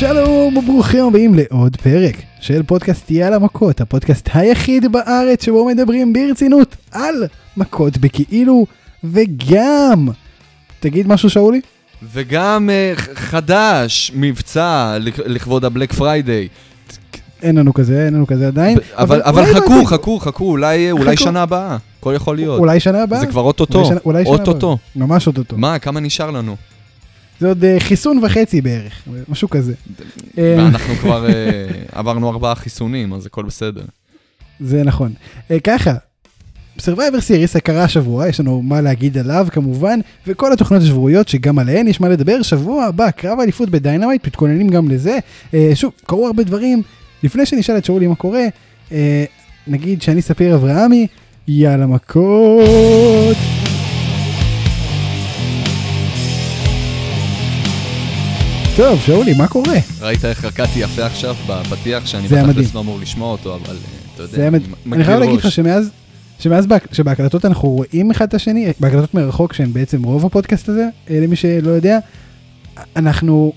[0.00, 6.76] שלום וברוכים הבאים לעוד פרק של פודקאסט יאללה מכות, הפודקאסט היחיד בארץ שבו מדברים ברצינות
[6.90, 7.14] על
[7.56, 8.66] מכות בכאילו
[9.04, 10.08] וגם,
[10.80, 11.60] תגיד משהו שאולי?
[12.12, 16.48] וגם uh, חדש, מבצע לכ- לכבוד הבלק פריידיי.
[17.42, 18.78] אין לנו כזה, אין לנו כזה עדיין.
[18.94, 19.86] אבל, אבל אולי חכו, בעתיד.
[19.86, 21.24] חכו, חכו, אולי, אולי חכו.
[21.24, 22.58] שנה הבאה, הכל יכול להיות.
[22.58, 23.20] אולי שנה הבאה.
[23.20, 24.78] זה כבר אוטוטו, אולי שנה- אולי שנה אוטוטו.
[24.96, 25.56] ממש אוטוטו.
[25.58, 26.56] מה, כמה נשאר לנו?
[27.40, 29.72] זה עוד אה, חיסון וחצי בערך, משהו כזה.
[30.38, 31.30] אה, ואנחנו כבר uh,
[31.92, 33.82] עברנו ארבעה חיסונים, אז הכל בסדר.
[34.60, 35.12] זה נכון.
[35.50, 35.94] אה, ככה,
[36.78, 41.88] Survivor Series קרה השבוע, יש לנו מה להגיד עליו כמובן, וכל התוכניות השבועיות שגם עליהן
[41.88, 42.42] יש מה לדבר.
[42.42, 45.18] שבוע הבא, קרב האליפות ב-Dynamite, מתכוננים גם לזה.
[45.54, 46.82] אה, שוב, קרו הרבה דברים.
[47.22, 48.44] לפני שנשאל את שאולי מה קורה,
[48.92, 49.24] אה,
[49.66, 51.06] נגיד שאני ספיר אברהמי,
[51.48, 53.36] יאללה מכות.
[58.76, 59.74] טוב, שאולי, מה קורה?
[60.00, 62.42] ראית איך רקדתי יפה עכשיו בפתיח, שאני זה.
[62.42, 63.80] בתכלס לא אמור לשמוע אותו, אבל אה,
[64.14, 64.62] אתה יודע, זה היה מד...
[64.92, 65.90] אני חייב להגיד לך שמאז,
[66.38, 66.94] שמאז בהק...
[66.94, 71.36] שבהקלטות אנחנו רואים אחד את השני, בהקלטות מרחוק שהן בעצם רוב הפודקאסט הזה, אה, למי
[71.36, 71.98] שלא יודע,
[72.96, 73.52] אנחנו,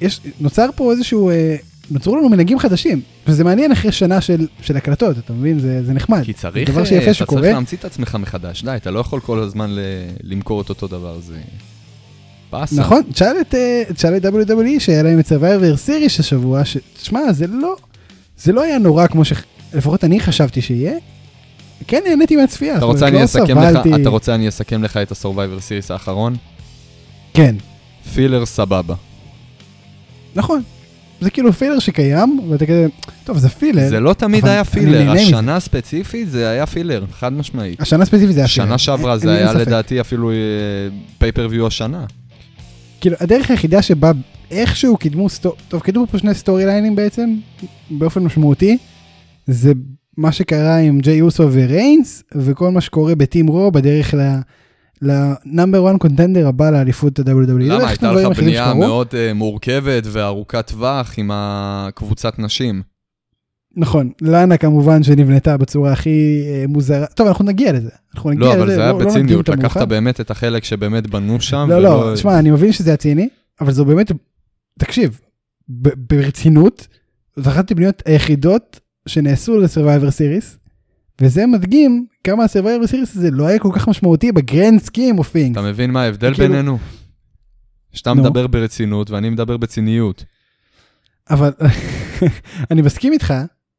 [0.00, 1.56] יש, נוצר פה איזשהו, אה,
[1.90, 5.58] נוצרו לנו מנהגים חדשים, וזה מעניין אחרי שנה של, של הקלטות, אתה מבין?
[5.58, 6.22] זה, זה נחמד.
[6.24, 7.40] כי צריך, דבר אה, שיפה אתה שקורה.
[7.42, 9.80] צריך להמציא את עצמך מחדש, די, אתה לא יכול כל הזמן ל-
[10.22, 11.34] למכור את אותו דבר, זה...
[12.54, 12.80] באסה.
[12.80, 17.46] נכון, תשאל את, אה, תשאל את WWE שהיה להם את Survivor Series השבוע, שתשמע, זה
[17.46, 17.76] לא,
[18.38, 20.92] זה לא היה נורא כמו שלפחות אני חשבתי שיהיה.
[21.86, 22.76] כן נהניתי מהצפייה.
[22.76, 24.02] אתה רוצה אני לא אסכם לך, סבלתי.
[24.02, 26.36] אתה רוצה אני אסכם לך את ה-Survivor Series האחרון?
[27.34, 27.54] כן.
[28.14, 28.94] פילר סבבה.
[30.34, 30.62] נכון.
[31.20, 32.86] זה כאילו פילר שקיים, ואתה כזה,
[33.24, 33.88] טוב זה פילר.
[33.88, 35.10] זה לא תמיד היה פילר.
[35.12, 37.80] השנה ספציפית זה היה פילר, חד משמעית.
[37.80, 38.66] השנה ספציפית זה היה פילר.
[38.66, 39.52] שנה שעברה זה היה.
[39.52, 40.30] לדעתי אפילו
[41.18, 42.04] pay-per-view השנה.
[43.04, 44.12] כאילו הדרך היחידה שבה
[44.50, 45.54] איכשהו קידמו, סטו...
[45.68, 47.34] טוב קידמו פה שני סטורי ליינים בעצם,
[47.90, 48.78] באופן משמעותי,
[49.46, 49.72] זה
[50.16, 54.18] מה שקרה עם ג'יי אוסו וריינס, וכל מה שקורה ב-Team Raw בדרך ל...
[55.02, 57.24] ל-number one contender הבא לאליפות ה-WWE.
[57.46, 57.78] זה למה?
[57.78, 58.74] בערך הייתה לך בנייה.
[58.74, 62.93] מאוד אה, מורכבת וארוכת טווח עם הקבוצת נשים.
[63.76, 66.10] נכון, לאנה כמובן שנבנתה בצורה הכי
[66.46, 67.06] אה, מוזרה.
[67.06, 67.90] טוב אנחנו נגיע לזה.
[68.14, 68.62] אנחנו נגיע לא, לזה.
[68.62, 69.48] אבל זה היה לא נקדים בציניות.
[69.48, 71.66] לקחת באמת את החלק שבאמת בנו שם.
[71.70, 73.28] לא, ולא- לא, שמע, אני מבין שזה היה ציני,
[73.60, 74.12] אבל זו באמת,
[74.78, 75.20] תקשיב,
[75.96, 76.86] ברצינות,
[77.36, 80.56] זו אחת הבניות היחידות שנעשו ל-Survivor Series,
[81.20, 85.62] וזה מדגים כמה ה-Survivor Series הזה לא היה כל כך משמעותי ב-grand scheme of אתה
[85.62, 86.78] מבין מה ההבדל כאילו- בינינו?
[87.92, 88.22] שאתה נו.
[88.22, 90.24] מדבר ברצינות ואני מדבר בציניות.
[91.30, 91.50] אבל
[92.70, 93.34] אני מסכים איתך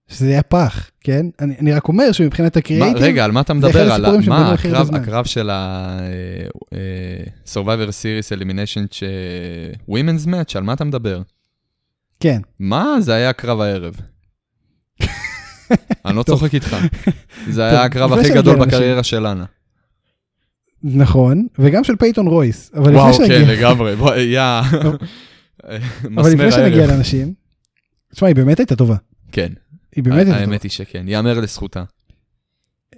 [0.07, 1.25] שזה היה פח, כן?
[1.39, 3.91] אני, אני רק אומר שמבחינת ה-creative, רגע, על מה אתה מדבר?
[3.93, 4.95] על מה הקרב-.
[4.95, 9.03] הקרב של ה-Survivor Series Elimination ש-
[9.89, 11.21] Women's Match, על מה אתה מדבר?
[12.19, 12.95] כן, מה?
[12.99, 13.95] זה היה קרב הערב.
[16.05, 16.23] אני לא.
[16.23, 16.77] צוחק איתך.
[17.49, 18.65] זה היה הקרב הכי גדול.
[18.65, 19.45] בקריירה של לאנה.
[20.83, 23.95] נכון, וגם של פייתון רויס, וואו, כן, לגמרי.
[23.95, 24.41] בוא, יא.
[26.17, 26.87] אבל לפני שנגיע.
[26.87, 27.33] לאנשים,
[28.13, 28.95] תשמע, היא באמת הייתה טובה,
[29.31, 29.49] כן,
[29.95, 30.37] היא באמת טובה.
[30.37, 31.83] האמת היא שכן, יאמר לזכותה.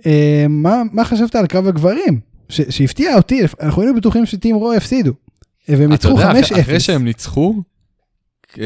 [0.05, 2.19] אה, מה, מה חשבת על קרב הגברים?
[2.49, 5.11] שהפתיע אותי, אנחנו היינו בטוחים שטים רו יפסידו.
[5.69, 6.43] אה, והם אתה ניצחו יודע, 5-0.
[6.45, 7.63] אחרי- אחרי שהם ניצחו,
[8.59, 8.63] אה,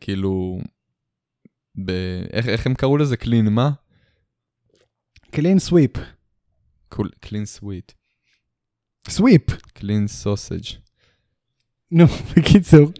[0.00, 0.60] כאילו,
[2.32, 3.16] איך איך הם קראו לזה?
[3.16, 3.70] קלין מה?
[5.30, 5.90] קלין סוויפ.
[7.20, 7.92] קלין סוויט.
[9.08, 9.42] סוויפ.
[9.74, 10.64] קלין סוסג'.
[11.90, 12.04] נו,
[12.36, 12.90] בקיצור.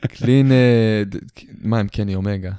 [0.00, 0.52] קלין...
[1.62, 2.52] מה הם קני אומגה?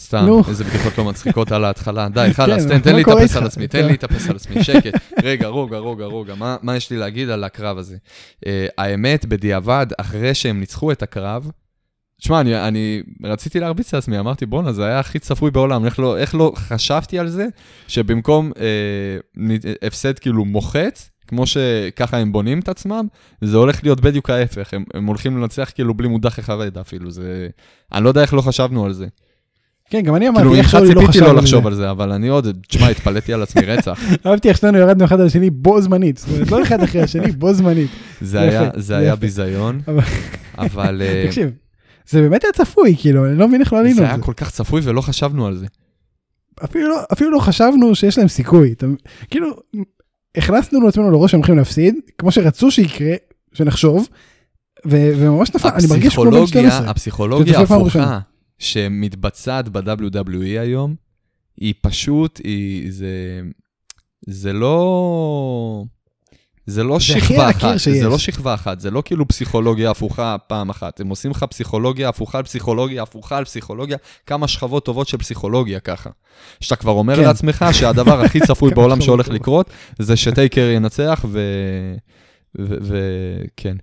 [0.00, 0.26] סתם.
[0.48, 2.08] איזה בדיחות לא מצחיקות על ההתחלה.
[2.08, 3.36] די, חלאס, כן, תן- מה תן לי קורה להתאפס?
[3.36, 4.92] על עצמי, תן לי להתאפס על עצמי, שקט.
[5.22, 7.96] רגע, רוגע, רוגע, רוגע, מה- מה יש לי להגיד על הקרב הזה?
[8.46, 11.50] אה, האמת, בדיעבד, אחרי שהם ניצחו את הקרב,
[12.20, 16.18] תשמע, אני, אני רציתי להרביץ לעצמי, אמרתי, בואנה, זה היה הכי צפוי בעולם, איך לא,
[16.18, 17.46] איך לא חשבתי על זה,
[17.88, 19.54] שבמקום אה,
[19.86, 23.06] הפסד כאילו מוחץ, כמו שככה הם בונים את עצמם,
[23.40, 27.48] זה הולך להיות בדיוק ההפך, הם, הם הולכים לנצח כאילו בלי מודח אחד אפילו, זה...
[27.92, 29.06] אני לא יודע איך לא חשבנו על זה.
[29.90, 31.68] כן, גם אני אמרתי, כאילו, איך ממך שאולי לא ציפיתי חשב לא על לחשוב זה.
[31.68, 34.00] על זה, אבל אני עוד, תשמע, התפלאתי על עצמי רצח.
[34.26, 36.16] אהבתי איך שנינו ירדנו אחד על השני בו זמנית.
[36.18, 37.90] זאת אומרת, לא אחד אחרי השני, בו זמנית.
[38.20, 39.16] זה היה, זה זה היה.
[39.16, 39.80] ביזיון,
[40.58, 41.50] אבל- אה, תקשיב,
[42.08, 44.22] זה באמת היה צפוי, כאילו, אני לא מבין איך לא עלינו זה על היה זה.
[44.22, 45.66] כל כך צפוי ולא חשבנו על זה.
[46.64, 47.02] אפילו לא-
[47.32, 48.74] לא חשבנו שיש להם סיכוי.
[49.30, 49.48] כאילו,
[50.36, 53.14] הכנסנו לעצמנו לראש שהם הולכים להפסיד, כמו שרצו שיקרה,
[53.52, 54.08] שנחשוב,
[54.86, 56.90] וממש נפל, אני מרגיש כמו בן הפסיכולוגיה, 12.
[56.90, 58.20] הפסיכולוגיה ההפוכה ראשונה.
[58.58, 60.94] שמתבצעת ב-WWE היום,
[61.56, 63.40] היא פשוט, היא, זה,
[64.26, 65.84] זה לא...
[66.66, 67.98] זה לא זה שכבה אחת, שיש.
[68.02, 71.00] זה לא שכבה אחת, זה לא כאילו פסיכולוגיה הפוכה פעם אחת.
[71.00, 73.96] הם עושים לך פסיכולוגיה הפוכה על פסיכולוגיה הפוכה על פסיכולוגיה,
[74.26, 76.10] כמה שכבות טובות של פסיכולוגיה ככה.
[76.60, 77.22] שאתה כבר אומר כן.
[77.22, 79.28] לעצמך שהדבר הכי צפוי בעולם שהולך.
[79.28, 81.40] לקרות, זה שטייקר ינצח ו...
[82.54, 82.94] וכן.
[82.94, 83.76] אה, כן,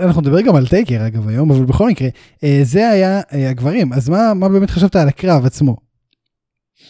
[0.00, 2.08] אנחנו נדבר גם על טייקר אגב היום, אבל בכל מקרה,
[2.44, 5.76] אה, זה היה אה, הגברים, אז מה, מה באמת חשבת על הקרב עצמו?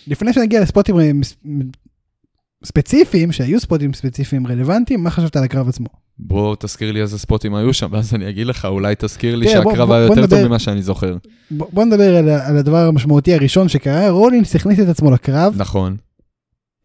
[0.07, 1.11] לפני שנגיע לספוטים אה,
[2.65, 5.87] ספציפיים, שהיו ספוטים ספציפיים רלוונטיים, מה חשבת על הקרב עצמו?
[6.19, 9.53] בוא תזכיר לי איזה ספוטים היו שם, ואז אני אגיד לך, אולי תזכיר לי בוא-
[9.53, 11.17] שהקרב היה יותר טוב ממה שאני זוכר.
[11.51, 15.97] בוא, נדבר על הדבר המשמעותי הראשון שקרה, רולינס הכניס את עצמו לקרב, נכון.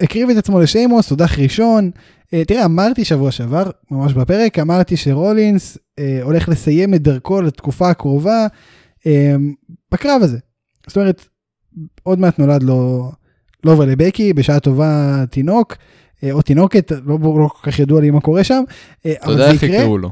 [0.02, 1.92] הקריב את עצמו לשיימוס, הודח ראשון.
[2.34, 7.90] אה, תראה, אמרתי שבוע שעבר, ממש בפרק, אמרתי שרולינס אה, הולך לסיים את דרכו לתקופה
[7.90, 8.48] הקרובה
[9.08, 9.36] אה,
[9.92, 10.38] בקרב הזה.
[10.88, 11.26] זאת אומרת,
[12.04, 13.12] עוד מעט נולד לו,
[13.64, 15.76] לו ולבקי, בשעה טובה תינוק,
[16.32, 18.64] או תינוקת, לא, לא כל כך ידוע לי מה קורה שם,
[19.00, 19.64] אתה יודע איך.
[19.64, 20.12] יקראו לו?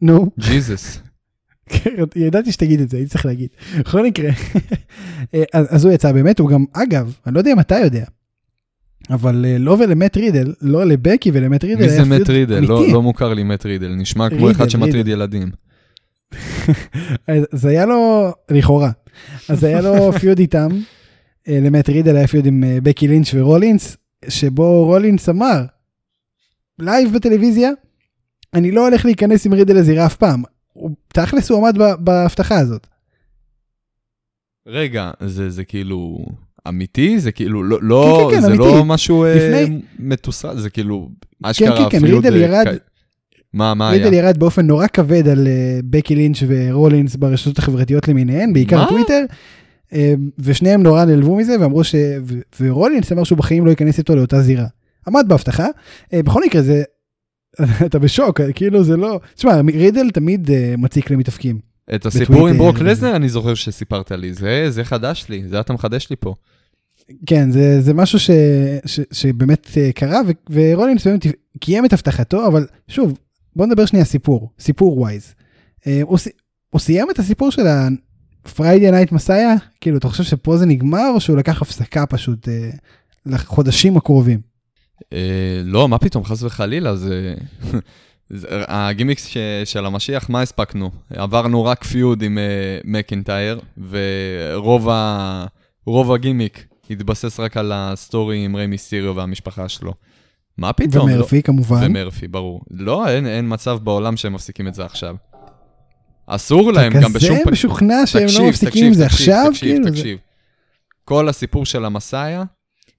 [0.00, 1.00] נו, ג'יזוס.
[1.72, 3.48] כן, ידעתי שתגיד את זה, הייתי צריך להגיד.
[3.78, 4.30] בכל מקרה,
[5.70, 8.04] אז הוא יצא באמת, הוא גם, אגב, אני לא יודע אם אתה יודע,
[9.10, 12.60] אבל אה, לא ולמט רידל, לא לבקי ולמט רידל, מי זה מט רידל?
[12.60, 12.86] לא-.
[12.92, 15.10] לא מוכר לי מט רידל, נשמע כמו רידל, אחד שמטריד רידל.
[15.10, 15.50] ילדים.
[17.52, 18.90] אז היה לו, לכאורה,
[19.48, 20.68] אז היה לו פיוד איתם,
[21.48, 23.96] אה, למט רידל היה פיוד עם אה, בקי לינץ' ורולינס,
[24.28, 25.62] שבו רולינס אמר,
[26.78, 27.70] live בטלוויזיה,
[28.54, 30.42] אני לא הולך להיכנס עם רידל לזירה אף פעם.
[30.72, 32.86] הוא- תכלס הוא עמד בהבטחה הזאת.
[34.66, 36.26] רגע, זה זה כאילו
[36.68, 37.18] אמיתי?
[37.20, 38.62] זה כאילו לא, לא כן, כן, זה אמיתי.
[38.62, 41.10] לא משהו אה, לפני- מתוסרט, זה כאילו
[41.42, 42.76] אשכרה כן, כן, feud, רידל אה, ירד-
[43.52, 44.04] מה, מה היה?
[44.04, 48.88] רידל ירד באופן נורא כבד על אה, בקי לינץ' ורולינס ברשתות החברתיות למיניהן, בעיקר מה?
[48.88, 49.24] טוויטר,
[49.92, 51.94] אה, ושניהם נורא נעלבו מזה ואמרו ש...
[52.24, 54.66] ו- ורולינס אמר שהוא בחיים לא ייכנס איתו לאותה זירה.
[55.08, 55.66] עמד בהבטחה,
[56.12, 56.82] אה, בכל מקרה זה,
[57.86, 61.58] אתה בשוק, כאילו זה לא, תשמע, רידל תמיד אה, מציק למתאפקים.
[61.94, 62.58] את הסיפור עם.
[62.58, 66.34] ברוק לזנר אני זוכר שסיפרת לי, זה זה חדש לי, זה אתה מחדש לי פה.
[67.26, 68.30] כן, זה, זה משהו ש,
[68.86, 71.26] ש, שבאמת אה, קרה, ו, ורולינס באמת
[71.60, 73.18] קיים את הבטחתו, אבל שוב,
[73.56, 75.34] בוא נדבר שנייה סיפור, סיפור ווייז.
[75.86, 76.18] אה, הוא,
[76.70, 79.60] הוא סיים את הסיפור של ה-Friday Night Messiah?
[79.80, 82.70] כאילו, אתה חושב שפה זה נגמר, או שהוא לקח הפסקה פשוט אה,
[83.26, 84.40] לחודשים הקרובים?
[85.12, 87.34] אה, לא, מה פתאום, חס וחלילה, זה...
[88.50, 89.26] הגימיק
[89.64, 90.90] של המשיח, מה הספקנו?
[91.10, 93.60] עברנו רק feud עם אה, מקינטייר,
[95.86, 99.94] ורוב הגימיק התבסס רק על ה-story עם ריימי סיריו והמשפחה שלו.
[100.58, 101.08] מה פתאום?
[101.08, 101.80] לא- ומרפי כמובן.
[101.86, 102.60] ומרפי, ברור.
[102.70, 105.16] לא, אין, אין מצב בעולם שהם מפסיקים את זה עכשיו.
[106.26, 107.52] אסור להם אתה גם בשום כזה פנים.
[107.52, 109.46] משוכנע שהם תקשיב, לא מפסיקים עם זה עכשיו?
[109.50, 110.18] תקשיב, כאילו, זה- תקשיב.
[111.04, 112.42] כל הסיפור של ה-Messiah,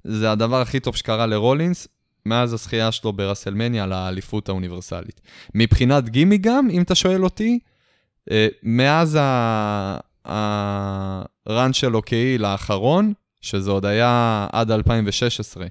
[0.03, 1.87] זה הדבר הכי טוב שקרה לרולינס,
[2.25, 5.21] מאז הזכייה שלו ב-WrestleMania על האליפות האוניברסלית.
[5.55, 7.59] מבחינת גימיק גם, אם אתה שואל אותי,
[8.31, 9.17] אה, מאז
[10.25, 15.65] ה-run שלו כ-heel האחרון, שזה עוד היה עד 2016,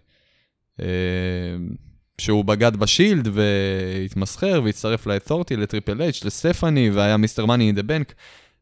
[0.81, 0.87] אה,
[2.21, 7.47] שהוא בגד ב-Shield והתמסחר והצטרף ל-Authority, לטריפל אייץ', לסטפני, והיה Mr.
[7.47, 8.15] Money in the Bank,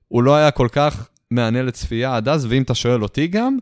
[0.08, 3.58] הוא לא היה כל כך מהנה לצפייה עד אז, ואם אתה שואל אותי גם,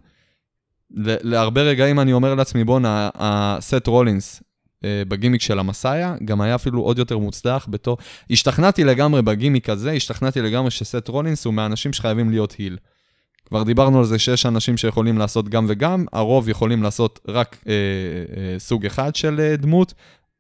[0.97, 4.43] להרבה רגעים אני אומר לעצמי, בואנה, הסט רולינס
[4.85, 7.99] אה, בגימיק של המסאיה, גם היה אפילו עוד יותר מוצלח בתור...
[8.31, 12.77] השתכנעתי לגמרי בגימיק הזה, השתכנעתי לגמרי שסט רולינס הוא מהאנשים שחייבים להיות היל.
[13.45, 17.73] כבר דיברנו על זה שיש אנשים שיכולים לעשות גם וגם, הרוב יכולים לעשות רק אה,
[18.37, 19.95] אה, סוג אחד של אה, דמות,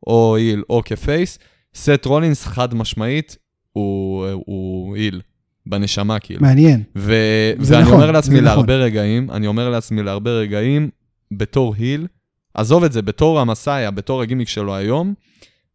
[0.06, 1.38] או היל או כפייס.
[1.74, 3.36] סט רולינס חד משמעית
[3.72, 5.20] הוא, הוא היל,
[5.66, 6.42] בנשמה כאילו.
[6.42, 6.82] מעניין.
[6.96, 8.44] ו- ואני נכון, אומר לעצמי נכון.
[8.44, 10.90] להרבה רגעים, אני אומר לעצמי להרבה רגעים,
[11.32, 12.06] בתור היל,
[12.54, 15.14] עזוב את זה, בתור המסאיה, בתור הגימיק שלו היום,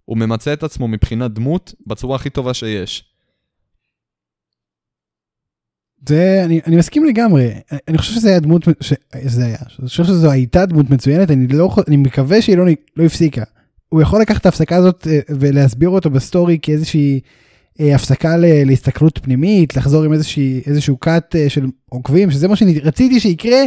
[0.06, 3.09] הוא ממצה את עצמו מבחינת דמות בצורה הכי טובה שיש.
[6.08, 7.52] זה, אני, אני מסכים לגמרי,
[7.88, 11.48] אני חושב שזה היה דמות, ש, זה היה, אני חושב שזו הייתה דמות מצוינת, אני
[11.48, 12.66] לא, אני מקווה שהיא לא,
[12.98, 13.44] לא הפסיקה.
[13.90, 17.20] הוא יכול לקחת את ההפסקה הזאת אה, ולהסביר אותו ב-story כאיזושהי
[17.80, 23.20] אה, הפסקה להסתכלות פנימית, לחזור עם איזושהי, איזשהו cult אה, של עוקבים, שזה מה שרציתי
[23.20, 23.60] שיקרה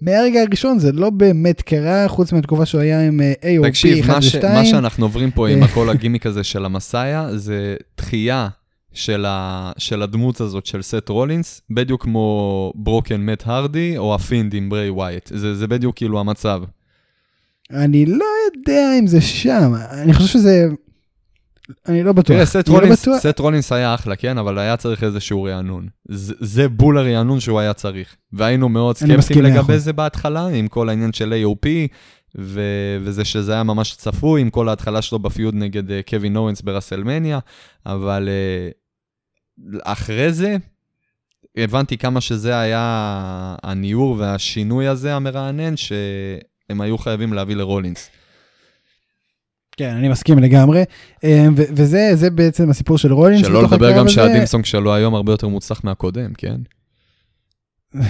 [0.00, 4.22] מהרגע הראשון, זה לא באמת קרה, חוץ מהתקופה שהוא היה עם AOP תקשיב, 1 מה,
[4.22, 4.48] ש- ו-2.
[4.48, 5.66] מה שאנחנו עוברים פה עם.
[5.66, 8.48] כל הגימיק הזה של ה-Messiah, זה דחייה
[8.96, 14.54] של, ה- של הדמות הזאת של סט רולינס, בדיוק כמו Broken מת הרדי, או ה-Fiend
[14.54, 15.30] עם ברי ווייט.
[15.34, 16.62] זה, זה בדיוק כאילו המצב.
[17.70, 18.24] אני לא
[18.54, 20.68] יודע אם זה שם, אני חושב שזה,
[21.88, 22.36] אני לא בטוח.
[22.36, 23.18] תראה, סט לא רולינס, בטוח.
[23.18, 25.88] סט רולינס היה אחלה, כן, אבל היה צריך איזשהו רענון.
[26.08, 28.16] זה, זה בול הרענון שהוא היה צריך.
[28.32, 29.84] והיינו מאוד סקפטיים לגבי אחוז.
[29.84, 31.66] זה בהתחלה, עם כל העניין של AOP,
[32.38, 36.62] ו- וזה שזה היה ממש צפוי עם כל ההתחלה שלו בפיוד נגד uh, קווין אורנס
[36.62, 37.38] ברסלמניה,
[37.86, 38.85] אבל uh,
[39.84, 40.56] אחרי זה
[41.56, 48.10] הבנתי כמה שזה היה הניעור והשינוי הזה המרענן, שהם היו חייבים להביא לרולינס.
[49.76, 50.82] כן, אני מסכים לגמרי.
[51.24, 53.46] ו- וזה זה בעצם הסיפור של רולינס.
[53.46, 54.08] שלא לדבר גם.
[54.08, 56.56] שהדימסונג שלו היום הרבה יותר מוצלח מהקודם, כן?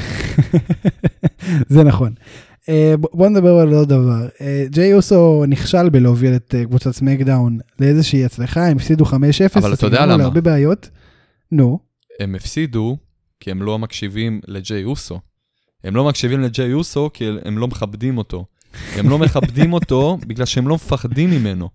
[1.69, 2.12] זה נכון.
[2.71, 4.29] ב- בוא נדבר על עוד דבר.
[4.41, 9.09] אה, ג'יי אוסו נכשל בלהוביל את אה, קבוצת סמקדאון לאיזושהי הצלחה, הם הפסידו 5-0.
[9.57, 10.17] אבל אתה יודע למה?
[10.17, 10.88] להרבה בעיות.
[11.53, 11.79] נו,
[12.21, 12.97] הם הפסידו
[13.41, 15.21] כי הם לא מקשיבים לג'יי אוסו.
[15.85, 18.45] הם לא מקשיבים לג'יי אוסו כי הם לא מכבדים אותו.
[18.97, 21.69] הם לא מכבדים אותו בגלל שהם לא מפחדים ממנו.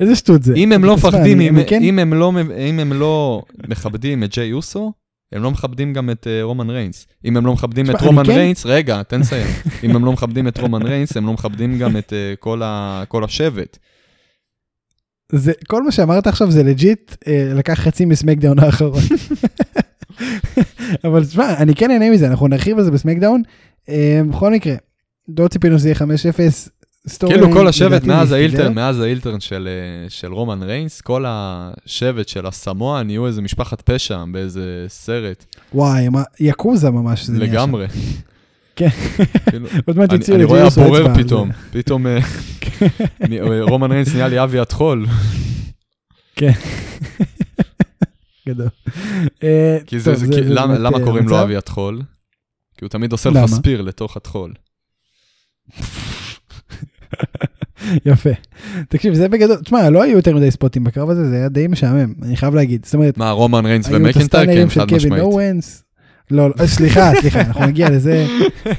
[0.00, 0.54] איזה שטות זה.
[0.54, 2.32] אם הם לא מפחדים, אם- כן- אם הם לא
[2.68, 4.92] אם הם לא מכבדים את ג'יי אוסו,
[5.32, 7.06] הם לא מכבדים גם את אה, רומן ריינס.
[7.24, 9.46] אם הם לא מכבדים את רומן כן- ריינס, רגע, תן לסיים.
[9.84, 13.04] אם הם לא מכבדים את רומן ריינס, הם לא מכבדים גם את אה, כל ה-
[13.08, 13.78] כל השבט.
[15.32, 19.02] זה, כל מה שאמרת עכשיו זה legit, אה, לקח חצי מסמקדאון האחרון.
[21.04, 23.42] אבל תשמע, אני כן נהנה מזה, אנחנו נרחיב על זה בסמקדאון.
[23.88, 24.74] אה, בכל מקרה,
[25.38, 26.68] לא ציפינו שזה יהיה 5-0.
[27.08, 28.74] story כאילו כל השבט מאז ה heel turn.
[28.74, 33.42] מאז ה heel turn של, אה, של רומן ריינס, כל השבט של הסמואה נהיו איזה
[33.42, 37.24] משפחת פשע באיזה סרט, וואי, מה- יקוזה ממש.
[37.26, 37.52] זה נהיה שם.
[37.52, 37.86] לגמרי.
[38.76, 38.88] כן.
[39.50, 41.14] כאילו, עוד מעט אני, יוציאו אני רואה לג'יי אוסו הבורר.
[41.14, 42.18] פתאום, פתאום אה,
[43.22, 45.06] אני- אה, רומן ריינס נהיה לי אבי הטחול,
[48.48, 48.68] גדול.
[49.42, 51.42] אה, כי זה, טוב, זה, כי, למה, קוראים לו.
[51.42, 52.02] אבי הטחול?
[52.78, 53.46] כי הוא תמיד עושה לך?
[53.46, 54.52] spear לתוך הטחול.
[58.06, 58.30] יפה.
[58.88, 62.12] תקשיב, זה בגדול, תשמע, לא היו יותר מדי ספוטים בקרב הזה, זה היה די משעמם,
[62.22, 62.84] אני חייב להגיד.
[62.84, 63.92] זאת אומרת, מה, רומן ריינס את?
[64.16, 65.22] הסטאנרים כן, חד משמעית.
[66.30, 68.26] לא, לא, סליחה, סליחה, אנחנו נגיע לזה.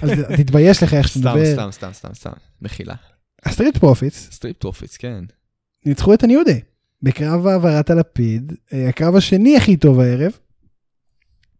[0.02, 1.54] אז תתבייש לך איך שאתה מדבר.
[1.54, 2.96] סתם, סתם, סתם, סתם, מחילה.
[3.46, 5.24] ה Street Profits Street Profits, כן.
[5.86, 6.62] ניצחו את הניו דיי
[7.02, 10.32] בקרב העברת הלפיד, אה, הקרב השני הכי טוב הערב.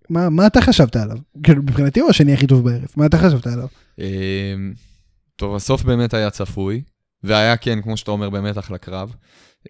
[0.10, 1.18] מה, מה אתה חשבת עליו?
[1.44, 3.68] כאילו, מבחינתי הוא השני הכי טוב בערב, מה אתה חשבת עליו?
[4.00, 4.74] אמ,
[5.36, 6.82] טוב, הסוף באמת היה צפוי,
[7.24, 9.16] והיה כן, כמו שאתה אומר, באמת אחלה קרב.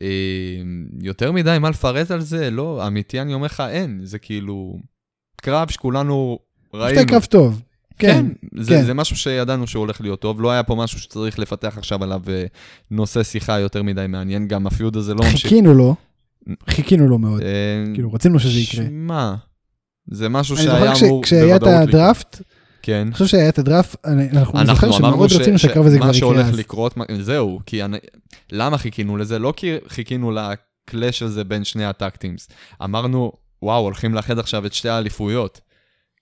[0.02, 2.50] אמ, יותר מדי מה לפרט על זה?
[2.50, 4.00] לא, אמיתי אני אומר לך, אין.
[4.04, 4.80] זה כאילו
[5.42, 6.40] קרב שכולנו
[6.74, 7.00] ראינו.
[7.02, 7.62] שתי קרב טוב.
[8.00, 8.26] כן,
[8.60, 8.84] זה, כן.
[8.86, 12.22] זה משהו שידענו שהוא הולך להיות טוב, לא היה פה משהו שצריך לפתח עכשיו עליו
[12.30, 12.44] אה,
[12.92, 15.42] נושא שיחה יותר מדי מעניין, גם הפיוד הזה לא ממשיך.
[15.42, 15.96] חיכינו לו,
[16.70, 17.42] חיכינו לו מאוד.
[17.42, 17.48] אה,
[17.94, 18.86] כאילו, רצינו שזה יקרה.
[18.86, 19.34] שמע,
[20.12, 21.64] זה משהו שהיה אמור כשהיה את.
[21.64, 22.42] הדראפט,
[22.82, 23.04] כן.
[23.06, 26.06] אני חושב שהיה את הדראפט, אנחנו זוכר אנחנו אמרנו שמאוד ש- רצינו שהקרב הזה כבר
[26.08, 26.60] יקרה שהולך אז.
[26.60, 27.98] לקרות, מה- זהו, כי אני-
[28.52, 29.40] למה חיכינו לזה?
[29.40, 32.48] לא כי חיכינו לקלאש הזה בין שני הטקטימס.
[32.84, 35.62] אמרנו, וואו, הולכים לאחד עכשיו את שתי האליפויות.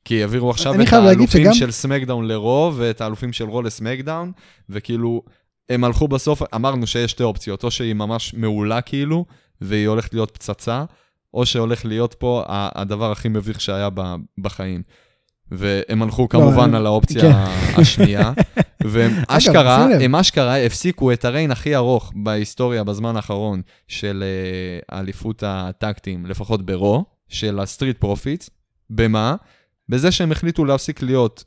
[0.06, 4.32] כי העבירו עכשיו את האלופים שגם- של סמקדאון לרו, ואת האלופים של רו לסמקדאון,
[4.70, 5.22] וכאילו,
[5.70, 9.26] הם הלכו בסוף, אמרנו שיש שתי אופציות, או שהיא ממש מעולה כאילו,
[9.62, 10.84] והיא הולכת להיות פצצה,
[11.34, 13.90] או שהולך להיות פה הדבר הכי מביך שהיה
[14.38, 14.82] בחיים.
[15.52, 17.82] והם הלכו כמובן אני- על האופציה כן.
[17.82, 18.32] השנייה,
[18.84, 19.88] והם אשכרה.
[20.02, 25.55] הם אשכרה הפסיקו את ה reign הכי ארוך בהיסטוריה בזמן האחרון של אה, האליפות ה
[25.55, 28.50] tag team, לפחות ב Raw, של ה Street Profits.
[28.90, 29.36] במה?
[29.90, 31.44] בזה שהם החליטו להפסיק להיות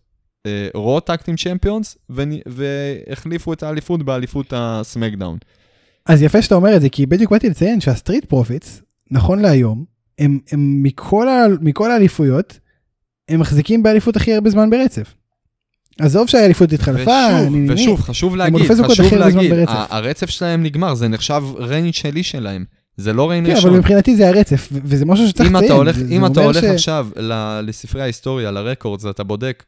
[0.75, 5.39] Raw Tag Team Champions, ונ- והחליפו את האליפות באליפות ה SmackDown.
[6.07, 9.85] אז יפה שאתה אומר את זה, כי בדיוק באתי לציין שה Street Profits, נכון להיום,
[10.19, 12.59] הם, הם מכל, ה, מכל האליפויות,
[13.29, 15.15] הם מחזיקים באליפות הכי הרבה זמן ברצף.
[16.01, 21.09] עזוב שהאליפות התחלפה, ושוב, אני- אני- ושוב, חשוב להגיד, חשוב להגיד, הרצף שלהם נגמר, זה
[21.09, 22.65] נחשב reign שני שלהם.
[23.01, 23.71] זה לא reign כן, ראשון.
[23.71, 25.71] אבל מבחינתי זה הרצף, וזה משהו שצריך אם לציין.
[25.71, 29.25] אתה הולך, זה- אם זה אתה הולך ש- עכשיו ל- לספרי ההיסטוריה, ל records, אתה
[29.25, 29.65] בודק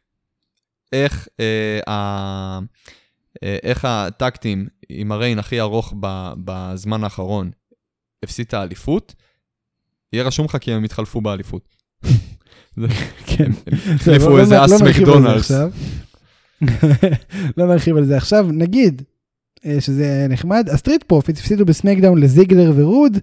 [0.93, 2.59] איך, אה, ה,
[3.43, 7.51] אה, איך ה tag team עם ה reign הכי ארוך ב, בזמן האחרון
[8.23, 9.15] הפסיד את האליפות,
[10.13, 11.69] יהיה רשום לך כי הם התחלפו באליפות.
[13.27, 13.53] כן.
[13.53, 15.51] טוב, החליפו לא- איזה לא אס מקדונלדס.
[17.57, 19.03] לא נרחיב על זה עכשיו, נגיד
[19.81, 23.19] שזה נחמד, ה Street Profits הפסידו ב SmackDown לזיגלר ורוד,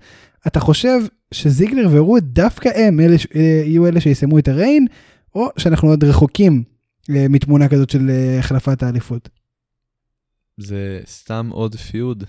[0.47, 0.99] אתה חושב
[1.33, 4.85] שזיגלר ורוד דווקא הם אלה, אה, יהיו אלה שיסיימו את ה reign,
[5.35, 6.63] או שאנחנו עוד רחוקים
[7.09, 9.29] אה, מתמונה כזאת של אה, החלפת האליפות?
[10.57, 12.23] זה סתם עוד פיוד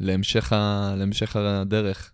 [0.00, 2.12] להמשך, ה, להמשך הדרך.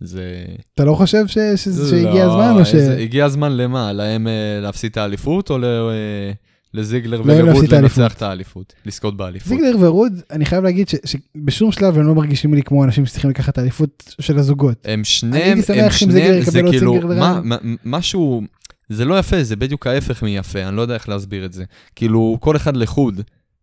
[0.00, 0.44] זה...
[0.74, 2.74] אתה לא חושב ש, ש, שהגיע לא, הזמן, או ש...
[2.74, 3.92] איזה- הגיע הזמן למה?
[3.92, 6.32] להם אה, להפסיד את האליפות, או ל- אה,
[6.76, 8.12] לזיגלר ולרוד להפסיד את לנצח.
[8.12, 8.74] את האליפות?
[8.86, 9.48] לזכות באליפות.
[9.48, 13.30] זיגלר ורוד, אני חייב להגיד ש, שבשום שלב הם לא מרגישים לי כמו אנשים שצריכים
[13.30, 14.76] לקחת את האליפות של הזוגות.
[14.84, 17.00] הם שניהם, הם שניהם, זה כאילו,
[17.84, 18.42] משהו,
[18.88, 21.64] זה לא יפה, זה בדיוק ההפך מיפה, אני לא יודע איך להסביר את זה.
[21.96, 23.20] כאילו, כל אחד לחוד,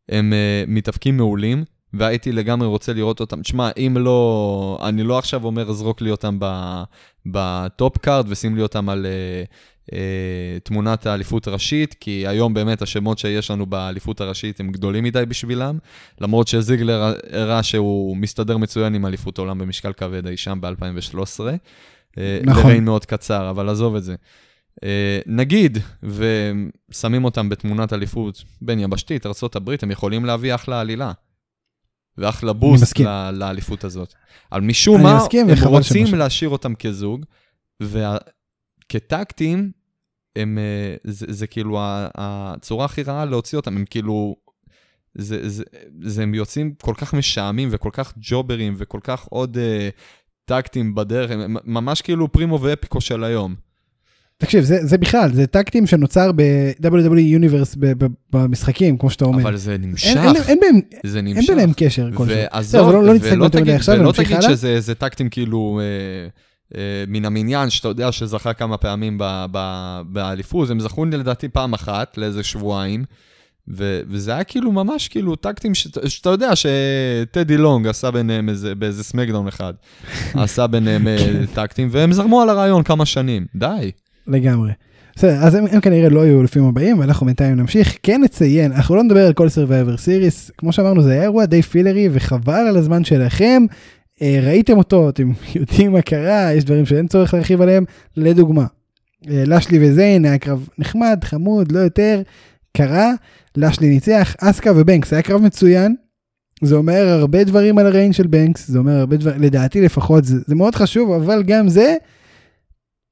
[0.09, 3.41] הם אה, מתאבקים מעולים, והייתי לגמרי רוצה לראות אותם.
[3.41, 6.37] תשמע, אם לא, אני לא עכשיו אומר, זרוק לי אותם
[7.25, 9.49] ב top card ושים לי אותם על uh, uh,
[10.63, 15.77] תמונת האליפות הראשית, כי היום באמת השמות שיש לנו באליפות הראשית הם גדולים מדי בשבילם,
[16.21, 21.43] למרות שזיגלר הראה שהוא מסתדר מצוין עם אליפות עולם במשקל כבד אי שם ב-2013.
[22.17, 22.63] אה, נכון.
[22.63, 24.15] לריין מאוד קצר, אבל עזוב את זה.
[24.73, 24.85] Uh,
[25.25, 31.11] נגיד, ושמים אותם בתמונת אליפות בין יבשתית, ארה"ב, הם יכולים להביא אחלה עלילה.
[32.17, 32.99] ואחלה בוסט
[33.33, 34.13] לאליפות הזאת.
[34.51, 36.17] אבל משום מה, מסכים, הם רוצים שמשהו.
[36.17, 37.25] להשאיר אותם כזוג,
[38.85, 39.71] וכטקטים,
[40.35, 41.77] הם, אה, זה, זה כאילו
[42.15, 44.35] הצורה הכי רעה להוציא אותם, הם כאילו,
[45.15, 45.63] זה, זה,
[46.01, 49.59] זה, הם יוצאים כל כך משעמים וכל כך ג'וברים וכל כך עוד uh,
[50.45, 53.55] טקטים בדרך, הם ממש כאילו פרימו ואפיקו של היום.
[54.37, 57.77] תקשיב, זה, זה בכלל, זה טקטים שנוצר ב-WWE Universe
[58.33, 59.43] במשחקים, כמו שאתה אומר.
[59.43, 60.07] אבל זה נמשך.
[60.07, 61.37] אין, אין, אין, בהם, זה נמשך.
[61.37, 62.35] אין ביניהם קשר כלשהו.
[62.51, 66.27] ועזוב, לא, לא ולא תגיד, ולא תגיד שזה טקטים כאילו אה, אה,
[67.07, 69.17] מן המניין, שאתה יודע שזכה כמה פעמים
[70.05, 73.03] באליפות, הם זכו לדעתי פעם אחת, לאיזה שבועיים.
[73.67, 78.75] ו- וזה היה כאילו ממש כאילו טקטים ש- שאתה יודע שטדי לונג עשה ביניהם איזה,
[78.75, 79.73] באיזה סמקדאון אחד,
[80.33, 81.17] עשה ביניהם אה.
[81.53, 83.91] טקטים, והם זרמו על הרעיון כמה שנים, די.
[84.27, 84.71] לגמרי.
[85.15, 87.97] בסדר, אז הם, הם כנראה לא יהיו לפעמים הבאים, ואנחנו בינתיים נמשיך.
[88.03, 91.61] כן נציין, אנחנו לא נדבר על כל Survivor Series, כמו שאמרנו, זה היה אירוע די
[91.61, 93.63] פילרי, וחבל על הזמן שלכם.
[94.21, 97.83] אה, ראיתם אותו, אתם יודעים מה קרה, יש דברים שאין צורך להרחיב עליהם.
[98.17, 98.65] לדוגמה,
[99.29, 102.21] אה, לשלי וזיין היה קרב נחמד, חמוד, לא יותר,
[102.77, 103.11] קרה,
[103.57, 105.95] לשלי ניצח, אסקה ובנקס, היה קרב מצוין.
[106.61, 110.25] זה אומר הרבה דברים על ה reign של בנקס, זה אומר הרבה דברים, לדעתי לפחות,
[110.25, 111.95] זה, זה מאוד חשוב, אבל גם זה,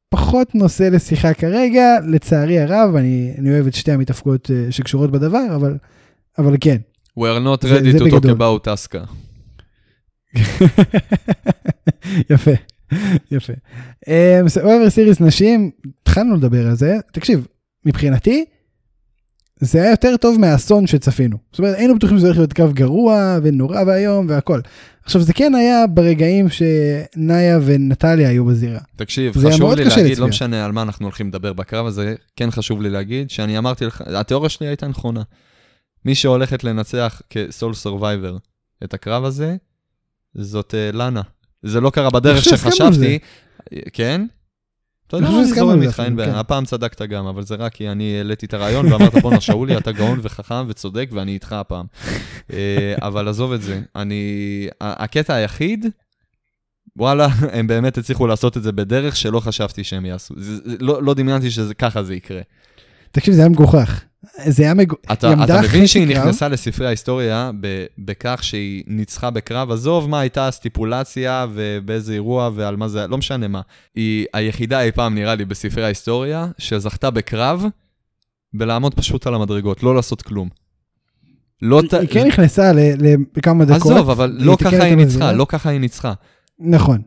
[0.10, 5.56] פחות נושא לשיחה כרגע, לצערי הרב, אני, אני אוהב את שתי המתאבקות uh, שקשורות בדבר,
[5.56, 5.78] אבל,
[6.38, 6.78] אבל כן.
[7.20, 9.14] We are not ready זה, to זה talk about Asuka.
[12.32, 12.52] יפה,
[13.32, 13.54] יפה.
[14.62, 15.72] Survivor Series נשים,
[16.02, 17.48] התחלנו לדבר על זה, תקשיב,
[17.86, 18.46] מבחינתי,
[19.62, 21.38] זה היה יותר טוב מהאסון שצפינו.
[21.52, 24.62] זאת אומרת, היינו בטוחים שזה הולך להיות קרב גרוע ונורא ואיום והכל.
[25.04, 28.80] עכשיו זה כן היה ברגעים שנאיה ונטליה היו בזירה.
[28.96, 32.82] תקשיב, חשוב לי להגיד, לא משנה על מה אנחנו הולכים לדבר בקרב הזה, כן חשוב
[32.82, 35.22] לי להגיד שאני אמרתי לך, התיאוריה שלי הייתה נכונה.
[36.06, 38.38] מי שהולכת לנצח כ sole survivor
[38.84, 39.56] את הקרב הזה,
[40.36, 41.22] זאת uh, לאנה.
[41.64, 43.20] זה לא קרה בדרך שחשבתי,
[43.94, 44.26] כן?
[45.08, 46.40] אתה יודע אני זורם איתך, אין בעיה.
[46.40, 49.92] הפעם צדקת גם, אבל זה רק כי אני העליתי את הרעיון ואמרת, בואנה, שאולי, אתה
[49.92, 51.86] גאון וחכם וצודק, ואני איתך הפעם.
[52.54, 53.82] אה, אבל עזוב את זה.
[53.96, 54.68] אני...
[54.82, 55.86] הקטע היחיד,
[56.96, 60.36] וואלה, הם באמת הצליחו לעשות את זה בדרך שלא חשבתי שהם יעשו.
[60.80, 62.42] לא, לא דמיינתי שככה זה יקרה.
[63.12, 64.04] תקשיב, זה היה מגוחך.
[64.46, 64.94] זה היה מג...
[65.12, 66.18] אתה, אתה מבין שהיא קרב?
[66.18, 72.76] נכנסה לספרי ההיסטוריה ב, בכך שהיא ניצחה בקרב, עזוב מה הייתה הסטיפולציה ובאיזה אירוע ועל
[72.76, 73.62] מה זה, לא משנה מה.
[73.96, 77.66] היא היחידה אי פעם, נראה לי, בספרי ההיסטוריה, שזכתה בקרב
[78.54, 80.50] בלעמוד פשוט על המדרגות, לא לעשות כלום.
[81.62, 81.94] לא היא, ת...
[81.94, 82.72] היא כן נכנסה
[83.38, 83.92] לכמה דקות.
[83.92, 86.14] עזוב, אבל לא ככה היא ניצחה, לא ככה היא ניצחה.
[86.60, 87.02] נכון.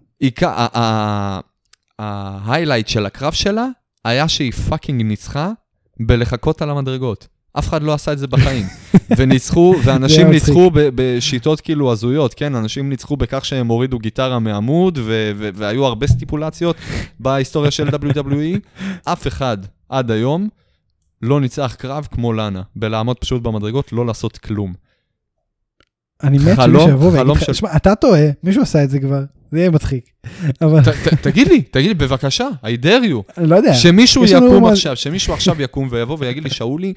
[1.98, 3.66] ה highlight של הקרב שלה
[4.05, 5.53] היה שהיא fucking ניצחה
[6.00, 7.28] בלחכות על המדרגות.
[7.59, 8.66] אף אחד לא עשה את זה בחיים.
[9.16, 12.54] וניצחו, ואנשים ניצחו בשיטות כאילו הזויות, כן?
[12.54, 14.98] אנשים ניצחו בכך שהם הורידו גיטרה מעמוד,
[15.37, 16.76] והיו הרבה סטיפולציות
[17.20, 18.83] בהיסטוריה של WWE.
[19.12, 20.48] אף אחד עד היום
[21.22, 24.74] לא ניצח קרב כמו לאנה, בלעמוד פשוט במדרגות, לא לעשות כלום.
[26.22, 29.60] אני מת שמישהו יבוא ויגיד לך, שמע, אתה טועה, מישהו עשה את זה כבר, זה
[29.60, 30.04] יהיה מצחיק.
[31.22, 33.32] תגיד לי, תגיד לי, בבקשה, I dare you.
[33.38, 33.74] אני לא יודע.
[33.74, 36.92] שמישהו יקום עכשיו, שמישהו עכשיו יקום ויבוא ויגיד לי, שאולי,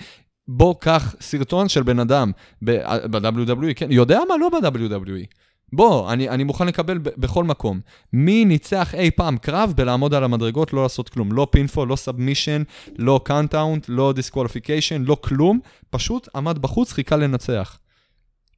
[0.47, 2.31] בוא, קח סרטון של בן אדם
[2.63, 4.35] ב-WWE, כן, יודע מה?
[4.37, 5.25] לא ב-WWE.
[5.73, 7.79] בוא, אני, אני מוכן לקבל ב- בכל מקום.
[8.13, 11.31] מי ניצח אי פעם קרב בלעמוד על המדרגות, לא לעשות כלום.
[11.31, 12.63] לא pinfall, לא submission,
[12.97, 15.59] לא count out, לא disqualification, לא כלום.
[15.89, 17.77] פשוט עמד בחוץ, חיכה לנצח.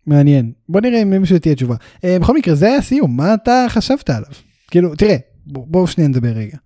[0.10, 0.52] מעניין.
[0.70, 1.76] בוא נראה אם למישהו תהיה תשובה.
[1.76, 4.30] Uh, בכל מקרה, זה היה הסיום, מה אתה חשבת עליו?
[4.72, 6.58] כאילו, תראה, בואו בוא שניה נדבר רגע.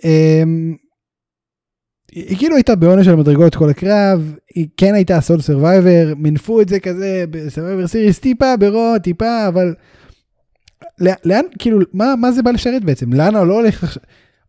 [0.00, 0.04] Uh,
[2.12, 6.68] היא כאילו הייתה בעונש של המדרגות כל הקרב, היא כן הייתה sole survivor, מינפו את
[6.68, 9.74] זה כזה ב Survivor Series טיפה ב Raw, טיפה, אבל
[11.24, 13.12] לאן, כאילו, מה, מה זה בא לשרת בעצם?
[13.12, 14.02] לאן לא הולך עכשיו?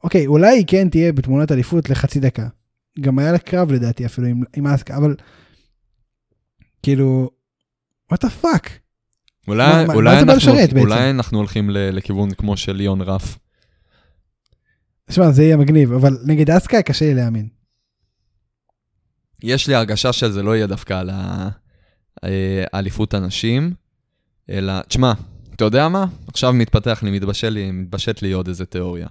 [0.04, 2.48] אוקיי, אולי היא כן תהיה בתמונת אליפות לחצי דקה.
[3.00, 5.16] גם היה לה קרב לדעתי אפילו עם, עם אסקה, אבל
[6.84, 7.30] כאילו,
[8.14, 8.70] what the fuck?
[9.48, 13.38] אולי, מה, אולי, מה אנחנו, אולי אנחנו הולכים לכיוון כמו של ליאון רף.
[15.06, 17.48] תשמע, זה יהיה מגניב, אבל נגד אסקה קשה לי להאמין.
[19.44, 21.10] יש לי הרגשה שזה לא יהיה דווקא על
[22.74, 23.74] האליפות הנשים.
[24.50, 25.14] אלא, תשמע,
[25.56, 26.06] אתה יודע מה?
[26.28, 29.08] עכשיו מתפתח לי, מתבשל לי, מתבשט לי עוד איזה תיאוריה.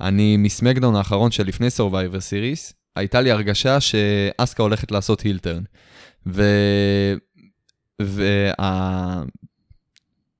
[0.00, 5.62] אני מסמקדאון האחרון של לפני Survivor Series, הייתה לי הרגשה שאסקה הולכת לעשות הילטרן.
[6.26, 6.42] ו...
[8.02, 9.22] וה...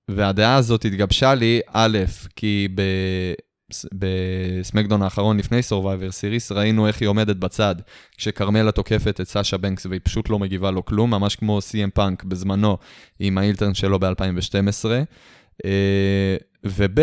[0.08, 1.98] והדעה הזאת התגבשה לי, א',
[2.36, 2.82] כי ב...
[3.92, 7.74] בסמקדון האחרון לפני Survivor Series, ראינו איך היא עומדת בצד,
[8.16, 12.24] כשכרמלה תוקפת את סאשה בנקס והיא פשוט לא מגיבה לו כלום, ממש כמו CM Punk
[12.24, 12.78] בזמנו
[13.20, 14.84] עם ה heel turn שלו ב-2012.
[15.64, 17.00] אה, וב',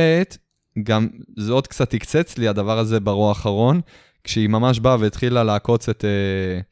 [0.83, 3.81] גם זה עוד קצת הקפיץ לי הדבר הזה ב Raw האחרון,
[4.23, 6.05] כשהיא ממש באה והתחילה לעקוץ את...
[6.05, 6.63] Uh,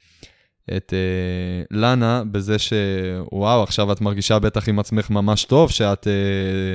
[0.78, 6.10] את uh, לאנה בזה שוואו, עכשיו את מרגישה בטח עם עצמך ממש טוב, שאת uh,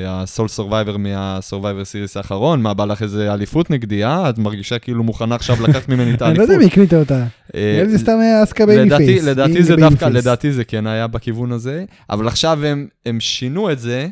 [0.08, 4.30] ה sole survivor מה Survivor Series האחרון, מה בא לך איזה אליפות נגדי, אה?
[4.30, 6.40] את מרגישה כאילו מוכנה עכשיו לקחת ממני את האליפות.
[6.44, 7.24] אני לא יודע מי הקליטה אותה.
[7.54, 9.24] אה, זה סתם אסקה babyface.
[9.24, 13.78] לדעתי זה דווקא, לדעתי זה כן היה בכיוון הזה, אבל עכשיו הם, הם שינו את
[13.78, 14.08] זה,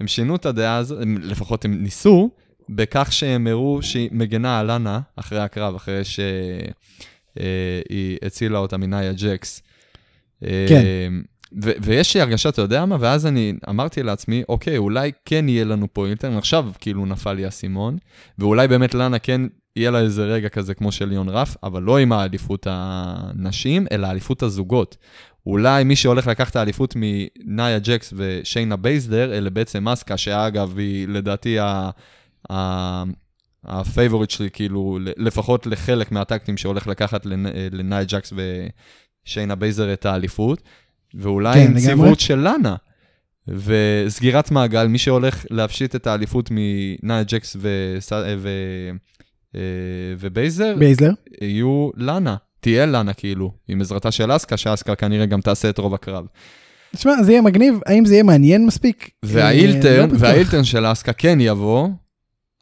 [0.00, 2.30] הם שינו את הדעה הזאת, לפחות הם ניסו,
[2.68, 6.20] בכך שהם הראו שהיא מגנה על לאנה אחרי הקרב, אחרי ש...
[7.40, 9.62] אה, היא הצילה אותה מנאיה ג'קס.
[10.44, 10.82] אה, כן.
[11.62, 12.96] ו- ויש לי הרגשה, אתה יודע מה?
[13.00, 17.32] ואז אני אמרתי לעצמי, אוקיי, אולי כן יהיה לנו פה heel turn, עכשיו כאילו נפל
[17.32, 17.98] לי האסימון,
[18.38, 19.40] ואולי באמת לאנה כן
[19.76, 24.06] יהיה לה איזה רגע כזה כמו של ליאון רף, אבל לא עם האליפות הנשים, אלא
[24.06, 24.96] האליפות הזוגות.
[25.46, 31.08] אולי מי שהולך לקחת את האליפות מנאיה ג'קס ושיינה בייזלר, אלה בעצם אסקה, שאגב, היא
[31.08, 31.90] לדעתי ה...
[32.52, 33.02] ה...
[33.64, 37.26] ה-favorite שלי, כאילו, לפחות לחלק מהטקטים שהולך לקחת
[37.72, 38.32] לנאי ג'קס
[39.26, 40.62] ושיינה בייזלר את האליפות,
[41.14, 42.76] ואולי כן, עם ציוות של לאנה.
[43.48, 47.98] וסגירת מעגל, מי שהולך להפשיט את האליפות מנאי ג'קס ו...
[48.38, 48.48] ו...
[49.54, 49.60] אה,
[50.18, 52.36] ובייזר, בייזר, יהיו לאנה.
[52.60, 56.26] תהיה לאנה כאילו, עם עזרתה של אסקה, שאסקה כנראה גם תעשה את רוב הקרב.
[56.96, 59.10] תשמע, זה יהיה מגניב, האם זה יהיה מעניין מספיק?
[59.24, 61.88] והאילטרן, לא והאילטרן של אסקה כן יבוא,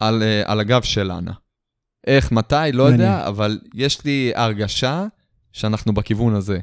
[0.01, 1.33] על, uh, על הגב של אנה.
[2.07, 3.01] איך, מתי, לא מעניין.
[3.01, 5.07] יודע, אבל יש לי הרגשה
[5.53, 6.59] שאנחנו בכיוון הזה.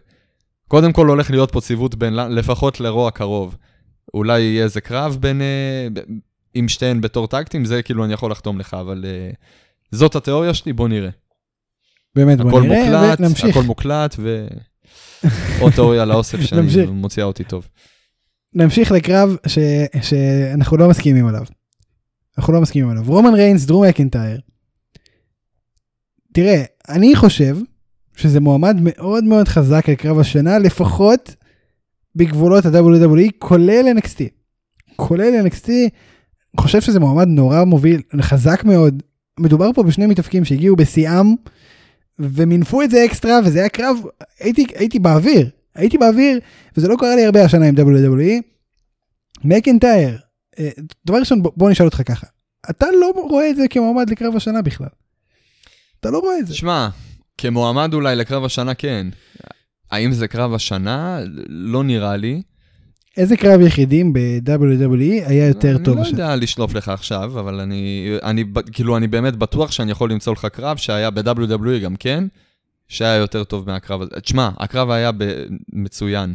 [0.68, 3.58] קודם כל הולך להיות פה ציוות בין, לפחות לרוע קרוב.
[4.14, 6.00] אולי יהיה איזה קרב בין, uh,
[6.54, 9.36] עם שתיהן בתור טקטים, זה כאילו אני יכול לחתום לך, אבל uh,
[9.92, 11.10] זאת התיאוריה שלי, בוא נראה.
[12.16, 13.50] באמת, בוא נראה, מוקלט, ונמשיך.
[13.50, 14.16] הכל מוקלט,
[15.60, 17.68] ועוד תיאוריה לאוסף שאני מוציאה אותי טוב.
[18.54, 19.58] נמשיך לקרב ש...
[20.02, 21.44] שאנחנו לא מסכימים עליו.
[22.38, 23.04] אנחנו לא מסכימים עליו.
[23.08, 24.40] רומן ריינס, דרום מקינטייר.
[26.34, 27.58] תראה, אני חושב
[28.16, 31.36] שזה מועמד מאוד מאוד חזק לקרב השנה, לפחות
[32.16, 34.24] בגבולות ה-WWE, כולל NXT.
[34.96, 35.70] כולל NXT,
[36.60, 39.04] חושב שזה מועמד נורא מוביל, חזק מאוד.
[39.40, 41.36] מדובר פה בשני מתאפקים שהגיעו בשיאם,
[42.20, 43.98] ומינפו את זה אקסטרה, וזה היה קרב,
[44.40, 46.40] הייתי, הייתי באוויר, הייתי באוויר,
[46.78, 48.42] וזה לא קרה לי הרבה השנה עם WWE.
[49.44, 50.27] מקינטייר, אה,
[51.06, 52.28] דבר ראשון בוא נשאל אותך ככה,
[52.70, 54.88] אתה לא רואה את זה כמועמד לקרב השנה בכלל.
[56.00, 56.56] אתה לא רואה את זה.
[56.56, 56.90] שמע,
[57.38, 59.08] כמועמד אולי לקרב השנה כן.
[59.92, 61.20] האם זה קרב השנה?
[61.48, 62.42] לא נראה לי.
[63.18, 66.10] איזה קרב יחידים ב-WWE היה יותר טוב השנה?
[66.10, 70.12] אני לא יודע לשלוף לך עכשיו, אבל אני, אני, כאילו, אני באמת בטוח שאני יכול
[70.12, 72.24] למצוא לך קרב שהיה ב-WWE גם כן,
[72.88, 74.12] שהיה יותר טוב מהקרב הזה.
[74.22, 75.12] תשמע, הקרב היה
[75.74, 76.34] מצוין.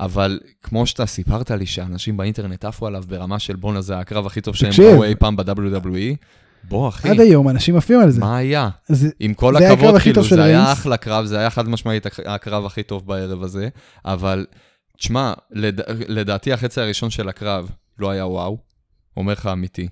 [0.00, 4.40] אבל כמו שאתה סיפרת לי שאנשים באינטרנט עפו עליו ברמה של בואנה זה הקרב הכי
[4.40, 6.16] טוב שהם ראו אי פעם ב-WWE,
[6.64, 7.08] בוא אחי.
[7.08, 8.20] עד היום אנשים עפים על זה.
[8.20, 8.68] מה היה?
[8.88, 12.66] זה, עם כל זה הכבוד, כאילו זה היה אחלה קרב, זה היה חד משמעית הקרב
[12.66, 13.68] הכי טוב בערב הזה,
[14.04, 14.46] אבל
[14.98, 15.80] תשמע, לד...
[16.08, 18.58] לדעתי החצי הראשון של הקרב לא היה וואו,
[19.16, 19.88] אומר לך אמיתי.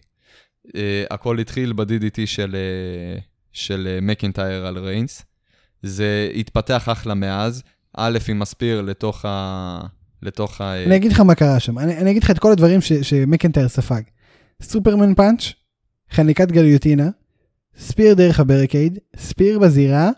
[0.67, 0.71] Uh,
[1.11, 2.57] הכל התחיל ב-DDT של,
[3.19, 5.23] uh, של מקינטייר uh, על ריינס.
[5.83, 7.63] זה התפתח אחלה מאז,
[7.97, 9.81] א', עם מספיר לתוך ה...
[10.23, 10.85] לתוך ה...
[10.85, 14.03] אני אגיד לך מה קרה שם, אני, אני אגיד לך את כל הדברים שמקנטייר ספג.
[14.63, 15.53] Superman punch,
[16.11, 17.09] חניקת גליוטינה,
[17.79, 20.11] spear דרך ה-barricade, spear בזירה,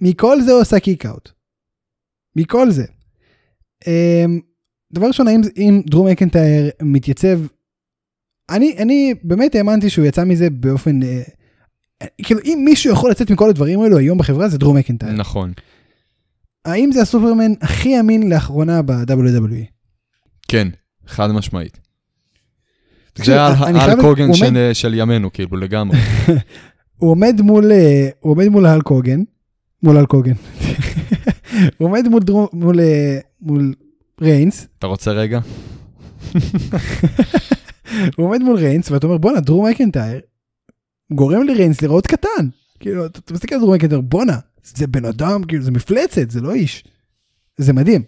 [0.00, 1.30] מכל זה הוא עושה kick-out.
[2.36, 2.84] מכל זה.
[3.84, 4.40] Um,
[4.92, 7.38] דבר ראשון, האם אם דרו מקנטייר מתייצב,
[8.50, 13.50] אני, אני באמת האמנתי שהוא יצא מזה באופן, uh, כאילו אם מישהו יכול לצאת מכל
[13.50, 15.12] הדברים האלו היום בחברה זה דרו מקנטייר.
[15.12, 15.52] נכון.
[16.64, 19.64] האם זה הסופרמן הכי אמין לאחרונה ב-WWE?
[20.48, 20.68] כן,
[21.06, 21.80] חד משמעית.
[23.16, 25.98] זה על קוגן של, של ימינו, כאילו, לגמרי.
[26.98, 29.20] הוא עומד מול, אה, הוא עומד מול הלק הוגן,
[29.82, 30.32] מול הלק הוגן.
[31.78, 33.74] הוא עומד מול, דרום, מול, אה, מול
[34.20, 34.66] ריינס.
[34.78, 35.40] אתה רוצה רגע?
[38.16, 40.20] הוא עומד מול ריינס, ואתה אומר, בואנה, דרום מקנטייר
[41.12, 42.48] גורם לריינס לראות קטן.
[42.80, 46.54] כאילו, אתה מסתכל על דרום מקנטייר, בואנה, זה בן אדם, כאילו, זה מפלצת, זה לא
[46.54, 46.84] איש.
[47.56, 48.02] זה מדהים.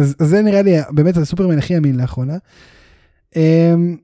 [0.00, 2.36] אז, אז זה נראה לי באמת הסופרמן הכי אמין לאחרונה.
[3.36, 3.96] אמ,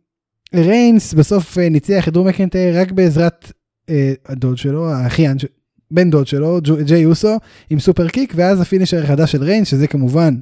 [0.55, 3.53] ריינס בסוף אה, ניצח את דרו מקנטייר רק בעזרת
[3.91, 5.45] אה, הדוד שלו, האחיין, ש-
[5.91, 7.37] בן דוד שלו, ג'יי אוסו,
[7.71, 10.35] עם superkick, ואז ה-finisher החדש של ריינס, שזה כמובן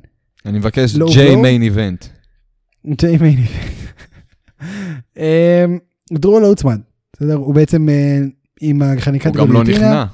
[0.47, 1.37] אני מבקש ג'יי.
[1.37, 2.05] מיין איבנט.
[2.87, 3.81] ג'יי מיין איבנט.
[5.19, 5.79] אמ,
[6.13, 6.81] דרו לא הוצמד,
[7.13, 7.35] בסדר?
[7.35, 8.19] הוא בעצם אה,
[8.61, 10.05] עם החניקת הוא גם לא נכנע.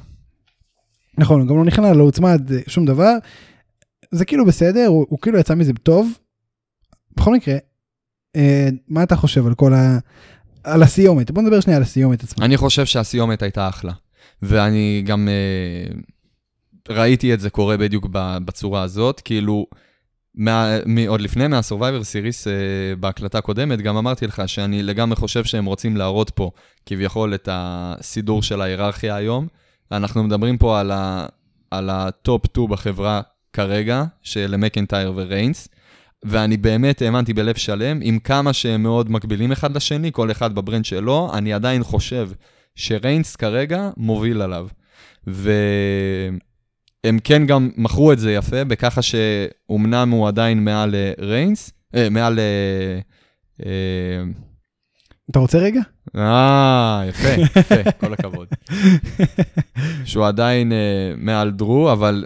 [1.18, 3.12] נכון, הוא גם לא נכנע, לא הוצמד, אה, שום דבר.
[4.10, 6.12] זה כאילו בסדר, הוא, הוא כאילו יצא מזה טוב.
[7.16, 7.56] בכל מקרה,
[8.36, 9.98] אה, מה אתה חושב על כל ה...
[10.64, 11.30] על הסיומת?
[11.30, 12.44] בוא נדבר שנייה על הסיומת עצמה.
[12.44, 13.92] אני חושב שהסיומת הייתה אחלה.
[14.42, 15.94] ואני גם אה,
[16.88, 18.06] ראיתי את זה קורה בדיוק
[18.44, 19.66] בצורה הזאת, כאילו,
[20.34, 25.44] מה, מ, עוד לפני מה-Survivor Series אה, בהקלטה הקודמת, גם אמרתי לך שאני לגמרי חושב
[25.44, 26.50] שהם רוצים להראות פה
[26.86, 29.46] כביכול את הסידור של ההיררכיה היום.
[29.92, 31.26] אנחנו מדברים פה על, ה,
[31.70, 33.20] על ה-top 2 בחברה
[33.52, 35.68] כרגע, של מקנטייר וריינס.
[36.24, 40.84] ואני באמת האמנתי בלב שלם, עם כמה שהם מאוד מקבילים אחד לשני, כל אחד ב-brand
[40.84, 42.30] שלו, אני עדיין חושב
[42.74, 44.68] שריינס כרגע מוביל עליו.
[45.26, 46.38] והם
[47.24, 52.38] כן גם מכרו את זה יפה, בככה שאומנם הוא עדיין מעל אה, ריינס, אה, מעל...
[52.38, 53.00] אה,
[53.66, 54.45] אה,
[55.30, 55.80] אתה רוצה רגע?
[56.16, 57.28] אה, יפה,
[57.60, 58.48] יפה, כל הכבוד.
[60.04, 62.24] שהוא עדיין אה, מעל דרו, אבל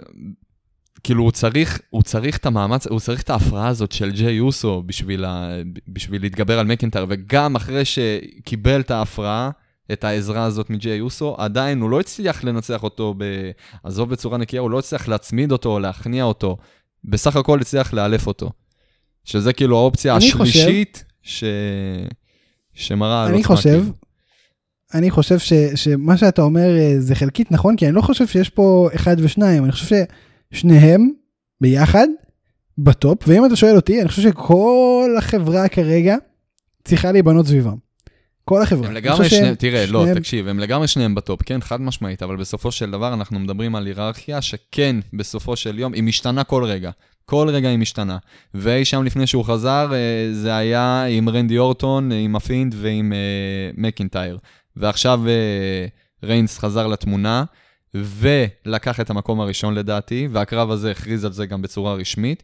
[1.03, 4.83] כאילו הוא צריך, הוא צריך את המאמץ, הוא צריך את ההפרעה הזאת של ג'יי אוסו
[4.85, 5.49] בשביל, ה,
[5.87, 9.49] בשביל להתגבר על מקנטר, וגם אחרי שקיבל את ההפרעה,
[9.91, 13.23] את העזרה הזאת מג'יי אוסו, עדיין הוא לא הצליח לנצח אותו, ב...
[13.83, 16.57] עזוב בצורה נקייה, הוא לא הצליח להצמיד אותו, להכניע אותו,
[17.03, 18.51] בסך הכל הצליח לאלף אותו.
[19.25, 21.43] שזה כאילו האופציה אני חושב- השלישית ש...
[22.73, 23.55] שמראה על אני עוצמה.
[23.55, 23.93] חושב, כאילו.
[24.93, 28.49] אני חושב ש, שמה שאתה אומר אה, זה חלקית נכון, כי אני לא חושב שיש
[28.49, 29.95] פה אחד ושניים, אני חושב
[30.53, 31.09] ששניהם
[31.61, 32.07] ביחד
[32.77, 36.15] ב-top, ואם אתה שואל אותי, אני חושב שכל החברה כרגע
[36.83, 37.75] צריכה להיבנות סביבם.
[38.45, 38.85] כל החברה.
[38.87, 41.81] הם אני לגמרי חושב שניהם, תראה, לא, שניהם- תקשיב, הם לגמרי שניהם ב-top, כן, חד
[41.81, 46.43] משמעית, אבל בסופו של דבר אנחנו מדברים על היררכיה שכן, בסופו של יום, היא משתנה
[46.43, 46.91] כל רגע.
[47.25, 48.17] כל רגע היא משתנה.
[48.53, 53.13] ואי שם לפני שהוא חזר, אה, זה היה עם רנדי אורטון, אה, עם הפינד ועם
[53.13, 54.37] אה, מקינטייר.
[54.75, 55.21] ועכשיו
[56.23, 57.43] ריינס חזר לתמונה,
[57.93, 62.43] ולקח את המקום הראשון לדעתי, והקרב הזה הכריז על זה גם בצורה רשמית.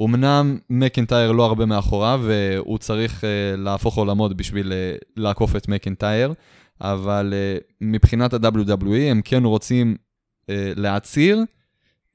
[0.00, 6.34] אמנם מקינטייר לא הרבה מאחוריו, והוא צריך uh, להפוך עולמות בשביל uh, לעקוף את מקינטייר,
[6.80, 9.96] אבל uh, מבחינת ה-WWE הם כן רוצים
[10.76, 11.44] להצהיר,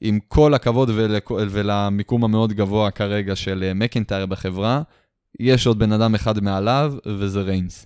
[0.01, 1.31] עם כל הכבוד ולכ...
[1.31, 4.81] ולמיקום המאוד גבוה כרגע של uh, מקינטייר בחברה,
[5.39, 7.85] יש עוד בן אדם אחד מעליו, וזה ריינס.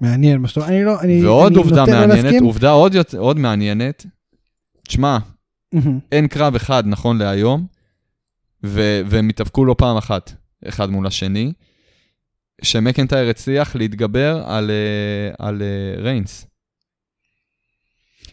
[0.00, 2.44] מעניין מה שאתה אומר, אני לא, אני, ועוד אני עובדה לא מעניינת, להסכים.
[2.44, 4.06] עובדה עוד, עוד מעניינת,
[4.88, 5.18] תשמע,
[5.72, 5.98] מהמם.
[6.12, 7.66] אין קרב אחד נכון להיום,
[8.64, 10.32] ו- והם התאבקו לא פעם אחת,
[10.68, 11.52] אחד מול השני,
[12.62, 16.46] שמקנטייר הצליח להתגבר על, אה, על אה, ריינס.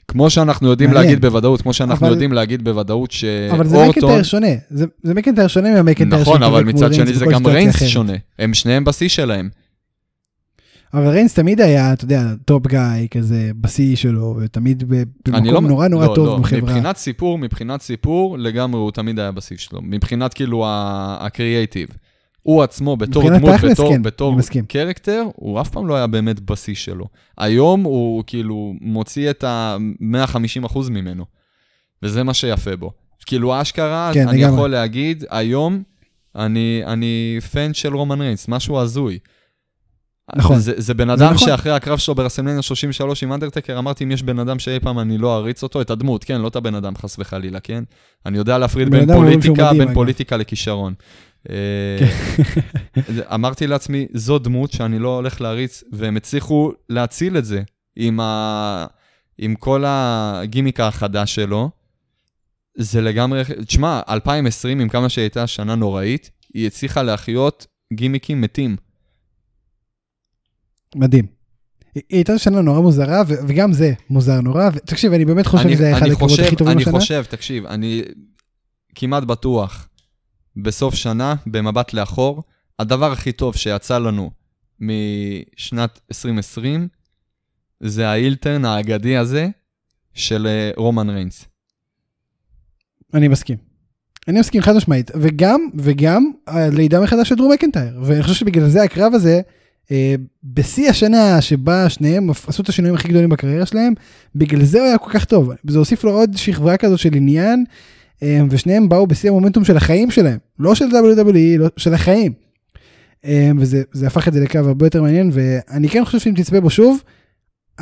[0.08, 1.06] כמו שאנחנו יודעים מעניין.
[1.08, 3.10] להגיד בוודאות, כמו שאנחנו אבל- יודעים להגיד בוודאות
[3.52, 3.90] אבל זה שאורטון...
[4.04, 7.90] מקנטייר שונה, זה, זה מקנטייר שונה מהמקנטייר נכון, אבל מצד שני זה גם ריינס אחרת.
[7.90, 8.14] שונה.
[8.40, 9.50] הם שניהם בשיא שלהם.
[10.94, 14.84] אבל ריינס תמיד היה, אתה יודע, top guy כזה בשיא שלו, ותמיד
[15.28, 16.62] במקום לא- נורא נורא לא, טוב לא, בחברה.
[16.62, 19.80] מבחינת סיפור, מבחינת סיפור, לגמרי הוא תמיד היה בשיא שלו.
[19.84, 20.66] מבחינת כאילו
[21.20, 21.88] ה-creative.
[22.46, 24.36] הוא עצמו בתור דמות, תכלס, בתור, כן, בתור.
[24.68, 27.06] character, הוא אף פעם לא היה באמת בשיא שלו.
[27.38, 31.26] היום הוא כאילו מוציא את ה-150% ממנו.
[32.04, 32.92] וזה מה שיפה בו.
[33.26, 34.54] כאילו אשכרה, כן, אני לגמרי.
[34.54, 35.84] יכול להגיד, היום
[36.36, 39.20] אני, אני פן של רומן ריינס, משהו הזוי.
[40.36, 40.60] נכון.
[40.60, 41.48] זה, זה בן זה אדם נכון.
[41.48, 45.18] שאחרי הקרב שלו ברסמלניה 33 עם אנדרטקר, אמרתי אם יש בן אדם שאי פעם אני
[45.18, 47.84] לא אריץ אותו, את הדמות, כן, לא את הבן אדם חס וחלילה, כן?
[48.26, 49.94] אני יודע להפריד בין פוליטיקה, בין.
[49.94, 50.94] פוליטיקה לכישרון.
[51.50, 51.98] אה,
[53.36, 57.62] אמרתי לעצמי, זו דמות שאני לא הולך להריץ, והם הצליחו להציל את זה
[57.96, 58.86] עם, ה...
[59.38, 61.70] עם כל הגימיק החדש שלו.
[62.78, 68.76] זה לגמרי, תשמע, 2020, עם כמה שהיא הייתה שנה נוראית, היא הצליחה להחיות גימיקים מתים.
[70.96, 71.26] מדהים.
[71.96, 75.76] היא הייתה שנה נורא מוזרה, ו- וגם זה מוזר נורא, ותקשיב, אני באמת חושב אני-
[75.76, 77.00] שזה היה אחד אני הקרבות הכי טובים אני השנה.
[77.00, 78.02] חושב, תקשיב, אני
[78.96, 79.88] כמעט בטוח,
[80.58, 82.44] בסוף שנה, במבט לאחור,
[82.80, 84.32] הדבר הכי טוב שיצא לנו
[84.80, 86.88] משנת 2020,
[87.80, 89.48] זה האילטרן האגדי הזה
[90.14, 91.46] של אה, רומן ריינס.
[93.14, 93.58] אני מסכים.
[94.28, 98.84] אני מסכים חד משמעית, וגם, וגם הלידה מחדש של דרום מקנטייר, ואני חושב שבגלל זה
[98.84, 99.42] הקרב הזה,
[99.92, 103.94] אה, בשיא השנה שבה שניהם עשו את השינויים הכי גדולים בקריירה שלהם,
[104.36, 105.50] בגלל זה הוא היה כל כך טוב.
[105.68, 107.74] זה הוסיף לו עוד שכבה כזאת של עניין, אה,
[108.50, 112.34] ושניהם באו בשיא המומנטום של החיים שלהם, לא של WWE, לא, של החיים.
[113.26, 116.62] אה, וזה זה הפך את זה לקרב הרבה יותר מעניין, ואני כן חושב שאם תצפה
[116.62, 117.02] בו שוב,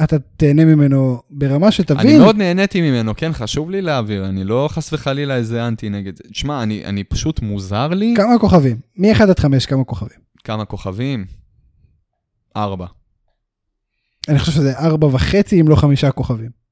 [0.04, 2.00] אתה תהנה ממנו ברמה שתבין.
[2.00, 6.17] אני מאוד נהניתי ממנו, כן, חשוב לי להעביר, אני לא חס וחלילה איזה אנטי נגד
[6.17, 6.24] זה.
[6.32, 8.13] תשמע, אני, אני פשוט מוזר לי.
[8.17, 8.78] כמה כוכבים?
[8.98, 10.19] מ-1 עד 5 כמה כוכבים?
[10.43, 11.26] כמה כוכבים?
[12.58, 12.86] ארבע.
[14.30, 16.62] אני חושב שזה 4 וחצי אם לא חמישה כוכבים.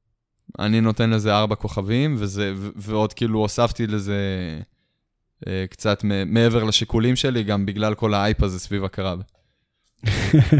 [0.59, 4.15] אני נותן לזה ארבע כוכבים, וזה, ו- ועוד כאילו הוספתי לזה
[5.47, 9.21] אה, קצת מעבר לשיקולים שלי, גם בגלל כל האייפ הזה סביב הקרב.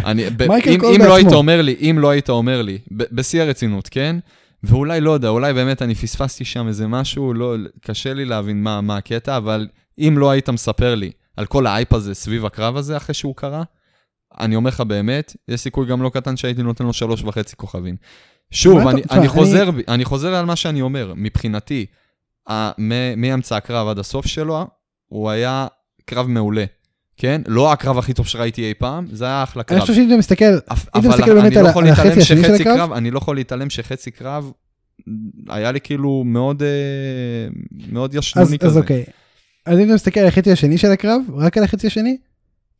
[0.05, 1.15] אני, ב- מייקל אם, קול אם לא בעצמו.
[1.15, 4.15] היית אומר לי, אם לא היית אומר לי, ב- בשיא הרצינות, כן?
[4.63, 8.81] ואולי, לא יודע, אולי באמת אני פספסתי שם איזה משהו, לא, קשה לי להבין מה,
[8.81, 9.67] מה הקטע, אבל
[9.99, 13.63] אם לא היית מספר לי על כל האייפ הזה סביב הקרב הזה אחרי שהוא קרה,
[14.39, 17.95] אני אומר לך באמת, יש סיכוי גם לא קטן שהייתי נותן לו שלוש וחצי כוכבים.
[18.51, 21.85] שוב, אני, אני, אני- חוזר, בי- אני חוזר על מה שאני אומר, מבחינתי,
[23.17, 24.67] מאמצע הקרב עד הסוף שלו,
[25.07, 25.67] הוא היה
[26.05, 26.65] קרב מעולה,
[27.17, 27.41] כן?
[27.47, 29.79] לא הקרב הכי טוב שראיתי אי פעם, זה היה אחלה אני קרב.
[29.79, 30.55] חושב שאם אתה מסתכל, אם
[30.99, 33.35] אתה מסתכל באמת אני על לא על החצי השני של הקרב- קרב, אני לא יכול
[33.35, 34.51] להתעלם שחצי קרב
[35.49, 36.67] היה לי כאילו מאוד, אה,
[37.91, 38.79] מאוד אז, ישנוני אז כזה.
[38.79, 39.03] אוקיי.
[39.65, 42.17] אז אם אתה מסתכל על החצי השני של הקרב, רק על החצי השני,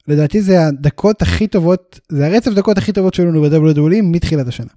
[0.08, 4.72] לדעתי זה הדקות הכי טובות, זה הרצף דקות הכי טובות שהיו לנו ב-WWE מתחילת השנה.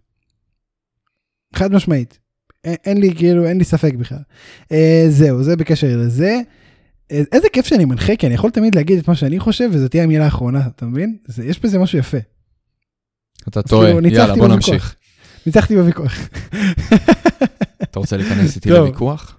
[1.54, 2.18] חד משמעית.
[2.64, 4.18] אין, אין לי כאילו, אין לי ספק בכלל.
[4.72, 6.40] אה, זהו, זה בקשר לזה.
[7.12, 9.88] אה, איזה כיף שאני מנחה, כי אני יכול תמיד להגיד את מה שאני חושב, וזו
[9.88, 11.16] תהיה המילה האחרונה, אתה מבין?
[11.26, 12.18] זה, יש בזה משהו יפה.
[13.48, 14.48] אתה טועה, כאילו, יאללה, בוא.
[14.48, 14.94] נמשיך.
[15.46, 16.28] ניצחתי בוויכוח.
[17.82, 18.70] אתה רוצה להיכנס איתי.
[18.70, 19.36] לוויכוח?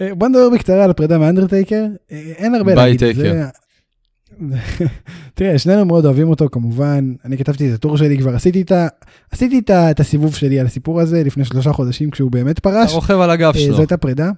[0.00, 2.98] אה, בוא נדבר בקצרה על הפרידה מאנדרטייקר, אה, אין הרבה ביי, להגיד.
[2.98, 3.46] טייקר.
[5.34, 8.86] תראה, שנינו מאוד אוהבים אותו כמובן, אני כתבתי את הטור שלי כבר, עשיתי את, ה...
[9.30, 9.90] עשיתי את, ה...
[9.90, 13.30] את הסיבוב שלי על הסיפור הזה לפני שלושה חודשים כשהוא באמת אתה פרש, רוכב על
[13.30, 13.74] הגב אה, שלו.
[13.74, 14.30] זו הייתה פרידה.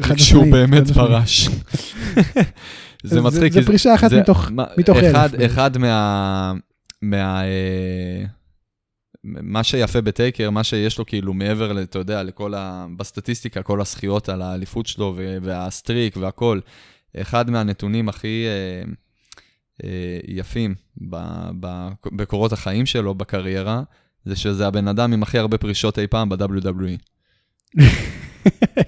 [0.16, 0.90] כשהוא באמת.
[0.90, 1.48] פרש.
[3.04, 5.52] זה מצחיק, זה פרישה אחת מתוך, מה- מתוך אלף אחד- בערך.
[5.52, 6.52] אחד מה...
[7.02, 7.44] מה...
[7.44, 8.24] אה,
[9.24, 12.86] מה שיפה בטייקר, מה שיש לו כאילו מעבר, אתה יודע, לכל ה...
[12.96, 16.60] בסטטיסטיקה, כל הזכיות על האליפות שלו והסטריק והכל,
[17.16, 18.92] אחד מהנתונים הכי אה,
[20.28, 20.74] יפים
[21.10, 21.16] ב-
[21.60, 23.82] ב- בקורות החיים שלו, בקריירה,
[24.24, 26.98] זה שזה הבן אדם עם הכי הרבה פרישות אי פעם ב-WWE.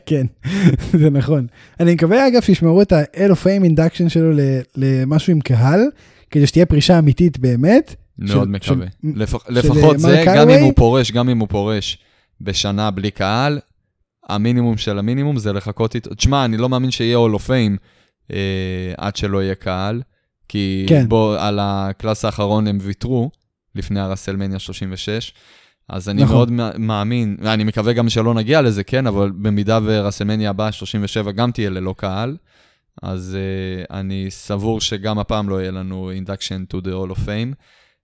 [0.07, 0.27] כן,
[1.01, 1.47] זה נכון.
[1.81, 4.31] אני מקווה אגב שישמרו את ה-Hall of Fame induction שלו
[4.77, 5.81] למשהו עם קהל,
[6.31, 7.95] כדי שתהיה פרישה אמיתית באמת.
[8.19, 8.87] מאוד של- מקווה.
[9.03, 10.49] של- לפח, של, לפחות אה, זה, גם?
[10.51, 11.99] אם הוא פורש, גם אם הוא פורש
[12.41, 13.61] בשנה בלי קהל,
[14.29, 16.15] המינימום של המינימום זה לחכות איתו.
[16.15, 17.77] תשמע, אני לא מאמין שיהיה Hall of Fame
[18.99, 20.03] עד שלא יהיה קהל,
[20.49, 21.09] כי כן.
[21.09, 23.31] בוא, על ה-class האחרון הם ויתרו,
[23.75, 25.33] לפני הרסלמניה 36,
[25.89, 26.37] אז אני נכון.
[26.37, 31.33] מאוד מא- מאמין, ואני מקווה גם שלא נגיע לזה, כן, אבל במידה ורסלמניה הבאה, 37,
[31.33, 32.37] גם תהיה ללא קהל,
[33.03, 37.55] אז uh, אני סבור שגם הפעם לא יהיה לנו induction to the Hall of Fame.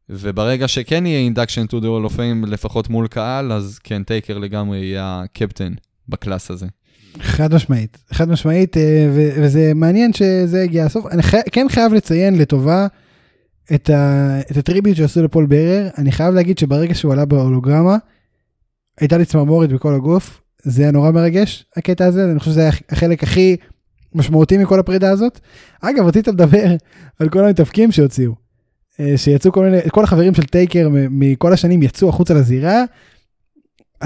[0.09, 4.39] וברגע שכן יהיה induction to the Hall of Fame, לפחות מול קהל, אז כן, טייקר
[4.39, 5.73] לגמרי יהיה הקפטן
[6.09, 6.67] ב-class הזה.
[7.19, 11.07] חד משמעית, חד משמעית, אה, וזה מעניין שזה הגיע לסוף.
[11.07, 12.87] אני חי- כן חייב לציין לטובה
[13.75, 15.89] את, ה- את ה-tribute שעשו לפול בארר.
[15.99, 17.97] אני חייב להגיד שברגע שהוא עלה בהולוגרמה,
[19.01, 20.41] הייתה לי צמרמורת בכל הגוף.
[20.63, 23.57] זה היה נורא מרגש, הקטע הזה, אני חושב שזה היה החלק הכי
[24.15, 25.41] משמעותי מכל הפרידה הזאת.
[25.81, 26.67] אגב, רצית לדבר
[27.21, 28.33] על כל המתאבקים שהוציאו.
[29.01, 32.85] אה, שיצאו כל מיני, כל החברים של טייקר מכל השנים יצאו החוצה לזירה.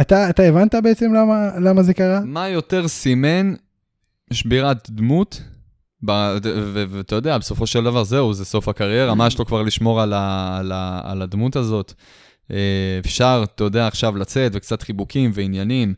[0.00, 2.20] אתה, אתה הבנת בעצם למה, למה זה קרה?
[2.24, 3.54] מה יותר סימן
[4.32, 5.42] שבירת דמות?
[6.92, 10.12] ואתה יודע, בסופו של דבר זהו, זה סוף הקריירה, מה יש לו כבר לשמור על,
[10.12, 11.92] ה- על, ה- על הדמות הזאת?
[12.50, 12.56] אה,
[13.04, 15.94] אפשר, אתה יודע, עכשיו לצאת וקצת חיבוקים ועניינים.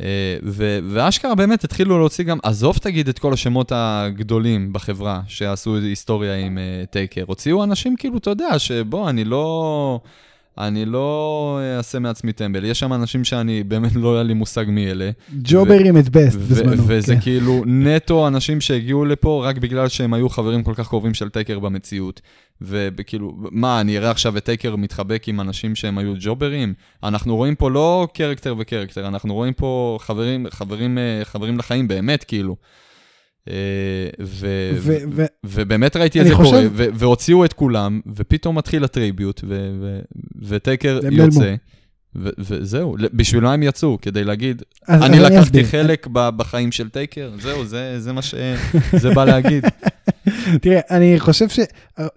[0.00, 5.76] אה, ו- ואשכרה באמת התחילו להוציא גם, עזוב תגיד את כל השמות הגדולים בחברה שעשו
[5.76, 10.00] היסטוריה עם אה, טייקר, הוציאו אנשים כאילו, אתה יודע, שבוא, אני לא...
[10.58, 14.90] אני לא אעשה מעצמי טמבל, יש שם אנשים שאני באמת לא היה לי מושג מי
[14.90, 15.10] אלה.
[15.42, 16.82] jobber-ים at best בזמנו.
[16.86, 17.20] וזה כן.
[17.20, 21.58] כאילו נטו אנשים שהגיעו לפה רק בגלל שהם היו חברים כל כך קרובים של טייקר
[21.58, 22.20] במציאות.
[22.60, 26.74] וכאילו, מה, אני אראה עכשיו את טייקר מתחבק עם אנשים שהם היו jobber-ים?
[27.02, 32.24] אנחנו רואים פה לא קרקטר וקרקטר, אנחנו רואים פה חברים, חברים, אה, חברים לחיים באמת,
[32.24, 32.56] כאילו.
[33.48, 33.54] אה,
[35.44, 39.44] ובאמת ראיתי את זה קורה, והוציאו את כולם, ופתאום מתחיל הטריביוט,
[40.42, 41.00] וטייקר.
[41.10, 41.54] יוצא,
[42.14, 43.98] וזהו, בשביל מה הם יצאו?
[44.02, 45.64] כדי להגיד, אני לקחתי.
[45.64, 49.64] חלק בחיים של טייקר, זהו, זה, זה מה שזה בא להגיד.
[50.62, 51.60] תראה, אני חושב ש...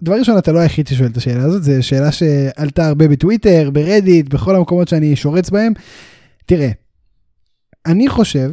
[0.02, 4.28] דבר ראשון, אתה לא היחיד ששואל את השאלה הזאת, זו שאלה שעלתה הרבה בטוויטר, ברדיט,
[4.28, 5.72] בכל המקומות שאני שורץ בהם.
[6.46, 6.70] תראה,
[7.86, 8.50] אני חושב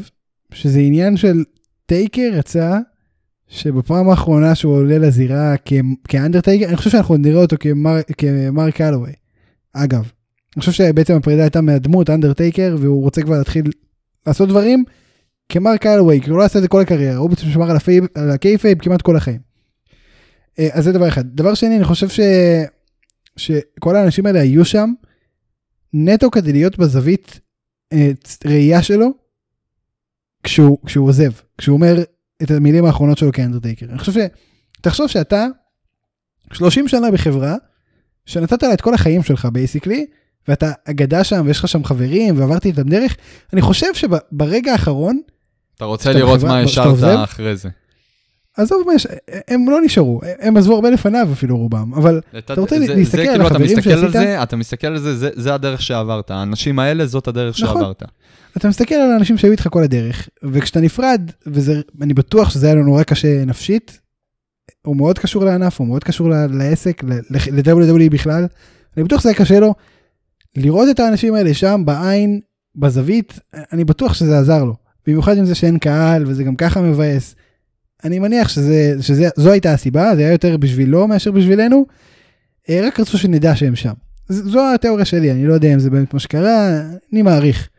[0.53, 1.43] שזה עניין של
[1.85, 2.79] טייקר רצה
[3.47, 5.55] שבפעם האחרונה שהוא עולה לזירה
[6.07, 9.11] כאנדרטייקר, אני חושב שאנחנו נראה אותו כמר, כמרק קלווי.
[9.73, 10.11] אגב,
[10.55, 13.71] אני חושב שבעצם הפרידה הייתה מהדמות אנדרטייקר, והוא רוצה כבר להתחיל
[14.27, 14.83] לעשות דברים
[15.49, 17.71] כמרק קלווי, כי הוא לא עשה את זה כל הקריירה, הוא בעצם שמר
[18.15, 19.39] על ה-kayfabe כמעט כל החיים.
[20.59, 21.23] אה, אז זה דבר אחד.
[21.27, 22.19] דבר שני, אני חושב ש...
[23.37, 24.89] שכל האנשים האלה היו שם,
[25.93, 27.39] נטו כדי להיות בזווית
[27.93, 28.11] אה,
[28.45, 29.22] ראייה שלו,
[30.43, 31.95] כשהוא, כשהוא עוזב, כשהוא אומר
[32.43, 33.85] את המילים האחרונות שלו כאנדרטייקר.
[33.89, 34.17] אני חושב ש...
[34.81, 35.45] תחשוב שאתה
[36.53, 37.55] 30 שנה בחברה,
[38.25, 40.05] שנתת לה את כל החיים שלך basically,
[40.47, 43.15] ואתה אגדה שם ויש לך שם חברים ועברתי איתם דרך,
[43.53, 45.21] אני חושב שברגע האחרון,
[45.75, 47.23] אתה רוצה לראות בחברה- מה השארת?
[47.23, 47.69] אחרי זה.
[48.57, 49.07] עזוב מה יש,
[49.47, 53.23] הם לא נשארו, הם עזבו הרבה לפניו אפילו רובם, אבל אתה רוצה זה- להסתכל זה
[53.23, 54.11] על כאילו, אתה החברים מסתכל על שעשית?
[54.13, 56.31] זה, אתה מסתכל על זה, זה- זה הדרך שעברת.
[56.31, 57.81] האנשים האלה, זאת הדרך נכון.
[57.81, 58.03] שעברת.
[58.57, 62.83] אתה מסתכל על האנשים שהיו איתך כל הדרך, וכשאתה נפרד, ואני בטוח שזה היה לו
[62.83, 63.99] נורא קשה נפשית,
[64.81, 68.45] הוא מאוד קשור לענף, הוא מאוד קשור לעסק, ל-WWE בכלל,
[68.97, 69.73] אני בטוח שזה היה קשה לו.
[70.57, 72.39] לראות את האנשים האלה שם בעין,
[72.75, 73.39] בזווית,
[73.73, 74.75] אני בטוח שזה עזר לו.
[75.07, 77.35] במיוחד עם זה שאין קהל וזה גם ככה מבאס.
[78.03, 81.85] אני מניח שזה, שזה, זו הייתה הסיבה, זה היה יותר בשבילו מאשר בשבילנו.
[82.69, 83.93] אה, רק רצו שנדע שהם שם.
[84.29, 86.81] זו התיאוריה שלי, אני לא יודע אם זה באמת מה שקרה,
[87.13, 87.69] אני מעריך.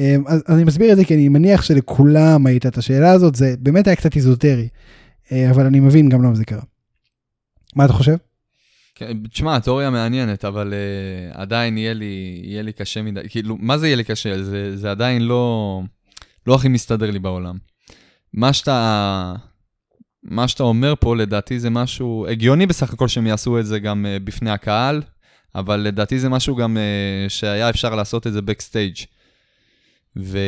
[0.00, 3.34] אה, אז, אז אני מסביר את זה כי אני מניח שלכולם הייתה את השאלה הזאת,
[3.34, 4.68] זה באמת היה קצת איזוטרי.
[5.32, 6.62] אה, אבל אני מבין גם למה זה קרה.
[7.76, 8.16] מה אתה חושב?
[8.94, 13.20] כן, תשמע, התיאוריה מעניינת, אבל uh, עדיין יהיה לי, יהיה לי קשה מדי.
[13.28, 14.42] כאילו, מה זה יהיה לי קשה?
[14.42, 15.82] זה, זה עדיין לא,
[16.46, 17.56] לא הכי מסתדר לי בעולם.
[18.32, 19.34] מה שאתה,
[20.22, 24.06] מה שאתה אומר פה, לדעתי זה משהו הגיוני בסך הכל שהם יעשו את זה גם
[24.06, 25.02] uh, בפני הקהל,
[25.54, 28.96] אבל לדעתי זה משהו גם uh, שהיה אפשר לעשות את זה בקסטייג'.
[30.16, 30.38] ו...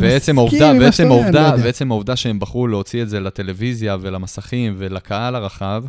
[0.00, 1.64] ועצם העובדה, ועצם לא העובדה, יודע.
[1.64, 5.84] ועצם העובדה שהם בחרו להוציא את זה לטלוויזיה ולמסכים ולקהל הרחב,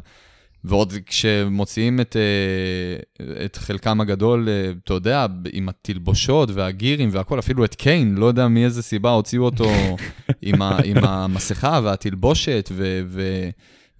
[0.67, 7.65] ועוד כשמוציאים את, אה, את חלקם הגדול, אה, אתה יודע, עם התלבושות והגירים והכל, אפילו
[7.65, 9.65] את קיין, לא יודע מאיזה סיבה הוציאו אותו
[10.41, 13.49] עם, ה, עם המסכה והתלבושת, ו, ו,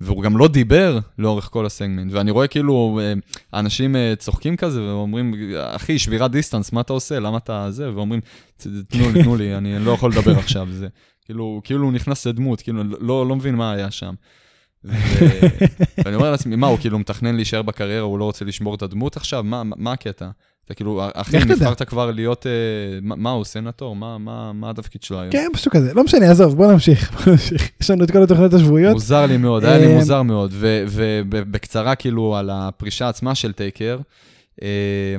[0.01, 2.11] והוא גם לא דיבר לאורך כל הסגמנט.
[2.13, 3.13] ואני רואה כאילו, אה,
[3.59, 7.20] אנשים צוחקים כזה ואומרים, אחי, שבירת דיסטנס, מה אתה עושה?
[7.20, 7.93] למה אתה זה?
[7.95, 8.22] ואומרים,
[8.57, 10.68] "ת- תנו לי, תנו לי, אני לא יכול לדבר עכשיו.
[10.72, 10.88] זה
[11.26, 14.13] כאילו, כאילו הוא נכנס לדמות, כאילו, לא, לא מבין מה היה שם.
[16.05, 19.17] ואני אומר לעצמי, מה, הוא כאילו מתכנן להישאר בקריירה, הוא לא רוצה לשמור את הדמות
[19.17, 19.43] עכשיו?
[19.43, 20.29] מה, מה הקטע?
[20.65, 21.38] אתה כאילו, אחי?
[21.38, 22.51] נבחרת כבר להיות, אה,
[23.01, 23.95] מה, מה הוא, סנטור?
[23.95, 25.31] מה, מה, מה התפקיד שלו היום?
[25.31, 27.11] כן, משהו כזה, לא משנה, עזוב, בוא נמשיך.
[27.11, 27.69] בוא נמשיך.
[27.81, 28.93] יש לנו את כל התוכניות השבועיות.
[28.93, 30.53] מוזר לי מאוד, היה לי אה, מוזר מאוד.
[30.88, 33.99] ובקצרה, כאילו, על הפרישה עצמה של טייקר,
[34.61, 35.15] אה,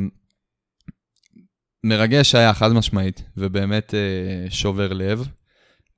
[1.84, 3.94] מרגש היה חד משמעית, ובאמת
[4.50, 5.28] שובר לב,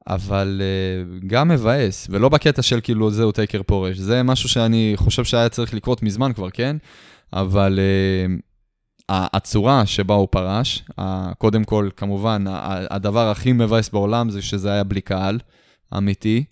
[0.09, 5.24] אבל אה, גם מבאס, ולא בקטע של כאילו זהו טייקר פורש, זה משהו שאני חושב
[5.24, 6.76] שהיה צריך לקרות מזמן כבר, כן?
[7.32, 7.78] אבל
[9.09, 14.42] ה- הצורה שבה הוא פרש, ה- קודם כל, כמובן, ה- הדבר הכי מבאס בעולם זה
[14.42, 15.38] שזה היה בלי קהל,
[15.96, 16.44] אמיתי,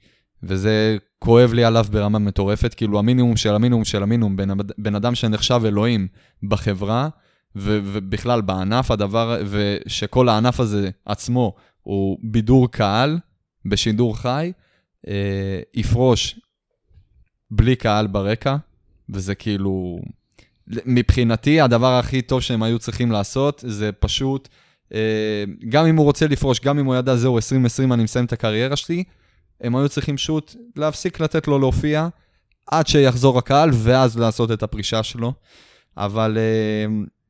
[0.42, 4.48] וזה כואב לי עליו ברמה מטורפת, כאילו המינימום של המינימום של המינימום, בן,
[4.78, 6.08] בן אדם שנחשב אלוהים
[6.42, 7.08] בחברה,
[7.56, 13.18] ו- ובכלל בענף הדבר, ושכל הענף הזה עצמו הוא בידור קהל,
[13.68, 14.52] בשידור חי,
[15.08, 16.40] אה, יפרוש
[17.50, 18.56] בלי קהל ברקע,
[19.08, 19.98] וזה כאילו,
[20.68, 24.48] מבחינתי הדבר הכי טוב שהם היו צריכים לעשות, זה פשוט,
[24.94, 28.32] אה, גם אם הוא רוצה לפרוש, גם אם הוא ידע, זהו, 2020 אני מסיים את
[28.32, 29.04] הקריירה שלי,
[29.60, 32.08] הם היו צריכים פשוט להפסיק לתת לו להופיע
[32.66, 35.32] עד שיחזור הקהל, ואז לעשות את הפרישה שלו.
[35.96, 36.86] אבל אה,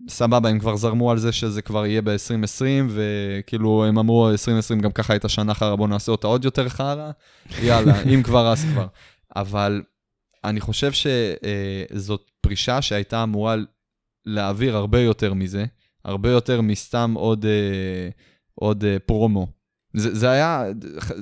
[0.08, 4.92] סבבה, הם כבר זרמו על זה שזה כבר יהיה ב-2020, וכאילו הם אמרו, 2020 גם
[4.92, 7.10] ככה הייתה שנה חרא, בואו נעשה אותה עוד יותר חרא,
[7.62, 8.86] יאללה, אם כבר אז כבר.
[9.36, 9.82] אבל
[10.44, 13.56] אני חושב שזאת פרישה שהייתה אמורה
[14.26, 15.64] להעביר הרבה יותר מזה,
[16.04, 18.08] הרבה יותר מסתם עוד, אה,
[18.54, 19.55] עוד אה, פרומו.
[19.96, 20.64] זה, זה היה,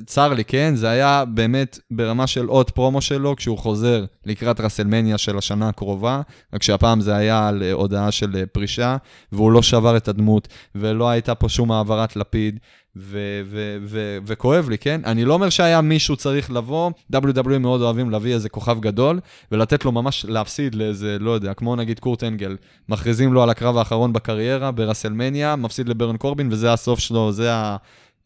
[0.06, 0.72] צר לי, כן?
[0.74, 6.20] זה היה באמת ברמה של עוד פרומו שלו, כשהוא חוזר לקראת רסלמניה של השנה הקרובה,
[6.54, 8.96] רק שהפעם זה היה על אה, הודעה של אה, פרישה,
[9.32, 12.58] והוא לא שבר את הדמות, ולא הייתה פה שום העברת לפיד,
[12.96, 15.00] ו- ו- ו- וכואב לי, כן?
[15.04, 19.20] אני לא אומר שהיה מישהו צריך לבוא, WWE מאוד אוהבים להביא איזה כוכב גדול,
[19.52, 22.56] ולתת לו ממש להפסיד לאיזה, לא יודע, כמו נגיד קורט אנגל,
[22.88, 27.76] מכריזים לו על הקרב האחרון בקריירה, ברסלמניה, מפסיד לברן קורבין, וזה הסוף שלו, זה ה...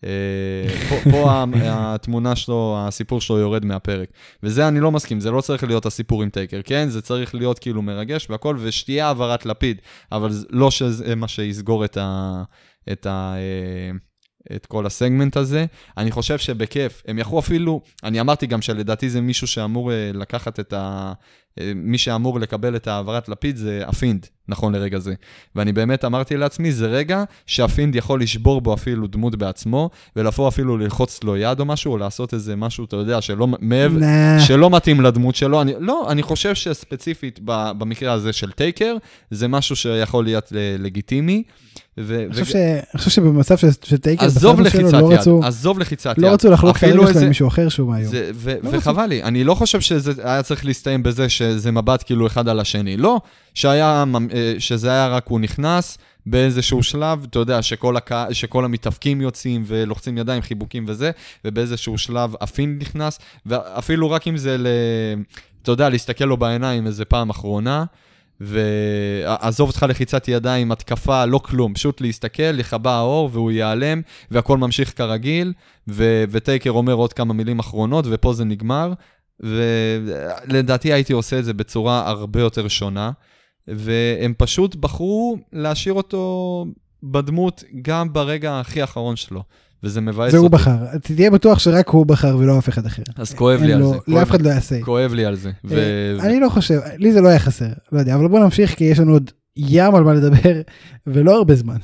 [0.04, 0.10] אה,
[1.10, 4.08] פה, התמונה שלו, הסיפור שלו יורד מהפרק.
[4.42, 6.88] וזה אני לא מסכים, זה לא צריך להיות הסיפור עם טייקר, כן?
[6.88, 9.80] זה צריך להיות כאילו מרגש והכל, ושתהיה העברת לפיד,
[10.12, 12.42] אבל לא שזה מה שיסגור את ה...
[12.92, 13.34] את ה...
[13.36, 13.96] אה,
[14.56, 15.66] את כל הסגמנט הזה.
[15.96, 20.60] אני חושב שבכיף, הם יכלו אפילו, אני אמרתי גם שלדעתי זה מישהו שאמור אה, לקחת
[20.60, 21.12] את ה...
[21.74, 25.14] מי שאמור לקבל את העברת לפיד זה הפינד, נכון לרגע זה.
[25.56, 30.76] ואני באמת אמרתי לעצמי, זה רגע שהפינד יכול לשבור בו אפילו דמות בעצמו, ולבוא אפילו
[30.76, 34.40] ללחוץ לו יד או משהו, או לעשות איזה משהו, אתה יודע, שלא, מעבר, nah.
[34.40, 35.62] שלא מתאים לדמות שלו.
[35.62, 38.96] אני, לא, אני חושב שספציפית במקרה הזה של טייקר,
[39.30, 41.42] זה משהו שיכול להיות לגיטימי.
[42.00, 42.54] ו- אני חושב, ש...
[42.56, 46.28] אני חושב שבמצב של טייקר, עזוב לחיצת לא יד, רצו, עזוב לחיצת לא יד.
[46.28, 48.12] לא רצו לחלוק את הרגע שלו עם מישהו אחר שהוא מהיום.
[48.34, 52.26] ו- לא וחבל לי, אני לא חושב שזה היה צריך להסתיים בזה שזה מבט כאילו
[52.26, 52.96] אחד על השני.
[52.96, 53.20] לא,
[53.54, 59.20] שהיה, אה, שזה היה רק הוא נכנס באיזשהו שלב, אתה יודע, שכל, הקה, שכל המתאפקים
[59.20, 61.10] יוצאים ולוחצים ידיים, חיבוקים וזה,
[61.44, 64.66] ובאיזשהו שלב הפין נכנס, ואפילו רק אם זה, ל,
[65.62, 67.84] אתה יודע, להסתכל לו בעיניים איזה פעם אחרונה.
[68.40, 74.92] ועזוב אותך לחיצת ידיים, התקפה, לא כלום, פשוט להסתכל, יכבה האור והוא ייעלם, והכל ממשיך
[74.96, 75.52] כרגיל,
[75.88, 78.92] ו- וטייקר אומר עוד כמה מילים אחרונות, ופה זה נגמר,
[79.40, 83.10] ולדעתי הייתי עושה את זה בצורה הרבה יותר שונה,
[83.68, 86.66] והם פשוט בחרו להשאיר אותו
[87.02, 89.42] בדמות גם ברגע הכי אחרון שלו.
[89.82, 90.30] וזה מבאס אותי.
[90.30, 93.02] זה הוא בחר, תהיה בטוח שרק הוא בחר ולא אף אחד אחר.
[93.16, 93.96] אז כואב לי על זה.
[94.08, 94.82] לאף אחד לא יעשה.
[94.82, 95.50] כואב לי על זה.
[95.70, 98.84] אה, אני לא חושב, לי זה לא היה חסר, לא יודע, אבל בוא נמשיך כי
[98.84, 100.60] יש לנו עוד ים על מה לדבר
[101.06, 101.76] ולא הרבה זמן.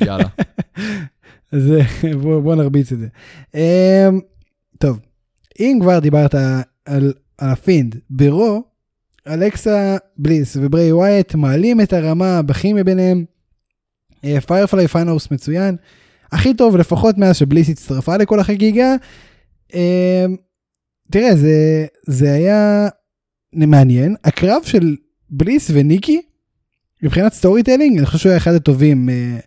[0.00, 0.28] יאללה.
[1.52, 3.06] אז אה, בוא נרביץ את זה.
[3.54, 4.20] אמ,
[4.78, 4.98] טוב,
[5.60, 6.34] אם כבר דיברת
[6.86, 8.62] על הפינד, bro,
[9.28, 13.24] אלכסה בליס ובריי ווייט מעלים את הרמה בכימיה ביניהם.
[14.46, 15.76] Firefly Fun House מצוין.
[16.32, 18.94] הכי טוב לפחות מאז שבליס הצטרפה לכל החגיגה.
[19.74, 20.24] אה,
[21.10, 22.88] תראה זה זה היה
[23.52, 24.96] מעניין הקרב של
[25.30, 26.22] בליס וניקי
[27.02, 29.38] מבחינת storytelling אני חושב שהוא היה אחד הטובים אה,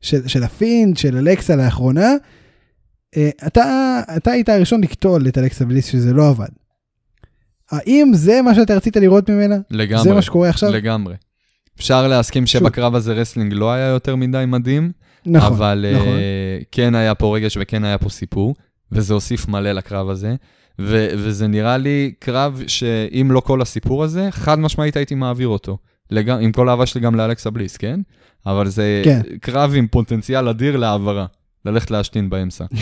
[0.00, 2.14] של, של הפינד של אלכסה לאחרונה.
[3.16, 6.61] אה, אתה אתה היית הראשון לקטול את אלכסה בליס שזה לא עבד.
[7.72, 9.56] האם זה מה שאתה רצית לראות ממנה?
[9.70, 10.02] לגמרי.
[10.02, 10.70] זה מה שקורה עכשיו?
[10.70, 11.14] לגמרי.
[11.76, 14.92] אפשר להסכים שבקרב הזה wrestling לא היה יותר מדי מדהים.
[15.26, 16.06] נכון, אבל נכון.
[16.06, 18.54] uh, כן היה פה רגש וכן היה פה סיפור,
[18.92, 20.34] וזה הוסיף מלא לקרב הזה.
[20.80, 25.78] ו- וזה נראה לי קרב שאם לא כל הסיפור הזה, חד משמעית הייתי מעביר אותו.
[26.10, 26.30] לג...
[26.30, 28.00] עם כל האהבה שלי גם לאלכסה בליס, כן?
[28.46, 29.20] אבל זה כן.
[29.40, 31.26] קרב עם פוטנציאל אדיר להעברה,
[31.64, 32.64] ללכת להשתין באמצע.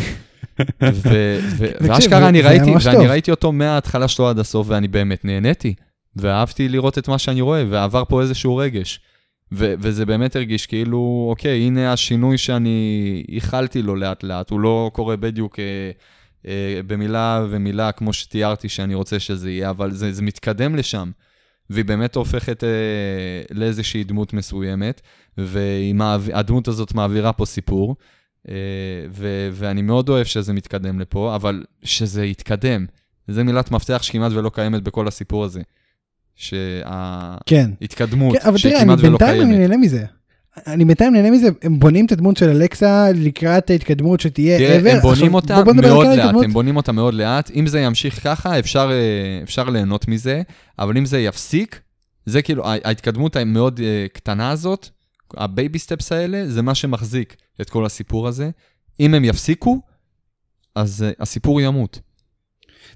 [1.80, 5.74] ואשכרה אני ראיתי, ואני ראיתי אותו מההתחלה שלו עד הסוף, ואני באמת נהניתי.
[6.16, 9.00] ואהבתי לראות את מה שאני רואה, ועבר פה איזשהו רגש.
[9.52, 14.90] ו- וזה באמת הרגיש כאילו, אוקיי, הנה השינוי שאני ייחלתי לו לאט לאט, הוא לא
[14.94, 15.90] קורה בדיוק אה,
[16.46, 21.10] אה, במילה ומילה כמו שתיארתי שאני רוצה שזה יהיה, אבל זה, זה מתקדם לשם.
[21.70, 22.68] והיא באמת הופכת אה,
[23.50, 25.00] לאיזושהי דמות מסוימת,
[25.38, 27.96] והדמות הזאת מעבירה פה סיפור,
[29.10, 32.86] ו- ואני מאוד אוהב שזה מתקדם לפה, אבל שזה יתקדם.
[33.28, 35.60] זו מילת מפתח שכמעט ולא קיימת בכל הסיפור הזה.
[36.40, 38.50] שההתקדמות, כן.
[38.50, 39.22] כן, שהיא כמעט ולא קיימת.
[39.22, 40.04] אבל תראה, אני בינתיים אני נהנה מזה.
[40.66, 44.80] אני בינתיים נהנה מזה, הם בונים את הדמות של אלכסה לקראת ההתקדמות שתהיה ever.
[44.80, 47.50] תראה, הם בונים אותה מאוד לאט, הם בונים אותה מאוד לאט.
[47.54, 50.42] אם זה ימשיך ככה, אפשר, אה, אפשר ליהנות מזה,
[50.78, 51.80] אבל אם זה יפסיק,
[52.26, 54.88] זה כאילו, ההתקדמות המאוד אה, קטנה הזאת,
[55.36, 58.50] ה baby steps האלה, זה מה שמחזיק את כל הסיפור הזה.
[59.00, 59.80] אם הם יפסיקו,
[60.74, 62.00] אז uh, הסיפור ימות.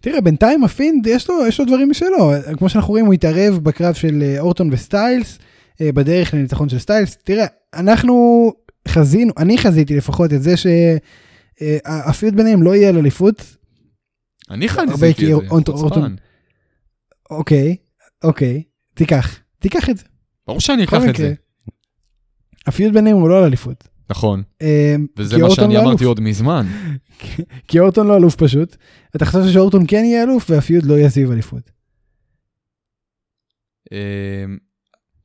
[0.01, 2.33] תראה, בינתיים הפינד, יש לו, יש לו דברים משלו.
[2.59, 5.39] כמו שאנחנו רואים, הוא התערב בקרב של אה, אורטון וסטיילס,
[5.81, 7.17] אה, בדרך לניצחון של סטיילס.
[7.17, 8.53] תראה, אנחנו
[8.89, 13.57] חזינו, אני חזיתי לפחות את זה שה feud אה, ביניהם לא יהיה על אליפות.
[14.51, 16.15] אני חזיתי את זה, חוצפן.
[17.31, 17.77] אוקיי,
[18.25, 18.63] אוקיי,
[18.95, 20.05] תיקח, תיקח את זה.
[20.47, 21.35] ברור שאני אקח את זה.
[22.67, 23.89] הפיוד ביניהם הוא לא על אליפות.
[24.11, 24.43] נכון,
[25.17, 26.67] וזה מה שאני לא אמרתי עוד מזמן.
[27.69, 28.77] כי אורטון לא אלוף פשוט.
[29.17, 31.71] אתה חושב שאורטון כן יהיה אלוף והפיוד לא יהיה סביב אליפות.
[33.93, 33.99] אמ,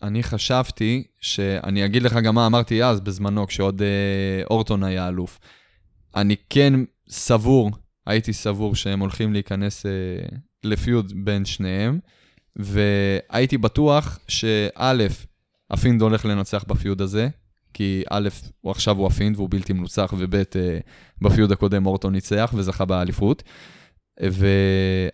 [0.04, 5.40] אני חשבתי שאני אגיד לך גם מה אמרתי אז בזמנו כשעוד אה, אורטון היה אלוף.
[6.16, 6.74] אני כן
[7.10, 7.72] סבור,
[8.08, 9.92] הייתי סבור שהם הולכים להיכנס אה,
[10.64, 12.00] ל feud בין שניהם,
[12.56, 14.94] והייתי בטוח שא',
[15.72, 17.30] הפינד הולך לנצח ב feud הזה,
[17.74, 18.30] כי א',
[18.62, 20.42] הוא עכשיו הוא הפינד והוא בלתי מנוצח, וב', אה,
[21.22, 23.44] ב feud הקודם אורטון ניצח וזכה באליפות.
[24.30, 24.48] ו...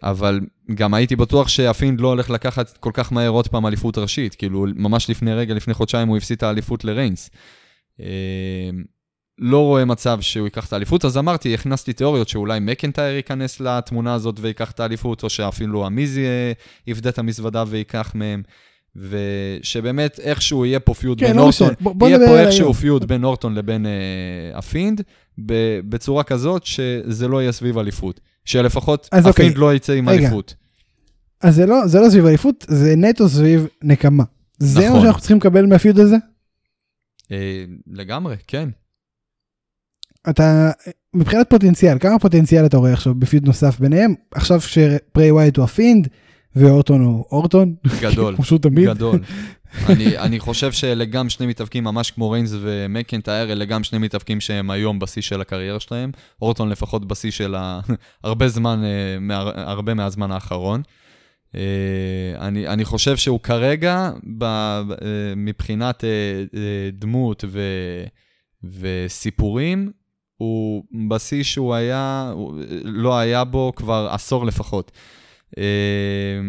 [0.03, 0.39] אבל
[0.75, 4.65] גם הייתי בטוח שהפינד לא הולך לקחת כל כך מהר עוד פעם אליפות ראשית, כאילו
[4.75, 7.29] ממש לפני רגע, לפני חודשיים הוא הפסיד את האליפות לריינס.
[7.99, 8.69] אה,
[9.39, 14.13] לא רואה מצב שהוא ייקח את האליפות, אז אמרתי, הכנסתי תיאוריות שאולי מקנטייר ייכנס לתמונה
[14.13, 16.25] הזאת ויקח את האליפות, או שאפילו המיזי
[16.87, 18.43] יפדה את המזוודה ויקח מהם.
[18.95, 21.77] ושבאמת איכשהו יהיה פה feud כן, בין לא אורטון, משנה.
[21.81, 22.73] בוא- בוא יהיה פה איכשהו היום.
[22.73, 23.91] feud בין אורטון לבין אה,
[24.57, 25.01] הפינד,
[25.89, 28.19] בצורה כזאת שזה לא יהיה סביב אליפות.
[28.45, 29.45] שלפחות אז אוקיי.
[29.45, 30.19] הפינד לא יצא עם רגע.
[30.21, 30.55] אליפות.
[31.41, 34.23] אז זה לא, זה לא סביב אליפות, זה נטו סביב נקמה.
[34.57, 35.01] זה מה נכון.
[35.01, 36.15] שאנחנו צריכים לקבל מה feud הזה?
[37.31, 38.69] אה, לגמרי, כן.
[40.29, 40.71] אתה,
[41.13, 44.13] מבחינת פוטנציאל, כמה פוטנציאל אתה רואה עכשיו ב feud נוסף ביניהם?
[44.31, 46.07] עכשיו שבריי ווייט הוא הפינד,
[46.55, 48.33] ואורטון הוא אורטון, גדול.
[48.35, 48.89] כמו שהוא תמיד.
[48.89, 49.19] גדול.
[49.89, 54.41] אני, אני חושב שאלה גם שני מתאבקים ממש כמו ריינס ומקנטייר, אלה גם שני מתאבקים
[54.41, 56.11] שהם היום בשיא של הקריירה שלהם.
[56.41, 57.79] אורטון לפחות בשיא של ה...
[58.23, 60.81] הרבה זמן, אה, מה, הרבה מהזמן האחרון.
[61.55, 61.61] אה,
[62.39, 64.83] אני, אני חושב שהוא כרגע, ב, אה,
[65.35, 66.03] מבחינת
[66.93, 67.61] דמות ו,
[68.63, 69.91] וסיפורים,
[70.37, 72.53] הוא בשיא שהוא היה, הוא
[72.83, 74.91] לא היה בו כבר עשור לפחות.
[75.57, 76.39] אה,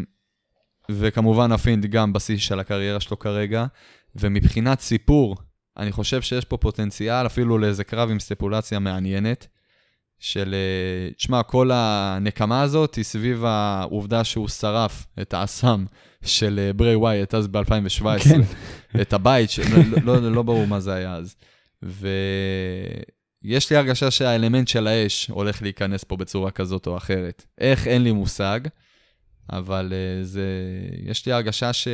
[0.91, 3.67] וכמובן הפינד גם בשיא של הקריירה שלו כרגע.
[4.15, 5.37] ומבחינת סיפור,
[5.77, 9.47] אני חושב שיש פה פוטנציאל אפילו לאיזה קרב עם סטפולציה מעניינת.
[10.19, 15.85] של, אה, תשמע, כל הנקמה הזאת היא סביב העובדה שהוא שרף את האסם
[16.25, 18.19] של אה, ברי ווייט אז ב-2017.
[18.25, 18.41] כן.
[19.01, 19.61] את הבית, ש...
[20.05, 21.37] לא, לא, לא ברור מה זה היה אז.
[21.83, 27.45] ויש לי הרגשה שהאלמנט של האש הולך להיכנס פה בצורה כזאת או אחרת.
[27.59, 28.61] איך, אין לי מושג,
[29.53, 30.47] אבל uh, זה...
[31.05, 31.89] יש לי הרגשה ש...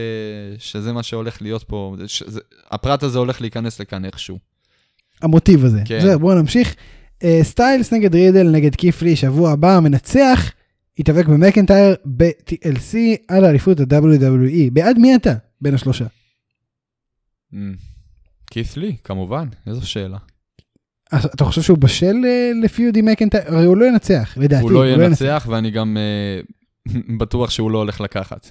[0.59, 2.41] שזה מה שהולך להיות פה, שזה...
[2.71, 4.39] הפרט הזה הולך להיכנס לכאן איכשהו.
[5.23, 5.83] המוטיב הזה.
[5.85, 6.01] כן.
[6.01, 6.75] זהו, בואו נמשיך.
[7.25, 10.53] אה, סטיילס נגד רידל נגד כיפלי, שבוע הבא המנצח
[10.99, 12.97] יתאבק במקנטייר ב-TLC
[13.29, 14.71] על האליפות ה-WWE.
[14.73, 16.05] בעד מי אתה בין השלושה?
[18.51, 20.19] כית' לי, כמובן, איזו שאלה.
[21.13, 23.43] אז אתה חושב שהוא בשל אה, לפיוד עם מקנטייר?
[23.47, 24.63] הרי הוא לא ינצח, לדעתי.
[24.63, 25.97] הוא לא ינצח, ואני גם
[27.19, 28.51] בטוח שהוא לא הולך לקחת.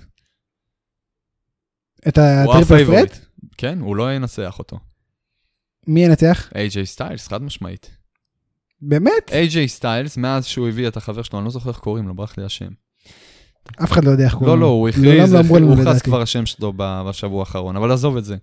[2.08, 3.20] את הוא ה triple threat?
[3.58, 4.80] כן, הוא לא ינצח אותו.
[5.88, 6.50] מי ינצח?
[6.56, 7.92] איי-ג'יי סטיילס, חד משמעית.
[8.82, 9.32] באמת?
[9.32, 12.38] איי-ג'יי סטיילס, מאז שהוא הביא את החבר שלו, אני לא זוכר איך קוראים לו, ברח
[12.38, 12.70] לי השם.
[13.84, 14.62] אף אחד לא יודע איך קוראים לא, לו.
[14.62, 16.00] לא, הוא לעולם הכריז, לא אמרו לנו הוא לדעתי.
[16.00, 18.38] כבר השם שלו בשבוע האחרון, אבל עזוב את זה.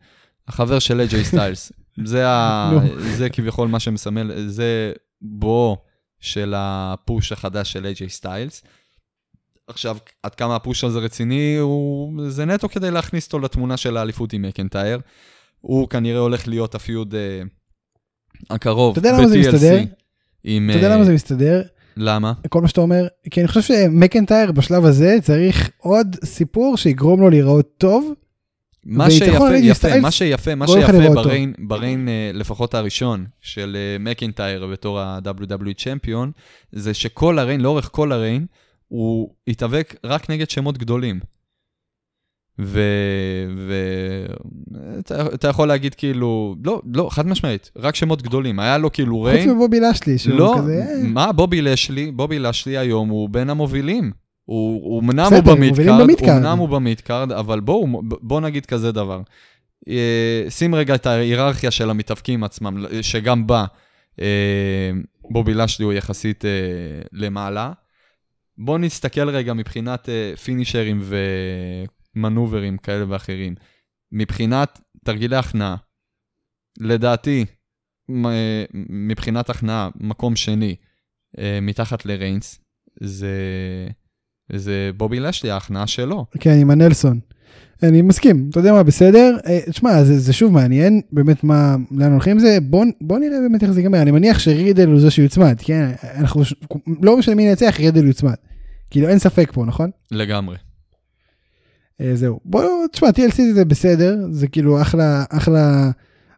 [0.48, 1.72] החבר של איי-ג'יי סטיילס,
[2.04, 2.70] זה ה-.
[3.16, 5.76] זה כביכול מה שמסמל, זה בואו
[6.20, 8.62] של ה push החדש של איי-ג'יי סטיילס.
[9.68, 12.22] עכשיו, עד כמה הפוש הזה רציני, הוא...
[12.28, 15.00] זה נטו כדי להכניס אותו לתמונה של האליפות עם מקנטייר.
[15.60, 17.42] הוא כנראה הולך להיות הפיוד אה,
[18.50, 19.78] הקרוב אתה יודע למה זה ב-TLC מסתדר?
[20.44, 20.70] עם...
[20.70, 21.62] אתה יודע אה, למה זה מסתדר?
[21.96, 22.32] למה?
[22.48, 23.06] כל מה שאתה אומר?
[23.30, 28.12] כי אני חושב שמקנטייר בשלב הזה צריך עוד סיפור שיגרום לו להיראות טוב.
[28.84, 30.92] מה שיפה, יפה, מה שיפה, מה שיפה.
[31.14, 36.32] בריין, בריין אה, לפחות הראשון של אה, מקינטייר בתור ה-WWE צ'מפיון,
[36.72, 38.46] זה שכל הריין, לאורך כל הריין,
[38.88, 41.20] הוא התאבק רק נגד שמות גדולים.
[42.58, 42.80] ו...
[43.56, 43.74] ו...
[44.98, 48.60] אתה, אתה יכול להגיד כאילו, לא, לא, חד משמעית, רק שמות גדולים.
[48.60, 50.84] היה לו כאילו חוץ ריין, מבובי לשלי, שהוא לא, כזה...
[50.88, 54.12] אה, מה, בובי לשלי, בובי לשלי היום הוא בין המובילים.
[54.44, 56.36] הוא אמנם הוא במידקארד.
[56.36, 59.20] אמנם הוא במידקארד, אבל בואו, בואו נגיד כזה דבר.
[59.88, 63.64] אה, שים רגע את ההיררכיה של המתאבקים עצמם, שגם בה
[64.20, 64.90] אה,
[65.30, 66.44] בובי לשלי הוא יחסית
[67.12, 67.72] למעלה.
[68.58, 71.02] בואו נסתכל רגע מבחינת אה, פינישרים
[72.16, 73.54] ומנוברים כאלה ואחרים.
[74.12, 75.76] מבחינת תרגילי הכנעה,
[76.80, 77.44] לדעתי,
[78.10, 80.74] אה, מבחינת הכנעה, מקום שני,
[81.38, 82.60] אה, מתחת לריינס,
[83.00, 83.36] זה,
[84.52, 86.26] זה בובי לשלי, ההכנעה שלו.
[86.40, 87.20] כן, עם הנלסון.
[87.82, 89.36] אני מסכים, אתה יודע מה, בסדר.
[89.70, 93.62] תשמע, זה, זה שוב מעניין, באמת מה, לאן הולכים עם זה, בוא, בוא נראה באמת
[93.62, 94.02] איך זה ייגמר.
[94.02, 95.90] אני מניח שרידל הוא זה שיוצמד, כן?
[96.14, 96.42] אנחנו,
[97.02, 98.34] לא משנה מי ינצח, רידל יוצמד.
[98.90, 99.90] כאילו אין ספק פה, נכון?
[100.10, 100.56] לגמרי.
[102.00, 102.40] אה, זהו.
[102.44, 105.90] בוא, תשמע, TLC זה בסדר, זה כאילו אחלה, אחלה,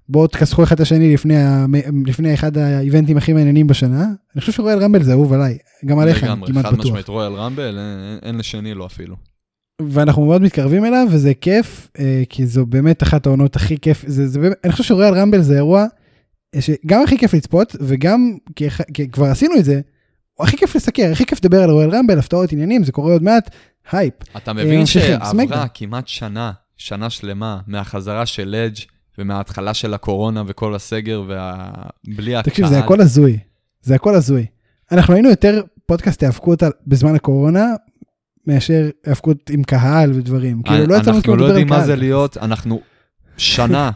[0.08, 1.66] בואו תכסחו אחד את השני לפני, ה,
[2.06, 4.04] לפני אחד האיבנטים הכי מעניינים בשנה.
[4.34, 6.84] אני חושב שרואל רמבל זה אהוב עליי, גם עליך, לגמרי, כמעט חד בטוח.
[6.86, 9.16] משמעית, רויאל רמבל, אין, אין, אין לשני לו אפילו.
[9.82, 14.28] ואנחנו מאוד מתקרבים אליו וזה כיף אה, כי זו באמת אחת העונות הכי כיף זה,
[14.28, 15.86] זה באמת, אני חושב שרויאל רמבל זה אירוע
[16.54, 19.80] אה, שגם הכי כיף לצפות וגם כי, כי כבר עשינו את זה.
[20.42, 23.50] הכי כיף לסקר הכי כיף לדבר על רויאל רמבל הפתעות עניינים זה קורה עוד מעט
[23.92, 24.14] הייפ.
[24.36, 25.66] אתה מבין ממשיכים, שעברה.
[25.74, 28.78] כמעט שנה, שנה שלמה, מהחזרה של אדג'
[29.18, 32.50] ומההתחלה של הקורונה וכל הסגר ובלי הקהל.
[32.52, 33.38] תקשיב זה הכל הזוי
[33.82, 34.46] זה הכל הזוי.
[34.92, 37.66] אנחנו היינו יותר פודקאסט היאבקות בזמן הקורונה
[38.46, 41.76] מאשר היאבקות עם קהל ודברים כאילו לא יצאנו אנחנו כאילו לא לדבר עם יודעים מה
[41.76, 41.86] קהל.
[41.86, 42.80] זה להיות, אנחנו
[43.36, 43.90] שנה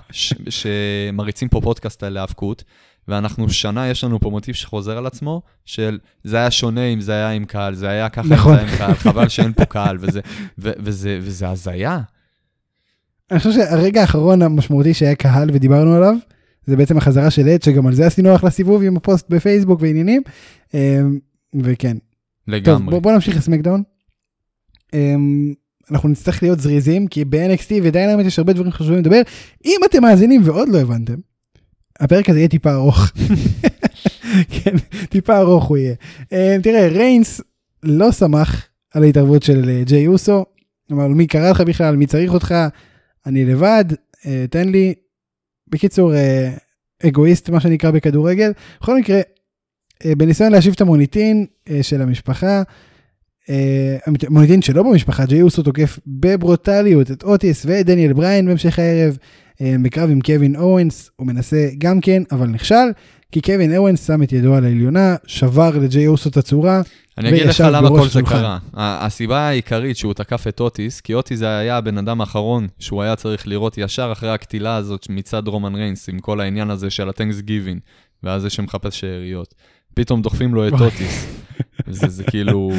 [0.49, 2.65] שמריצים פה פודקאסט על האבקות,
[3.09, 7.13] ואנחנו שנה, יש לנו פה מוטיב שחוזר על עצמו, של זה היה שונה אם זה
[7.13, 8.55] היה עם קהל, זה היה ככה אם נכון.
[8.55, 10.21] זה היה עם קהל, חבל שאין פה קהל, וזה,
[10.59, 12.01] ו- וזה, וזה הזיה.
[13.31, 16.15] אני חושב שהרגע האחרון המשמעותי שהיה קהל ודיברנו עליו,
[16.67, 20.23] זה בעצם החזרה של אדג', שגם על זה עשינו אחלה סיבוב עם הפוסט בפייסבוק ועניינים.
[20.75, 21.19] אמ,
[21.63, 21.97] וכן.
[21.99, 22.91] טוב, לגמרי.
[22.91, 23.83] בוא, בוא נמשיך לסמקדאון.
[24.95, 25.55] אמ,
[25.91, 29.21] אנחנו נצטרך להיות זריזים, כי ב-NXT ודיינמייט יש הרבה דברים חשובים לדבר.
[29.65, 31.15] אם אתם מאזינים ועוד לא הבנתם,
[32.01, 33.13] הפרק הזה יהיה טיפה ארוך.
[34.55, 34.77] כן,
[35.09, 35.95] טיפה ארוך הוא יהיה.
[36.33, 37.41] אמ, תראה, ריינס
[37.83, 40.45] לא שמח על ההתערבות של אה, ג'יי אוסו.
[40.93, 42.55] אמר לו, מי קרא לך בכלל, מי צריך אותך,
[43.27, 43.85] אני לבד,
[44.27, 44.95] אה, תן לי.
[45.69, 46.51] בקיצור, אה,
[47.07, 48.53] אגואיסט, מה שנקרא בכדורגל.
[48.81, 49.21] בכל מקרה,
[50.05, 52.63] אה, בניסיון להשיב את המוניטין אה, של המשפחה,
[53.51, 59.19] אה, המוניטין שלא במשפחה, ג'יי אוסו תוקף בברוטליות את אוטיס ואת דניאל בריין בהמשך הערב,
[59.21, 62.87] אה, בקרב עם קווין אורנס, הוא מנסה גם כן, אבל נכשל,
[63.33, 66.83] כי קווין אורנס שם את ידו על העליונה, שבר לג'יי אוסו את הצורה,
[67.19, 68.35] אני אגיד לך וישב למה בראש כל זה השולחן.
[68.35, 68.59] קרה.
[68.75, 73.17] הסיבה העיקרית שהוא תקף את אוטיס, כי אוטיס זה היה הבן אדם האחרון שהוא היה
[73.17, 77.41] צריך לראות ישר אחרי הקטילה הזאת מצד רומן ריינס, עם כל העניין הזה של הטנקס
[77.41, 77.79] גיבין,
[78.23, 79.55] ואז זה שמחפש שאריות.
[79.95, 80.73] פתאום דוחפים לו את.
[80.81, 81.27] אוטיס.
[81.87, 82.73] זה, זה כאילו...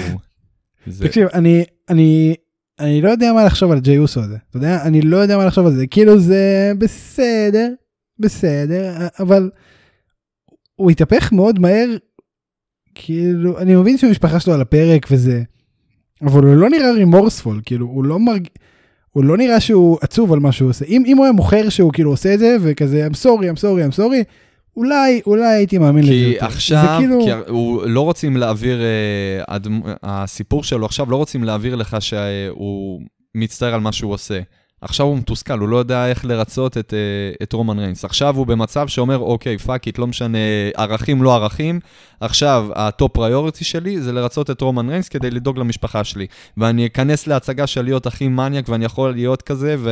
[0.87, 1.07] זה...
[1.07, 2.35] תקשיב, אני, אני,
[2.79, 4.83] אני לא יודע מה לחשוב על ג'יי אוסו הזה, אתה יודע?
[4.83, 7.69] אני לא יודע מה לחשוב על זה, כאילו זה בסדר,
[8.19, 9.49] בסדר, אבל
[10.75, 11.97] הוא התהפך מאוד מהר,
[12.95, 15.43] כאילו, אני מבין שהמשפחה שלו על הפרק וזה,
[16.21, 18.47] אבל הוא לא נראה remorseful, כאילו, הוא לא מרג...
[19.11, 20.85] הוא לא נראה שהוא עצוב על מה שהוא עושה.
[20.85, 23.93] אם, אם הוא היה מוכר שהוא כאילו עושה את זה, וכזה, I'm sorry, I'm sorry,
[23.93, 24.23] I'm sorry,
[24.77, 26.39] אולי, אולי הייתי מאמין לזה כי יותר.
[26.39, 27.19] זה עכשיו, כאילו...
[27.25, 29.57] כי הוא לא רוצים להעביר, אה.
[30.03, 33.01] הסיפור שלו עכשיו לא רוצים להעביר לך שהוא
[33.35, 34.39] מצטער על מה שהוא עושה.
[34.85, 38.05] עכשיו הוא מתוסכל, הוא לא יודע איך לרצות את, אה, את רומן ריינס.
[38.05, 40.37] עכשיו הוא במצב שאומר, אוקיי, fuck it, לא משנה,
[40.75, 41.79] ערכים לא ערכים.
[42.19, 46.27] עכשיו, ה top priority שלי זה לרצות את רומן ריינס כדי לדאוג למשפחה שלי.
[46.57, 49.89] ואני אכנס להצגה של להיות הכי מניאק, ואני יכול להיות כזה, ו...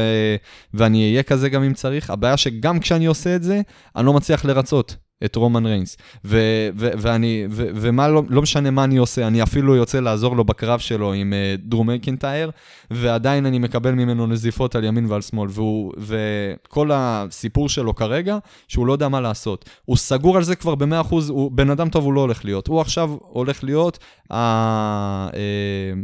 [0.74, 2.10] ואני אהיה כזה גם אם צריך.
[2.10, 3.62] הבעיה שגם כשאני עושה את זה,
[3.96, 4.96] אני לא מצליח לרצות
[5.26, 5.98] את רומן ריינס.
[6.26, 10.36] ו- ו- ואני, ו- ומה לא, לא משנה מה אני עושה, אני אפילו יוצא לעזור
[10.36, 12.52] לו בקרב שלו עם uh, דרו מקינטייר,
[12.92, 15.50] ועדיין אני מקבל ממנו נזיפות על ימין ועל שמאל.
[15.52, 19.70] והוא, וכל הסיפור שלו כרגע, שהוא לא יודע מה לעשות.
[19.86, 22.68] הוא סגור על זה כבר ב-100%, הוא בן אדם טוב הוא לא הולך להיות.
[22.68, 25.36] הוא עכשיו הולך להיות, uh, uh,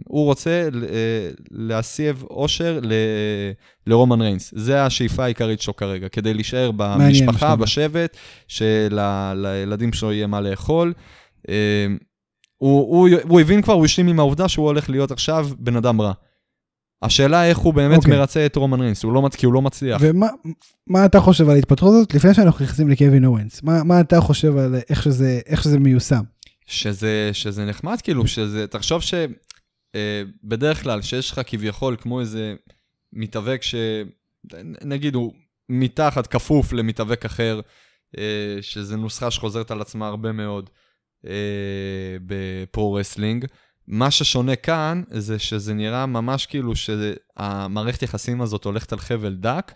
[0.08, 0.76] הוא רוצה uh,
[1.52, 2.94] להסב אושר ל...
[3.90, 4.54] לרומן ריינס.
[4.56, 7.56] זה השאיפה העיקרית שלו כרגע, כדי להישאר במשפחה.
[7.56, 8.18] בשבט,
[8.48, 10.94] שלילדים שלו יהיה מה לאכול.
[11.50, 11.88] אה,
[12.58, 16.02] הוא, הוא, הוא הבין כבר, הוא השלים עם העובדה שהוא הולך להיות עכשיו בן אדם
[16.02, 16.14] רע.
[17.02, 18.18] השאלה איך הוא באמת אוקיי.
[18.18, 20.02] מרצה את רומן ריינס, הוא לא, כי הוא לא מצליח.
[20.02, 20.28] ומה
[20.88, 24.58] מה אתה חושב על ההתפתחות הזאת לפני שאנחנו נכנסים לקווין אוונס מה, מה אתה חושב
[24.58, 26.22] על איך שזה איך שזה מיושם.
[26.66, 32.54] שזה, שזה נחמד, כאילו, שזה, תחשוב שבדרך כלל, שיש לך כביכול כמו איזה
[33.14, 33.76] מתאבק ש...
[34.82, 35.34] נגיד הוא
[35.70, 37.62] מתחת, כפוף למתאבק אחר,
[38.18, 40.70] אה, שזה נוסחה שחוזרת על עצמה הרבה מאוד
[41.26, 43.46] אה, ב pro wrestling.
[43.88, 49.72] מה ששונה כאן, זה שזה נראה ממש כאילו שהמערכת יחסים הזאת הולכת על חבל דק,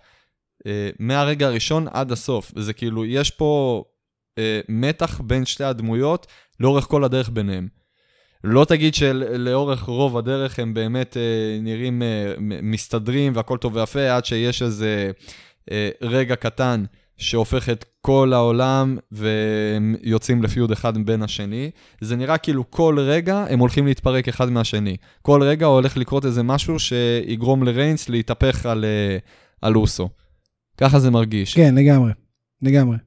[0.67, 2.51] אה, מהרגע הראשון עד הסוף.
[2.55, 3.83] וזה כאילו, יש פה
[4.69, 6.27] מתח בין שתי הדמויות
[6.59, 7.67] לאורך כל הדרך ביניהם.
[8.43, 14.25] לא תגיד שלאורך רוב הדרך הם באמת אה, נראים אה, מסתדרים והכל טוב ויפה, עד
[14.25, 15.11] שיש איזה
[15.71, 16.83] אה, רגע קטן
[17.17, 21.71] שהופך את כל העולם והם יוצאים לפיוד אחד בין השני.
[22.01, 24.97] זה נראה כאילו כל רגע הם הולכים להתפרק אחד מהשני.
[25.21, 29.17] כל רגע הולך לקרות איזה משהו שיגרום לריינס להתהפך על, אה,
[29.61, 30.09] על אוסו.
[30.77, 31.55] ככה זה מרגיש.
[31.55, 32.11] כן לגמרי
[32.61, 32.97] לגמרי.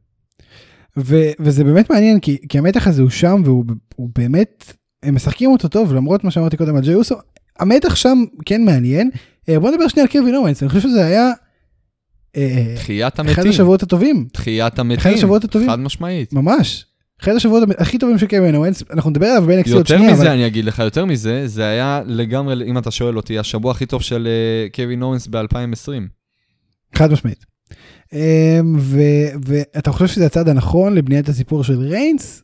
[0.96, 3.64] ו, וזה באמת מעניין כי, כי המתח הזה הוא שם והוא
[3.94, 4.72] הוא באמת
[5.06, 7.14] הם משחקים אותו טוב למרות מה שאמרתי קודם על ג'יי אוסו
[7.58, 9.10] המתח שם כן מעניין
[9.48, 11.32] אה, בוא נדבר שנייה על קווין אורנס אני חושב שזה היה
[12.36, 13.50] אה, תחיית אחד המתים.
[13.50, 14.98] השבועות הטובים תחיית המתים.
[14.98, 15.70] אחד השבועות הטובים.
[15.70, 16.32] חד משמעית.
[16.32, 16.84] ממש.
[17.22, 20.30] אחד השבועות הכי טובים של קווין אורנס אנחנו נדבר עליו עוד יותר שנייה מזה, אבל
[20.30, 24.02] אני אגיד לך, יותר מזה, זה היה לגמרי, אם אתה שואל אותי, השבוע הכי טוב
[24.02, 26.02] של אה, קווין אורנס ב-2020.
[26.94, 27.44] חד משמעית.
[28.12, 28.76] אמ,
[29.46, 32.42] ואתה חושב שזה הצעד הנכון לבניית הסיפור של ריינס?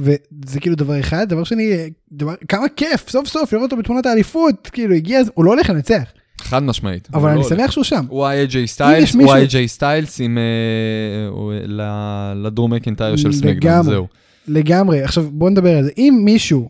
[0.00, 4.68] וזה כאילו דבר אחד, דבר שני, דבר, כמה כיף סוף סוף לראות אותו בתמונת האליפות,
[4.72, 6.02] כאילו הגיע, הוא לא הולך לנצח,
[6.40, 7.08] חד משמעית.
[7.14, 7.48] אבל לא אני הולך.
[7.48, 8.04] שמח שהוא שם.
[8.08, 10.38] הוא ה-AJ סטיילס, הוא ה-AJ סטיילס עם...
[10.38, 13.82] אה, לדרו מקינטייר של סמקדאון.
[13.82, 14.06] זהו.
[14.48, 16.68] לגמרי, עכשיו בוא נדבר על זה, אם מישהו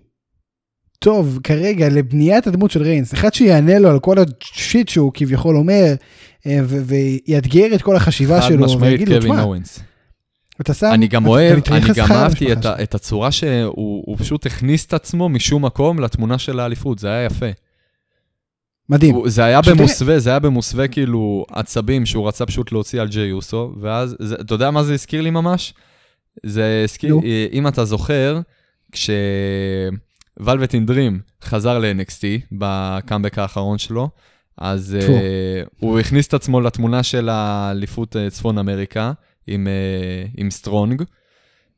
[0.98, 5.56] טוב כרגע לבניית הדמות של ריינס, אחד שיענה לו על כל ה shit שהוא כביכול
[5.56, 5.94] אומר,
[6.46, 9.44] אה, ויאתגר את כל החשיבה שלו, ויגיד לו, תשמע,
[10.60, 14.86] אתה שם, אני גם אוהב, אני גם אהבתי את את הצורה שהוא הוא פשוט הכניס
[14.86, 17.46] את עצמו משום מקום לתמונה של האליפות, זה היה יפה.
[18.88, 19.14] מדהים.
[19.14, 23.26] הוא- זה היה במוסווה, זה היה במוסווה כאילו עצבים שהוא רצה פסות להוציא על ג'יי
[23.26, 25.74] יוסו, ואז, זה, אתה יודע מה זה הזכיר לי ממש?
[26.46, 27.16] זה הזכיר.
[27.24, 28.40] אה, אם אתה זוכר,
[30.36, 34.08] כשוולווטין דרים חזר ל-NXT בקאמבק האחרון שלו,
[34.58, 35.04] אז uh,
[35.80, 39.12] הוא הכניס את עצמו לתמונה של האליפות uh, צפון אמריקה
[39.46, 41.02] עם, uh, עם סטרונג,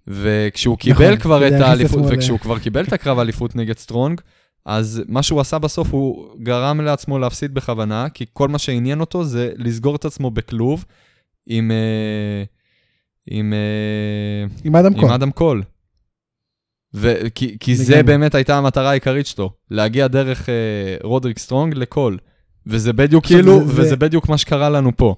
[0.07, 4.21] וכשהוא קיבל נכון, כבר זה את האליפות, וכשהוא כבר קיבל את הקרב האליפות נגד סטרונג,
[4.67, 9.25] אז מה שהוא עשה בסוף, הוא גרם לעצמו להפסיד בכוונה, כי כל מה שעניין אותו
[9.25, 10.85] זה לסגור את עצמו בכלוב
[11.47, 11.71] עם...
[11.71, 12.43] אה,
[13.27, 13.53] עם...
[13.53, 15.05] אה, עם אדם קול.
[15.05, 15.63] עם אדם קול.
[16.95, 18.03] ו- כי, כי זה לגמרי.
[18.03, 20.55] באמת הייתה המטרה העיקרית שלו, להגיע דרך אה,
[21.03, 22.19] רודריק סטרונג לקול.
[22.67, 25.15] וזה בדיוק כאילו, זה- זה- וזה בדיוק מה שקרה לנו פה.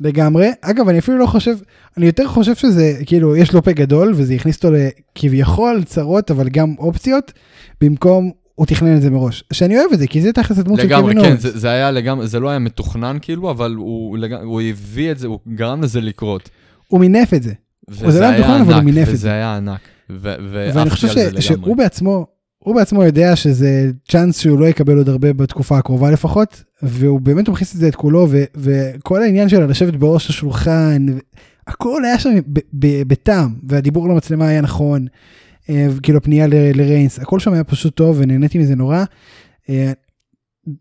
[0.00, 0.50] לגמרי.
[0.60, 1.56] אגב, אני אפילו לא חושב,
[1.96, 6.48] אני יותר חושב שזה, כאילו, יש לו פה גדול, וזה הכניס אותו לכביכול צרות, אבל
[6.48, 7.32] גם אופציות,
[7.80, 9.44] במקום, הוא תכנן את זה מראש.
[9.52, 11.42] שאני אוהב את זה, כי זה תכלס הדמות של לגמרי, קווין כן, אוונס.
[11.42, 14.32] זה, זה היה לגמרי, זה לא היה מתוכנן כאילו, אבל הוא, לג...
[14.32, 16.50] הוא הביא את זה, הוא גרם לזה לקרות.
[16.88, 17.52] הוא מינף את זה.
[17.88, 18.84] וזה זה היה ענק.
[19.06, 19.80] וזה היה ענק.
[20.20, 21.42] ואני חושב לגמרי.
[21.42, 22.26] שהוא בעצמו,
[22.64, 27.48] הוא בעצמו יודע שזה צ'אנס שהוא לא יקבל עוד הרבה בתקופה הקרובה לפחות, והוא באמת
[27.48, 31.06] מכניס את זה את כולו, ו, וכל העניין שלו לשבת בראש השולחן,
[31.66, 32.30] הכל היה שם
[33.06, 35.06] בטעם, והדיבור למצלמה היה נכון,
[35.70, 39.04] אה, כאילו הפנייה ל- לריינס, הכל שם היה פשוט טוב ונהניתי מזה נורא.
[39.68, 39.92] אה,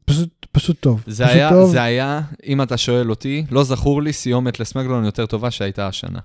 [0.06, 1.04] פשוט, פשוט טוב.
[1.08, 1.72] זה פשוט היה, טוב.
[1.72, 6.20] זה היה, אם אתה שואל אותי, לא זכור לי סיומת לסמקדון יותר טובה שהייתה השנה.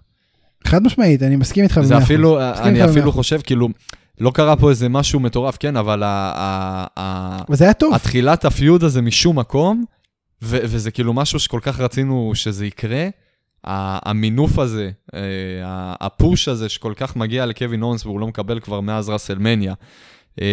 [0.67, 1.99] חד משמעית, אני מסכים איתך זה.
[1.99, 3.13] אפילו, אני אפילו.
[3.13, 3.69] חושב, כאילו,
[4.21, 7.95] לא קרה פה איזה משהו מטורף, כן, אבל ה- ה- ה- אבל זה היה טוב.
[7.95, 9.85] התחילת הפיוד הזה משום מקום,
[10.43, 13.09] ו- וזה כאילו משהו שכל כך רצינו שזה יקרה,
[13.65, 15.21] המינוף הזה, אה,
[16.01, 19.75] הפוש הזה שכל כך מגיע לקווין אונס והוא לא מקבל כבר מאז ראסלמניה,
[20.41, 20.47] אה,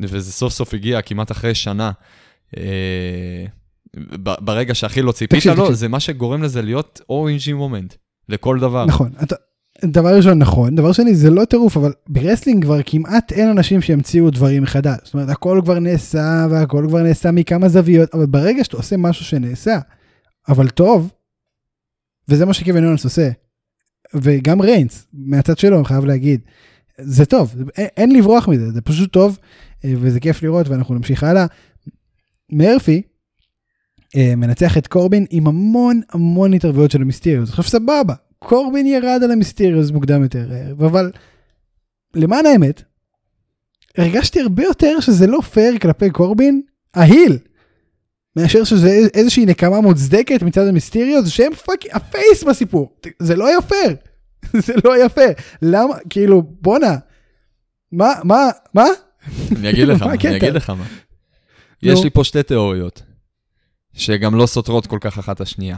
[0.00, 1.90] וזה סוף סוף הגיע כמעט אחרי שנה.
[2.56, 3.44] אה,
[4.16, 5.74] ברגע שהכי לא ציפית לו.
[5.74, 7.94] זה מה שגורם לזה להיות orgy moment,
[8.28, 8.84] לכל דבר.
[8.86, 9.10] נכון.
[9.22, 9.36] אתה,
[9.84, 13.80] דבר ראשון נכון, דבר שני זה לא טירוף, אבל ב wrestling כבר כמעט אין אנשים
[13.80, 14.98] שימציאו דברים מחדש.
[15.04, 19.24] זאת אומרת, הכל כבר נעשה והכל כבר נעשה מכמה זוויות, אבל ברגע שאתה עושה משהו
[19.24, 19.78] שנעשה,
[20.48, 21.10] אבל טוב,
[22.28, 23.30] וזה מה שקווין אונס עושה,
[24.14, 26.40] וגם ריינס, מהצד שלו, אני חייב להגיד,
[27.00, 29.38] זה טוב, אין, אין לברוח מזה, זה פשוט טוב,
[29.84, 31.46] אה, וזה כיף לראות, ואנחנו נמשיך הלאה.
[32.52, 33.02] מרפי,
[34.16, 37.48] אה, מנצח את קורבין עם המון המון התערבויות של המיסטריוס.
[37.48, 38.14] עכשיו סבבה,
[38.44, 41.12] קורבין ירד על המיסטריוס מוקדם יותר, הערב, אבל
[42.14, 42.82] למען האמת,
[43.98, 46.62] הרגשתי הרבה יותר שזה לא פייר כלפי קורבין,
[46.94, 47.38] ה heel,
[48.36, 52.96] מאשר שזה איז- איזושהי נקמה מוצדקת מצד המיסטריוס, שהם fucking ה face בסיפור.
[53.18, 53.96] זה לא היה פייר.
[54.66, 55.30] זה לא היה פייר.
[55.62, 56.96] למה, כאילו, בואנה,
[57.92, 58.84] מה, מה, מה?
[59.56, 60.12] אני אגיד לך מה?
[60.12, 60.84] אני אגיד לך מה.
[61.82, 63.02] יש לי פה שתי תיאוריות,
[63.92, 65.76] שגם לא סותרות כל כך אחת השנייה.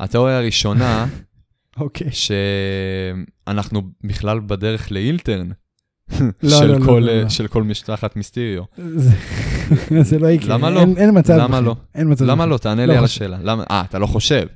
[0.00, 1.06] התיאוריה הראשונה,
[1.80, 2.08] אוקיי.
[2.12, 5.48] שאנחנו בכלל בדרך לאילטרן,
[6.42, 7.28] לא, של, לא, לא, כל, לא, לא.
[7.28, 8.62] של כל משלחת מיסטריו.
[8.96, 9.10] זה-
[10.02, 10.54] זה לא יקרה.
[10.54, 10.80] למה לא?
[10.80, 11.34] אין, אין מצב.
[11.34, 11.60] למה.
[11.60, 11.76] לא?
[11.94, 12.24] אין מצב.
[12.24, 12.46] למה.
[12.46, 12.58] לא?
[12.58, 13.04] תענה לא לי על.
[13.04, 13.38] השאלה.
[13.42, 13.64] למה?
[13.70, 14.46] אה, אתה לא חושב.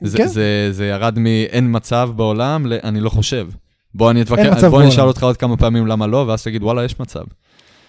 [0.00, 0.26] זה, כן.
[0.26, 3.48] זה, זה ירד מ"אין מצב בעולם" ל"אני לא חושב".
[3.94, 5.08] בוא אני אתווכח, בוא אני אשאל בעולם.
[5.08, 7.24] אותך עוד כמה פעמים למה לא, ואז תגיד וואלה, יש מצב.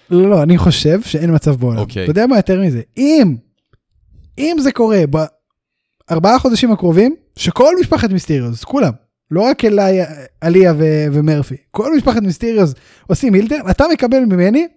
[0.09, 1.78] לא, לא, אני חושב שאין מצב בעולם.
[1.80, 2.03] אוקיי.
[2.03, 2.82] אתה יודע מה יותר מזה?
[2.97, 3.36] אם,
[4.38, 5.03] אם זה קורה
[6.10, 8.91] בארבעה חודשים הקרובים, שכל משפחת מיסטריוס, כולם,
[9.32, 9.99] לא רק אליי,
[10.41, 12.74] עליה ו- ומרפי, כל משפחת מיסטריוס
[13.08, 14.68] עושים הילטר, אתה מקבל ממני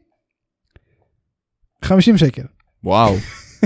[1.84, 2.42] 50 שקל.
[2.84, 3.14] וואו,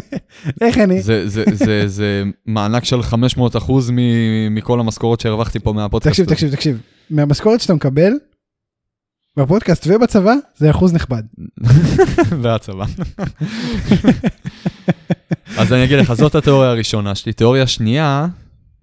[0.60, 1.02] איך אני?
[1.02, 3.90] זה, זה, זה, זה מענק של 500 אחוז
[4.50, 6.20] מכל המשכורות שהרווחתי פה מהפודקאסט.
[6.20, 6.26] תקשיב.
[6.26, 6.80] תקשיב, תקשיב.
[7.10, 8.12] מהמשכורת שאתה מקבל,
[9.36, 11.22] בפודקאסט ובצבא, זה אחוז נכבד.
[12.42, 12.84] והצבא.
[15.56, 17.32] אז אני אגיד לך, זאת התיאוריה הראשונה שלי.
[17.32, 18.26] תיאוריה שנייה,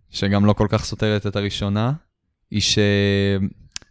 [0.09, 1.91] שגם לא כל כך סותרת את הראשונה,
[2.51, 2.79] היא ש...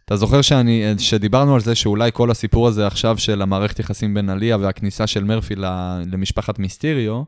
[0.05, 4.29] אתה זוכר שאני, שדיברנו על זה שאולי כל הסיפור הזה עכשיו של המערכת יחסים בין
[4.29, 5.55] עליה והכניסה של מרפי
[6.11, 7.23] למשפחת מיסטיריו,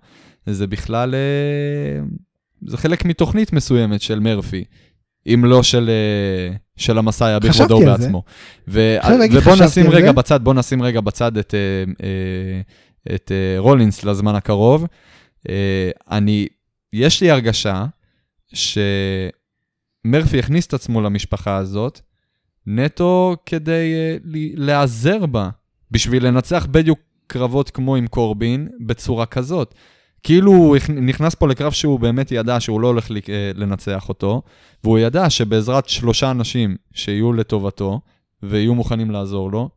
[0.46, 2.06] זה בכלל, אה,
[2.68, 4.64] זה חלק מתוכנית מסוימת של מרפי,
[5.34, 7.86] אם לא של, אה, של המסאי חשבתי בכבודו.
[7.86, 8.24] בעצמו.
[8.68, 8.98] ו-
[9.32, 10.14] ובוא נשים רגע זה.
[10.14, 12.62] בצד, בוא נשים רגע בצד את, אה, אה,
[13.16, 14.86] את אה, רולינס לזמן הקרוב.
[16.12, 16.48] אני,
[16.94, 17.86] יש לי הרגשה
[18.54, 22.02] שמרפי הכניס את עצמו למשפחה הזאת,
[22.68, 23.94] נטו כדי
[24.56, 25.50] להיעזר בה,
[25.92, 29.76] בשביל לנצח בדיוק קרבות כמו עם קורבין, בצורה כזאת.
[30.24, 34.42] כאילו הוא נכנס פה לקרב שהוא באמת ידע שהוא לא הולך אה, לנצח אותו,
[34.84, 38.02] והוא ידע שבעזרת שלושה אנשים שיהיו לטובתו
[38.44, 39.70] ויהיו מוכנים לעזור לו,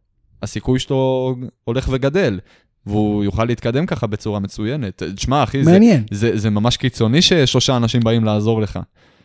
[0.42, 1.34] הסיכוי שלו
[1.64, 2.40] הולך וגדל.
[2.86, 5.02] והוא יוכל להתקדם ככה בצורה מצוינת.
[5.02, 5.70] תשמע, אחי, זה.
[6.10, 8.78] זה, זה ממש קיצוני ששלושה אנשים באים לעזור לך.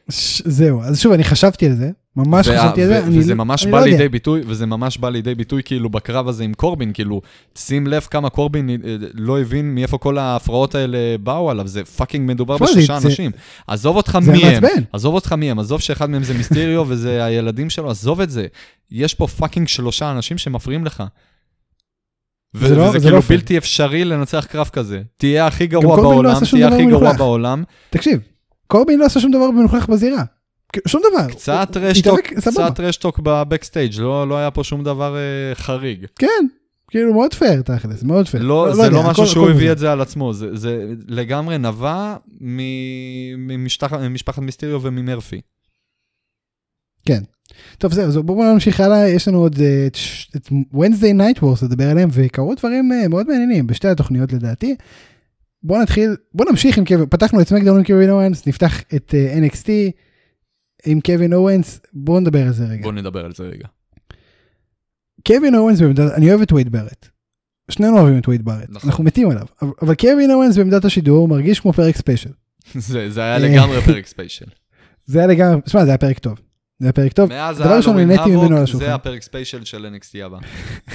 [0.10, 3.20] ש- זהו, אז שוב, אני חשבתי על זה, ממש וה- חשבתי על זה, ו- אני
[3.20, 3.97] וזה לא- ממש אני בא לא יודע.
[3.97, 7.22] לידי ביטוי, וזה ממש בא לידי ביטוי כאילו בקרב הזה עם קורבין, כאילו,
[7.58, 8.76] שים לב כמה קורבין אה,
[9.14, 13.32] לא הבין מאיפה כל ההפרעות האלה באו עליו, זה fucking מדובר זה- בשלושה זה- אנשים.
[13.68, 14.64] עזוב אותך זה מי הם.
[14.93, 18.47] עזוב אותך מי הם, עזוב שאחד מהם זה מיסטריו וזה הילדים שלו, עזוב את זה.
[18.91, 21.04] יש פה fucking שלושה אנשים שמפריעים לך.
[22.56, 23.22] ו- זה לא- וזה זה כאילו לא.
[23.30, 25.02] בלתי אפשרי לנצח קרב כזה.
[25.18, 27.14] תהיה הכי גרוע לא בעולם, שום תהיה הכי גרוע.
[27.14, 28.20] בעולם, תקשיב,
[28.72, 30.24] קורבין לא עשה שום דבר מנוכח בזירה.
[30.88, 31.28] שום דבר.
[31.28, 32.20] קצת trash talk.
[32.19, 35.22] קצת trash talk ב backstage, לא לא היה פה שום דבר אה,
[35.55, 36.05] חריג.
[36.19, 36.45] כן,
[36.88, 38.43] כאילו מאוד פייר תכלס, מאוד פייר.
[38.43, 39.72] לא, זה יודע, לא משהו הכל- שהוא הכל הביא מוזר.
[39.74, 42.15] את זה על עצמו, זה, זה לגמרי נבע
[43.38, 45.41] ממשטח- ממשפחת מיסטריו וממרפי.
[47.78, 49.97] טוב זהו, זהו, בואו נמשיך הלאה, יש לנו עוד אה, את
[50.36, 54.76] את Wednesday Night Wars לדבר עליהם, וקרו דברים אה, מאוד מעניינים בשתי התוכניות לדעתי.
[55.64, 59.39] בואו נתחיל, בואו נמשיך עם קווין, פתחנו את סמקדאון עם קווין אוונס, נפתח את אה,
[59.47, 59.70] NXT
[60.86, 62.84] עם קווין אוונס, בואו נדבר על זה רגע.
[62.84, 63.68] בוא נדבר על זה רגע.
[65.28, 65.82] קווין אוונס
[66.16, 67.07] אני אוהב את וייד בארט.
[67.72, 68.89] שנינו אוהבים את וייד בארט, נכון.
[68.89, 69.45] אנחנו מתים עליו,
[69.82, 72.30] אבל- קווין אוונס בעמדת השידור מרגיש כמו פרק ספיישל.
[72.76, 73.39] זה, זה היה אה.
[73.39, 74.45] לגמרי פרק ספיישל.
[75.05, 76.39] זה היה לגמרי, שמע זה היה פרק טוב.
[76.80, 77.30] זה היה פרק טוב.
[77.30, 78.86] מאז דבר ראשון, נהניתי ממנו על האבוק, השולחן.
[78.86, 80.38] זה הפרק special של NXT הבא.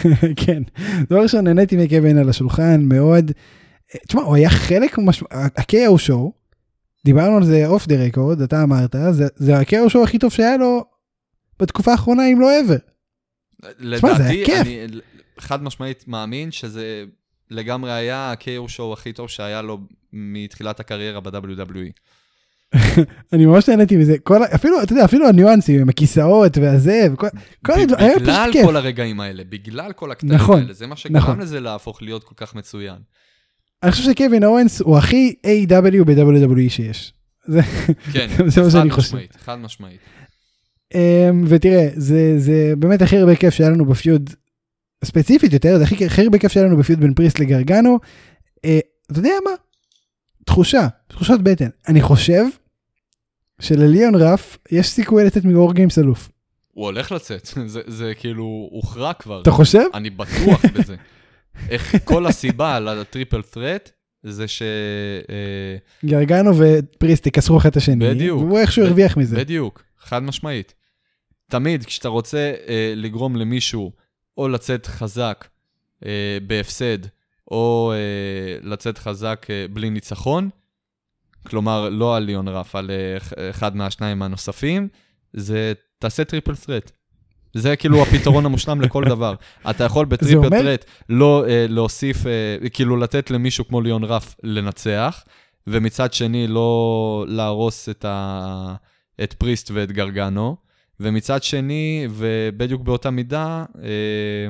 [0.47, 0.62] כן.
[1.11, 3.31] דבר ראשון, נהניתי מקווין על השולחן מאוד.
[4.09, 5.22] תשמע, הוא היה חלק, מש...
[5.30, 6.32] ה-KO שואו,
[7.05, 10.57] דיברנו על זה אוף דה רקורד, אתה אמרת, זה, זה ה-KO שואו הכי טוב שהיה
[10.57, 10.84] לו
[11.61, 12.78] בתקופה האחרונה, אם לא ever.
[13.97, 14.61] תשמע, זה היה כיף.
[14.61, 14.87] אני
[15.39, 17.05] חד משמעית מאמין שזה
[17.51, 19.78] לגמרי היה ה-KO שואו הכי טוב שהיה לו
[20.12, 21.93] מתחילת הקריירה ב-WWE.
[23.32, 27.26] אני ממש נהניתי מזה, כל, אפילו, אתה יודע, אפילו הניואנסים עם הכיסאות והזה, וכל,
[27.66, 28.66] כל הדבר, היה פשוט בגלל כיף.
[28.66, 31.41] כל הרגעים האלה, בגלל כל הקטעים נכון, האלה, זה מה שגרם נכון.
[31.41, 32.97] לזה להפוך להיות כל כך מצוין.
[33.83, 36.05] אני חושב שקווין אורנס הוא הכי A.W.
[36.05, 37.12] ב-WWE שיש.
[37.47, 37.61] זה,
[38.12, 39.09] כן, זה מה חד שאני חושב.
[39.09, 40.01] משמעית, חד משמעית.
[40.95, 44.31] אמ, ותראה, זה, זה באמת הכי הרבה כיף שהיה לנו בפיוד,
[45.05, 47.99] ספציפית יותר, זה הכי, הכי הרבה כיף שהיה לנו בפיוד בין פריסט לגרגנו.
[48.64, 48.79] אה,
[49.12, 49.51] אתה יודע מה?
[50.45, 51.68] תחושה, תחושת בטן.
[51.89, 52.45] אני חושב
[53.61, 56.29] שלליאון רף יש סיכוי לצאת מוור גיימס אלוף.
[56.72, 59.43] הוא הולך לצאת, זה, זה כאילו הוכרע כבר.
[59.43, 59.85] אתה חושב?
[59.95, 60.97] אני בטוח בזה.
[61.71, 63.91] איך כל הסיבה לטריפל threat
[64.23, 64.63] זה ש...
[65.31, 68.09] אה, גרגנו ופריסט יכסחו אחד את השני.
[68.09, 68.41] בדיוק.
[68.41, 69.37] והוא איכשהו הרוויח מזה.
[69.37, 70.75] בדיוק, חד משמעית.
[71.51, 73.93] תמיד כשאתה רוצה אה, לגרום למישהו
[74.39, 75.49] או לצאת חזק
[76.07, 76.99] אה, בהפסד,
[77.51, 80.49] או אה, לצאת חזק אה, בלי ניצחון,
[81.47, 84.89] כלומר, לא על ליאון ראף, על אה, אחד מהשניים הנוספים,
[85.33, 86.91] זה תעשה triple threat.
[87.57, 89.35] זה כאילו הפתרון המושלם לכל דבר.
[89.71, 94.05] אתה יכול ב triple אומר- threat לא אה, להוסיף, אה, כאילו לתת למישהו כמו ליאון
[94.05, 95.25] ראף לנצח,
[95.67, 98.75] ומצד שני לא להרוס את, ה...
[99.23, 100.57] את פריסט ואת גרגנו,
[101.01, 104.49] ומצד שני, ובדיוק באותה מידה, אה,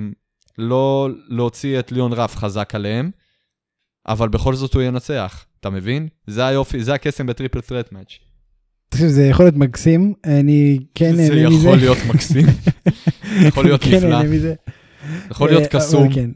[0.59, 3.11] לא להוציא את ליאון ראף חזק עליהם,
[4.09, 6.09] אבל בכל זאת הוא ינצח, אתה מבין?
[6.27, 8.26] זה היופי, זה הקסם ב triple threat match.
[8.89, 11.57] תקשיב, זה יכול להיות מקסים, אני כן זה נהנה מזה.
[11.57, 12.47] יכול להיות מקסים,
[13.47, 14.53] יכול להיות כן נפלא.
[15.31, 16.15] יכול להיות קסום.
[16.15, 16.31] כן.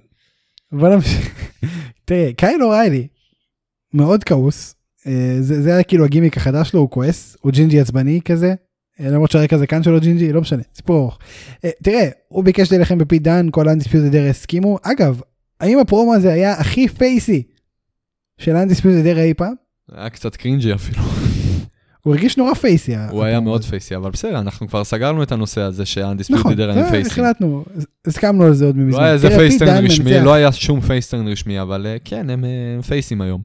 [0.73, 1.35] בוא נמשיך.
[2.05, 3.07] תראה, קייל אוריילי,
[3.95, 4.75] מאוד כעוס.
[5.07, 8.55] אה, זה זה היה כאילו הגימיק החדש שלו, הוא כועס, הוא ג'ינג'י עצבני כזה.
[9.01, 11.19] אה, למרות שהרקע הזקן שלו ג'ינג'י, לא משנה, סיפור ארוך.
[11.65, 14.79] אה, תראה, הוא ביקש להילחם בפיט דאן, כל ה Undisputed Era הסכימו.
[14.83, 15.21] אגב,
[15.61, 17.43] האם הפרומו הזה היה הכי פייסי
[18.39, 19.55] של ה Undisputed Era אי פעם?
[19.93, 21.03] היה קצת cringy אפילו.
[22.03, 22.93] הוא הרגיש נורא פייסי.
[23.11, 23.65] הוא היה מאוד.
[23.65, 27.25] פייסי, אבל בסדר, אנחנו כבר סגרנו את הנושא הזה נכון, שה Undisputed הם אה, פייסים.
[27.25, 27.65] החלטנו,
[28.07, 28.99] הסכמנו על זה עוד מזמן.
[29.01, 30.21] לא היה איזה face turn רשמי.
[30.21, 33.41] לא היה שום face turn רשמי, אבל אה, כן, הם אה, הם פייסים היום.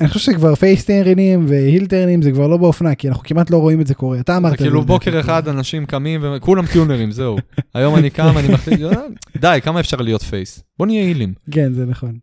[0.00, 3.86] אני חושב שכבר פייסטרנים והילטרנים זה כבר לא באופנה כי אנחנו כמעט לא רואים את
[3.86, 4.82] זה קורה אתה אמרת זה כאילו.
[4.82, 7.36] בוקר אחד אנשים קמים וכולם טווינרים, זהו.
[7.74, 8.90] היום אני קם, אני מחליט, "אה,
[9.36, 10.62] די, כמה אפשר להיות face?
[10.78, 11.32] בוא נהיה הילים.
[11.50, 12.18] כן זה נכון.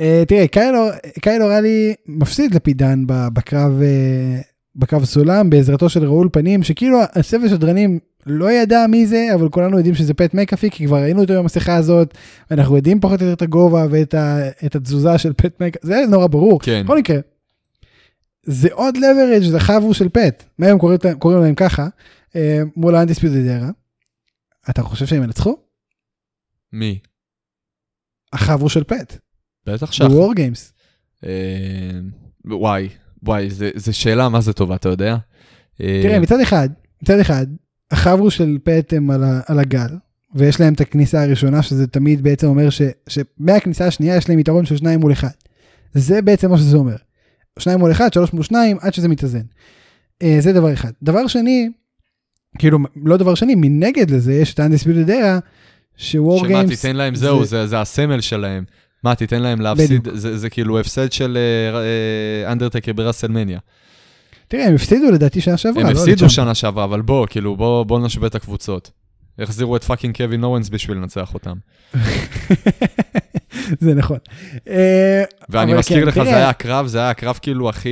[0.00, 0.90] אה, תראה קייל אור-
[1.20, 3.72] קייל אורלי מפסיד לפיט דאן בקרב
[4.76, 9.76] בקרב סולם בעזרתו של רעול פנים שכאילו הצוות שדרנים לא ידע מי זה אבל כולנו
[9.76, 12.14] יודעים שזה פט מקאפי כי כבר ראינו אותו עם המסכה הזאת
[12.50, 16.04] ואנחנו יודעים פחות או יותר את הגובה ואת ה, את התזוזה של פט מקאפי זה
[16.08, 16.60] נורא ברור.
[16.60, 16.82] כן.
[16.84, 17.18] בכל מקרה.
[18.42, 21.88] זה עוד leverage לחבורה של פט מה הם קוראים, קוראים להם ככה
[22.36, 23.70] אה, מול האנטיספיוטד ארה.
[24.70, 25.56] אתה חושב שהם ינצחו?
[26.72, 26.98] מי?
[28.32, 29.18] החבו של פט.
[29.66, 30.08] בטח שחר.
[30.08, 30.72] בוור גיימס.
[31.24, 31.30] אה,
[32.44, 32.88] וואי,
[33.22, 35.16] וואי, זה- זה שאלה מה זה טובה, אתה יודע?
[35.80, 36.68] אה, תראה מצד אחד
[37.02, 37.46] מצד אחד
[37.90, 39.88] החברו של פט הם על, ה, על הגל
[40.34, 44.66] ויש להם את הכניסה הראשונה, שזה תמיד בעצם אומר ש, שמהכניסה השנייה יש להם יתרון
[44.66, 45.28] של שניים מול אחד.
[45.94, 46.96] זה בעצם מה שזה אומר.
[47.58, 49.42] שניים מול אחד, שלוש מול שניים, עד שזה מתאזן.
[50.22, 50.90] אה, זה דבר אחד.
[51.02, 51.68] דבר שני,
[52.58, 55.40] כאילו, לא דבר שני, מנגד לזה יש את ה-Undisputed Era,
[55.96, 56.68] ש War Games...
[56.68, 58.64] שמה, תיתן להם, זהו, זה, זה הסמל שלהם.
[59.04, 61.38] מה, תיתן להם להפסיד, זה, זה כאילו הפסד של
[62.46, 63.58] אנדרטייקר uh, ב WrestleMania.
[64.48, 65.82] תראה, הם הפסידו לדעתי שנה שעברה.
[65.82, 66.30] הם לא הפסידו.
[66.30, 68.90] שנה שעברה, אבל בוא, כאילו, בוא, בוא נשווה את הקבוצות.
[69.40, 71.56] החזירו את פאקינג קווין אורנס בשביל לנצח אותם.
[73.80, 74.18] זה נכון.
[74.68, 77.90] אה, ואני מזכיר כן, לך, זה היה הקרב, זה היה הקרב כאילו הכי,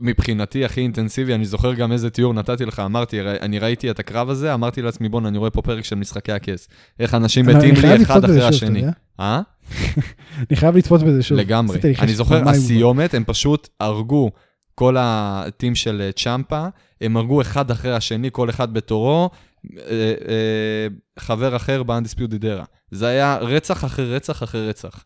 [0.00, 1.34] מבחינתי, הכי אינטנסיבי.
[1.34, 5.08] אני זוכר גם איזה תיאור נתתי לך, אמרתי, אני ראיתי את הקרב הזה, אמרתי לעצמי,
[5.08, 6.68] בואנה, אני רואה פה פרק של משחקי הכס.
[7.00, 8.84] איך אנשים מתים לי אחד אחרי השני.
[9.20, 9.40] אה?
[10.50, 11.38] אני חייב לצפות בזה שוב.
[11.38, 11.78] לגמרי.
[11.98, 12.48] אני זוכר.
[12.48, 14.30] הסיומת, הם פשוט הרגו,
[14.74, 16.66] כל הטים של אה, צ'מפה,
[17.00, 19.30] הם הרגו אחד אחרי השני, כל אחד בתורו,
[21.18, 22.64] חבר אחר ב-Undisputed Era.
[22.90, 25.04] זה היה רצח אחרי רצח אחרי רצח.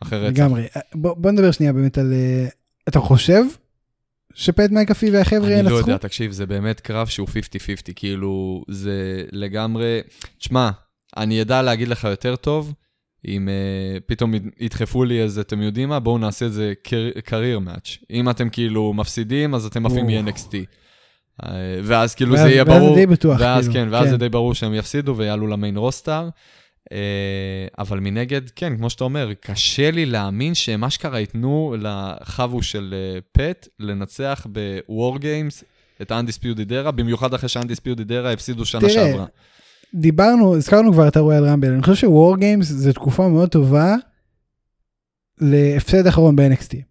[0.00, 0.38] אחרי רצח.
[0.38, 0.66] לגמרי.
[0.76, 2.12] אה, בוא בוא נדבר שנייה באמת על...
[2.12, 2.48] אה,
[2.88, 3.42] אתה חושב
[4.34, 5.90] שפט מקאפי והחבר'ה אני לא ינצחו?
[5.90, 7.32] יודע, תקשיב, זה באמת קרב שהוא 50-50,
[7.96, 10.00] כאילו, זה לגמרי...
[10.38, 10.70] תשמע,
[11.16, 12.74] אני אדע להגיד לך יותר טוב,
[13.26, 16.00] אם uh, פתאום ידחפו לי איזה, אתם יודעים מה?
[16.00, 16.72] בואו נעשה איזה
[17.24, 17.98] קרייר מאץ'.
[18.10, 20.06] אם אתם כאילו מפסידים, אז אתם עפים.
[20.06, 20.52] מ-NXT.
[21.82, 24.10] ואז כאילו ואז- זה יהיה ואז ברור, זה די בטוח, ואז כאילו, כן, ואז כן.
[24.10, 26.28] זה די ברור שהם יפסידו ויעלו למיין רוסטאר.
[26.88, 26.90] Uh,
[27.78, 33.22] אבל מנגד, כן, כמו שאתה אומר, קשה לי להאמין שהם אשכרה ייתנו לחבו של uh,
[33.32, 35.64] פט לנצח ב-War Games
[36.02, 39.26] את ה-Undisputed Era, במיוחד אחרי שה-Undisputed Era הפסידו שנה תראה, שעברה.
[39.94, 43.94] דיברנו, הזכרנו כבר את הרויאל רמבל, אני חושב שוור גיימס זה תקופה מאוד טובה
[45.40, 46.87] להפסד אחרון ב-NXT.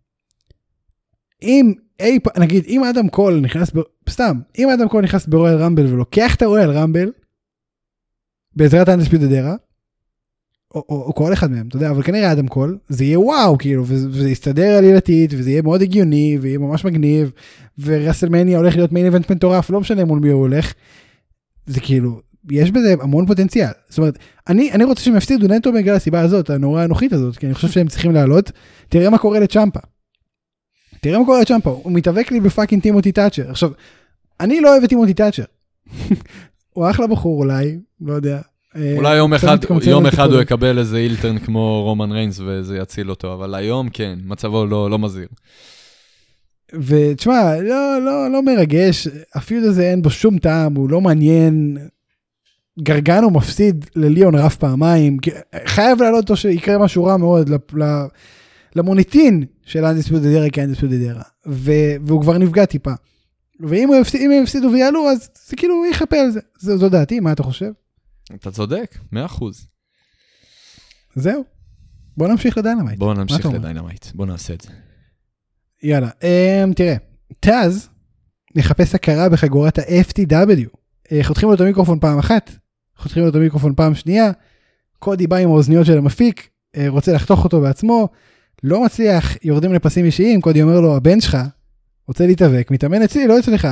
[1.44, 3.80] אם אי פעם, נגיד, אם אדם קול נכנס, ב...
[4.10, 7.12] סתם, אם אדם קול נכנס ב Royal Rumble ולוקח את ה Royal Rumble,
[8.56, 9.55] בעזרת ה Undisputed Era,
[10.76, 13.58] או, או, או כל אחד מהם, אתה יודע, אבל כנראה אדם קול, זה יהיה וואו,
[13.58, 17.32] כאילו, וזה, יסתדר עלילתית, וזה יהיה מאוד הגיוני, ויהיה ממש מגניב,
[17.80, 20.74] ו WrestleMania הולך להיות main event מטורף, לא משנה מול מי הוא הולך.
[21.66, 22.22] זה כאילו,
[22.52, 23.72] יש בזה המון פוטנציאל.
[23.90, 24.18] זאת אומרת,
[24.50, 27.68] אני, אני רוצה שהם יפסידו נטו בגלל הסיבה הזאת, הנורא אנוכית הזאת, כי אני חושב
[27.68, 28.52] שהם צריכים לעלות.
[28.90, 29.80] תראה מה קורה לצ'מפה.
[31.02, 33.50] תראה מה קורה לצ'מפה, הוא מתאבק לי ב fucking טימותי תאצ'ר.
[33.50, 33.72] עכשיו,
[34.39, 35.43] אני לא אוהב את טימותי תאצ'ר.
[36.74, 38.41] הוא אחלה בחור אולי, לא יודע.
[38.76, 40.41] אה, אולי יום אחד, יום אחד הוא.
[40.41, 44.89] יקבל איזה heel turn כמו רומן ריינס וזה יציל אותו, אבל היום כן, מצבו לא,
[44.89, 45.28] לא מזהיר.
[46.74, 51.78] ותשמע, לא, לא, לא מרגש, ה feud הזה אין בו שום טעם, הוא לא מעניין.
[52.80, 55.18] גרגנו מפסיד לליאון רף פעמיים,
[55.66, 57.50] חייב לעלות אותו שיקרה משהו רע מאוד
[58.78, 61.24] למוניטין של ה Undisputed Era כ Undisputed Era,
[62.05, 62.93] והוא כבר נפגע טיפה.
[63.59, 66.39] ואם הם יפסידו ויעלו, אז זה כאילו הוא יחפה על זה.
[66.59, 67.71] זו, זו דעתי, מה אתה חושב?
[68.36, 69.67] אתה צודק, מאה אחוז.
[71.15, 71.43] זהו.
[72.17, 72.99] בוא נמשיך ל Dynamite.
[72.99, 73.45] בואו נמשיך?
[73.45, 74.69] ל Dynamite, בואו נעשה את זה.
[75.84, 76.95] יאללה, um, תראה,
[77.39, 77.89] טאז
[78.55, 80.67] מחפש הכרה בחגורת ה-FTW.
[81.07, 82.51] Uh, חותכים לו את המיקרופון פעם אחת,
[82.97, 84.32] חותכים לו את המיקרופון פעם שנייה,
[84.99, 88.07] קודי בא עם האוזניות של המפיק, uh, רוצה לחתוך אותו בעצמו,
[88.64, 91.38] לא מצליח, יורדים לפסים אישיים, קודי אומר לו, הבן שלך
[92.08, 93.68] רוצה להתאבק, מתאמן אצלי, לא אצלך.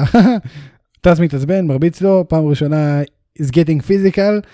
[1.01, 3.01] טאז מתעצבן, מרביץ לו, פעם ראשונה
[3.41, 4.45] is getting physical.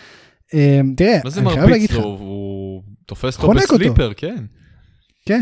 [0.52, 2.18] Um, תראה, מה זה אני חייב להגיד מרביץ לו?
[2.20, 3.48] הוא תופס אותו.
[3.88, 4.44] בסליפר, כן.
[5.26, 5.42] כן.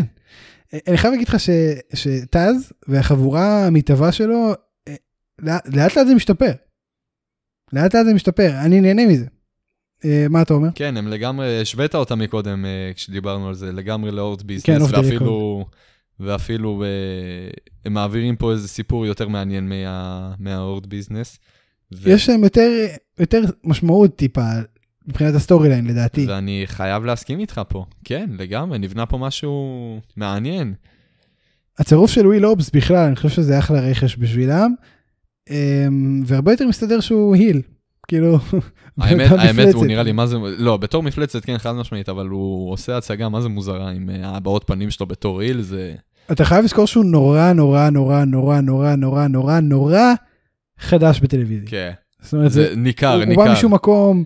[0.88, 1.50] אני חייב להגיד לך ש-
[1.94, 4.54] שטאז והחבורה המתהווה שלו,
[4.88, 4.96] אה,
[5.48, 6.52] לאט לאט זה משתפר.
[7.74, 9.26] לאט לאט זה משתפר, אני נהנה מזה.
[10.06, 10.68] אה, מה אתה אומר?
[10.76, 14.82] כן, הם לגמרי, השווית אותם מקודם אה, כשדיברנו על זה, לגמרי ל Hurt כן, Business,
[14.92, 15.66] the ואפילו,
[16.20, 16.88] ואפילו אה,
[17.86, 21.40] הם מעבירים פה איזה סיפור יותר מעניין מה- מה Hurt Business.
[21.94, 22.70] ו- יש להם יותר,
[23.20, 24.42] יותר משמעות טיפה
[25.08, 26.26] מבחינת ה storyline לדעתי.
[26.28, 27.86] ואני חייב להסכים איתך פה.
[28.04, 29.54] כן, לגמרי, נבנה פה משהו
[30.18, 30.74] מעניין.
[31.78, 34.74] הצירוף של וויל אובס בכלל, אני חושב שזה אחלה רכש בשבילם.
[35.50, 35.88] אה,
[36.26, 37.62] והרבה יותר מסתדר שהוא היל.
[38.10, 38.38] כאילו...
[39.02, 42.72] האמת, האמת, הוא נראה לי, מה זה, לא, בתור מפלצת, כן, חד משמעית, אבל הוא
[42.72, 45.94] עושה הצגה, מה זה מוזרה, עם אה, הבעות פנים שלו בתור איל, זה...
[46.32, 50.14] אתה חייב לזכור שהוא נורא, נורא, נורא, נורא, נורא, נורא, נורא, נורא
[50.80, 51.70] חדש בטלוויזיה.
[51.70, 51.92] כן.
[52.22, 53.42] זאת אומרת, זה ניכר, ניכר.
[53.42, 54.24] הוא בא משום מקום,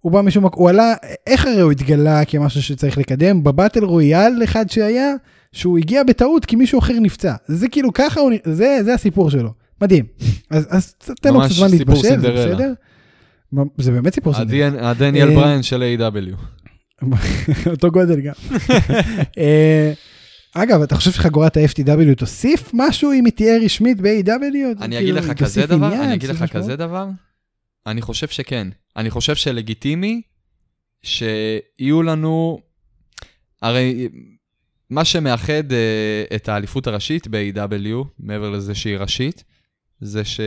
[0.00, 0.94] הוא בא משום מקום, הוא עלה,
[1.26, 3.44] איך הרי הוא התגלה כמשהו שצריך לקדם?
[3.44, 5.14] בבטל רויאל אחד שהיה,
[5.52, 7.34] שהוא הגיע בטעות כי מישהו אחר נפצע.
[7.46, 9.50] זה כאילו ככה, זה, הסיפור שלו.
[9.80, 10.04] מדהים.
[10.50, 12.72] אז תן לו קצת זמן להתבשל, זה בסדר?
[13.78, 14.34] זה באמת סיפור.
[14.34, 16.36] הדנ- הדניאל אה, בריין של A.W.
[17.70, 18.32] אותו גודל גם.
[19.38, 19.92] אה,
[20.54, 24.30] אגב, אתה חושב שחגורת ה-FTW תוסיף משהו אם היא תהיה רשמית ב-AW?
[24.80, 26.44] אני כאילו, אגיד לך כזה דבר, אני אגיד לך?
[26.52, 27.08] כזה דבר,
[27.86, 28.68] אני חושב שכן.
[28.96, 30.22] אני חושב שלגיטימי
[31.02, 32.58] שיהיו לנו,
[33.62, 34.08] הרי
[34.90, 39.44] מה שמאחד אה, את האליפות הראשית ב-AW, מעבר לזה שהיא ראשית,
[40.02, 40.40] זה ש...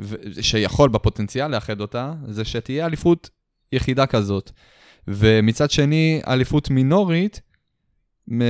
[0.00, 3.30] ו- שיכול בפוטנציאל לאחד אותה, זה שתהיה אליפות
[3.72, 4.50] יחידה כזאת.
[5.08, 7.40] ומצד שני, אליפות מינורית,
[8.28, 8.42] מ-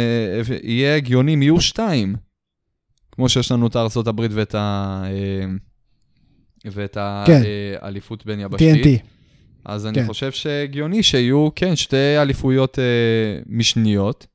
[0.63, 2.17] יהיה הגיוני אם יהיו שתיים.
[3.13, 5.03] כמו שיש לנו את ארצות הברית ואת ה...
[5.07, 5.47] אה,
[6.73, 6.97] ואת
[7.27, 7.43] כן.
[7.81, 9.01] האליפות בין יבשתית.
[9.01, 9.07] TNT.
[9.65, 10.07] אז אני כן.
[10.07, 12.85] חושב שהגיוני שיהיו, כן, שתי אליפויות אה,
[13.47, 14.27] משניות.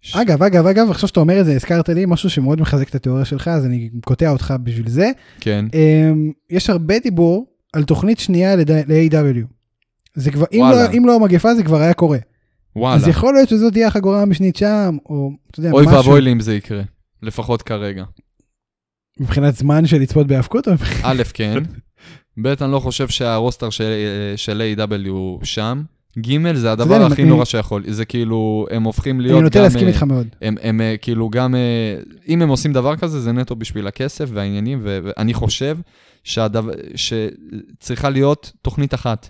[0.00, 2.94] ש- אגב, אגב, אגב, עכשיו שאתה אומר את זה, הזכרת לי משהו שמאוד מחזק את
[2.94, 5.10] התיאוריה שלך, אז אני קוטע אותך בשביל זה.
[5.40, 9.46] כן, אמ, יש הרבה דיבור על תוכנית שנייה ל-AW.
[10.14, 10.64] זה כבר, אם.
[10.70, 12.18] לא, אם לא המגפה זה כבר היה קורה.
[12.76, 12.96] וואלה.
[12.96, 16.32] אז יכול להיות שזאת תהיה החגורה המשנית שם, או אתה יודע, אוי משהו, ואבוי לי
[16.32, 16.82] אם זה יקרה,
[17.22, 18.04] לפחות כרגע.
[19.20, 20.68] מבחינת זמן של לצפות בהאבקות,
[21.02, 21.62] א', כן.
[22.42, 23.92] ב', אני לא חושב שהרוסטר של,
[24.36, 25.44] של A.W.
[25.44, 25.82] שם.
[26.20, 27.82] ג', זה הדבר הכי נורא שיכול.
[27.86, 29.64] זה כאילו, הם הופכים להיות אני נוטה גם...
[29.64, 30.26] להסכים אה, איתך מאוד.
[30.42, 31.60] הם, אה, כאילו גם, אה,
[32.28, 35.78] אם הם עושים דבר כזה, זה נטו בשביל הכסף והעניינים, ואני חושב
[36.94, 39.28] שצריכה להיות תוכנית אחת.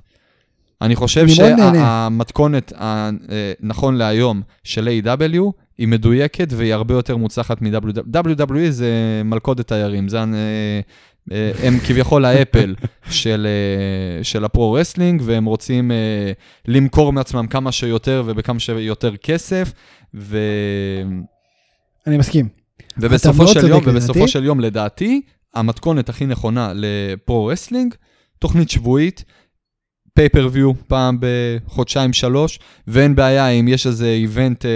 [0.82, 1.28] אני חושב.
[1.28, 5.40] שהמתכונת הנכון להיום של A.W.
[5.78, 8.16] היא מדויקת והיא הרבה יותר מוצלחת מ-WWE.
[8.16, 8.92] WWE זה
[9.24, 10.24] מלכודת תיירים, זה...
[11.32, 12.74] אה, הם כביכול ה Apple
[13.10, 16.32] של, אה, של ה pro-wrestling, והם רוצים אה,
[16.68, 19.72] למכור מעצמם כמה שיותר ובכמה שיותר כסף,
[20.14, 20.38] ו...
[22.06, 22.48] אני מסכים.
[22.98, 23.90] ובסופו של יום, לדעתי.
[23.90, 25.20] ובסופו של יום, לדעתי,
[25.54, 27.94] המתכונת הכי נכונה ל pro-wrestling,
[28.38, 29.24] תוכנית שבועית,
[30.18, 34.70] pay-per-view פעם בחודשיים שלוש, ואין בעיה אם יש איזה event, אה,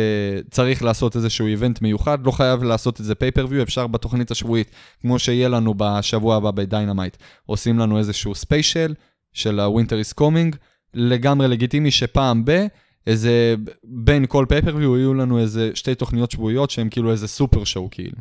[0.50, 4.70] צריך לעשות איזשהו event מיוחד, לא חייב לעשות את זה pay-per-view, אפשר בתוכנית השבועית,
[5.00, 7.16] כמו שיהיה לנו בשבוע הבא ב Dynamite,
[7.46, 8.94] עושים לנו איזשהו special
[9.32, 10.56] של ה-Winter is Coming,
[10.94, 12.66] לגמרי לגיטימי שפעם ב...
[13.06, 13.54] איזה,
[13.84, 18.16] בין כל pay-per-view יהיו לנו איזה שתי תוכניות שבועיות שהן כאילו איזה super show כאילו.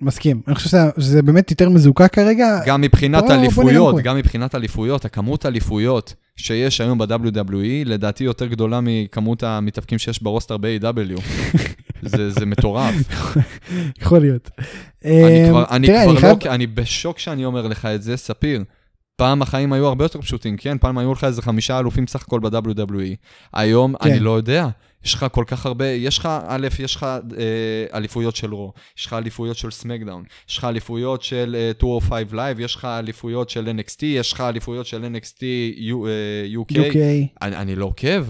[0.00, 0.40] מסכים.
[0.48, 0.68] אני חושב
[0.98, 2.60] שזה- באמת יותר מזוקק כרגע.
[2.66, 3.96] גם מבחינת בוא- אליפויות.
[4.02, 7.54] גם מבחינת אליפויות, הכמות אליפויות שיש היום ב-WWE,
[7.84, 11.20] לדעתי יותר גדולה מכמות המתאבקים שיש ברוסטר ב-AW.
[12.02, 12.94] זה, זה מטורף.
[14.02, 14.50] יכול להיות.
[15.04, 16.36] אני אמ, כבר, אני תראה, כבר אני חייב...
[16.46, 18.64] לא, אני בשוק שאני אומר לך את זה, ספיר.
[19.16, 20.78] פעם החיים היו הרבה יותר פשוטים, כן?
[20.78, 23.14] פעם היו לך איזה חמישה אלופים סך הכל ב-WWE.
[23.52, 24.10] היום, כן.
[24.10, 24.68] אני לא יודע.
[25.04, 27.18] יש לך כל כך הרבה, יש לך, א', יש לך אה,
[27.94, 32.60] אליפויות של רו, יש לך אליפויות של סמקדאון, יש לך אליפויות של אה, 205 Live,
[32.62, 35.38] יש לך אליפויות של NXT, יש לך אליפויות של NXT
[35.78, 36.76] U, אה, UK.
[36.76, 36.96] UK,
[37.42, 38.26] אני, אני לא עוקב,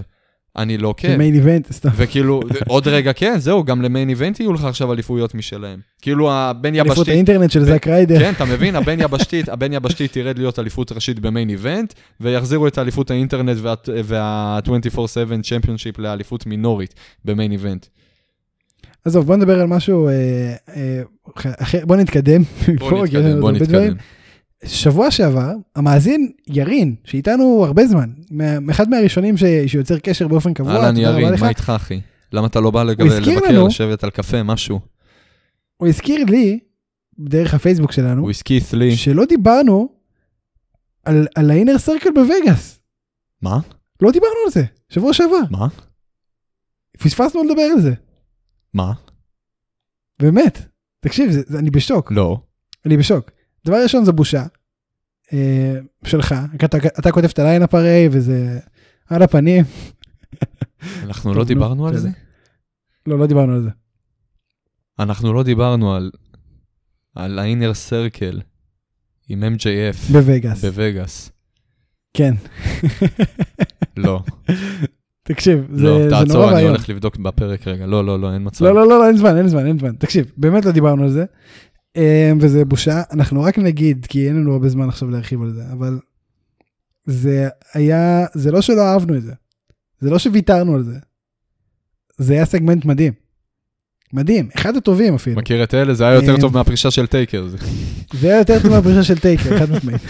[0.57, 1.17] אני לא עוקב.
[1.17, 1.89] מיין איבנט, סתם.
[1.97, 5.79] וכאילו, עוד רגע, כן, זהו, גם למיין איבנט יהיו לך עכשיו אליפויות משלהם.
[6.03, 7.09] כאילו, הבן אליפות יבשתית...
[7.09, 8.19] האינטרנט של זאק ריידר.
[8.19, 8.77] כן, אתה מבין?
[8.77, 13.57] הבן יבשתית, הבן יבשתית תרד להיות אליפות ראשית במיין איבנט, ויחזירו את אליפות האינטרנט
[14.05, 16.95] וה-24/7 צ'מפיונשיפ לאליפות מינורית
[17.25, 17.87] במיין איבנט.
[19.05, 21.03] עזוב, בוא נדבר על משהו, אה, אה,
[21.85, 22.43] בוא נתקדם.
[22.79, 23.95] בוא נתקדם, בוא הרבה נתקדם.
[24.65, 28.11] שבוע שעבר, המאזין ירין, שאיתנו הרבה זמן,
[28.71, 31.35] אחד מהראשונים ש- שיוצר קשר באופן קבוע, אהלן ירין.
[31.41, 32.01] מה איתך אחי?
[32.33, 34.81] למה אתה לא בא לגב- הזכיר לבקר, לנו- לשבת על קפה, משהו?
[35.77, 36.59] הוא הזכיר לי,
[37.19, 38.97] דרך הפייסבוק שלנו, הוא הסכיס לי.
[38.97, 39.89] שלא דיברנו
[41.05, 42.81] על, על האינר סרקל בווגאס.
[43.43, 43.59] מה?
[44.03, 45.41] לא דיברנו על זה, שבוע שעבר.
[45.51, 45.67] מה?
[46.99, 47.93] פספסנו לדבר על זה,
[48.75, 48.93] מה?
[50.23, 50.59] באמת.
[51.01, 52.41] תקשיב, זה, זה, אני בשוק, לא.
[52.87, 53.31] אני בשוק.
[53.65, 54.45] דבר ראשון זו בושה.
[55.33, 55.75] אה,
[56.05, 56.35] שלך,
[56.65, 58.59] אתה, אתה כותב את ה lineup הרי, וזה
[59.07, 59.65] על הפנים.
[61.03, 61.97] אנחנו לא נו, דיברנו על.
[61.97, 62.09] זה?
[63.07, 63.71] לא, לא דיברנו על זה.
[64.99, 66.11] אנחנו לא דיברנו על...
[67.15, 68.41] על ה Inner Circle
[69.29, 71.31] עם MJF בווגאס, בווגאס.
[72.15, 72.35] כן.
[73.97, 74.23] לא,
[75.23, 76.71] תקשיב, זה, לא, זה תעצור, נורא אני ואיום.
[76.71, 77.87] הולך לבדוק בפרק רגע.
[77.87, 78.65] לא, לא, לא, אין מצב.
[78.65, 79.97] לא, לא, לא, לא, אין זמן, אין זמן, אין זמן.
[79.97, 81.25] תקשיב, באמת לא דיברנו על זה.
[81.97, 85.63] אה, וזה בושה, אנחנו רק נגיד, כי אין לנו הרבה זמן עכשיו להרחיב על זה,
[85.73, 85.99] אבל
[87.07, 89.33] זה היה, זה לא שלא אהבנו את זה.
[90.01, 90.99] זה לא שוויתרנו על זה.
[92.19, 93.13] זה היה סגמנט מדהים.
[94.13, 95.37] מדהים, אחד הטובים אפילו.
[95.37, 95.95] מכיר את אלה?
[95.95, 97.49] זה היה יותר אה, טוב מהפרישה של טייקר.
[97.49, 97.57] זה-
[98.23, 100.01] היה יותר טוב מהפרישה של טייקר, חד משמעית.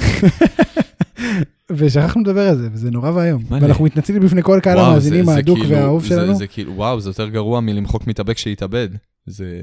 [1.70, 3.42] ושכחנו לדבר על זה, וזה נורא ואיום.
[3.48, 6.34] ואנחנו מתנצלים בפני כל קהל המאזינים זה ההדוק כאילו- והאהוב שלנו.
[6.34, 8.88] זה כאילו, וואו, זה יותר גרוע מלמחוק מתאבק שהתאבד.
[9.26, 9.62] זה...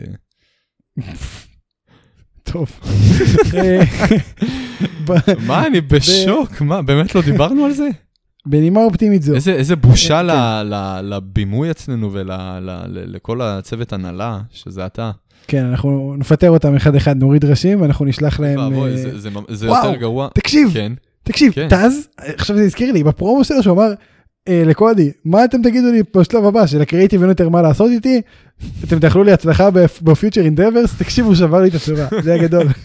[2.52, 2.80] טוב.
[5.48, 7.88] מה, אני בשוק, מה, באמת לא דיברנו על זה?
[8.46, 9.36] בנימה אופטימית זו.
[9.36, 10.26] איזה, איזה בושה כן.
[10.26, 10.32] ל,
[10.64, 15.12] ל, לבימוי אצלנו ולכל הצוות הנהלה, שזה אתה.
[15.48, 18.60] כן, אנחנו נפטר אותם אחד אחד, נוריד ראשים, ואנחנו נשלח להם...
[18.60, 19.66] ואבוי, אה, זה, זה, זה.
[19.66, 20.28] יותר גרוע.
[20.34, 20.92] תקשיב, כן,
[21.24, 21.68] תקשיב, כן.
[21.70, 23.94] טאז, עכשיו זה הזכיר לי, בפרומו שלו שהוא אמר,
[24.50, 28.22] לקודי, מה אתם תגידו לי בשלב הבא, של הקריאיטיב אין יותר מה לעשות איתי?
[28.84, 29.70] אתם תאכלו לי הצלחה
[30.02, 30.96] בפיוטר אינדברס?
[30.98, 32.68] תקשיבו, שבר לי את התשובה, זה היה גדול.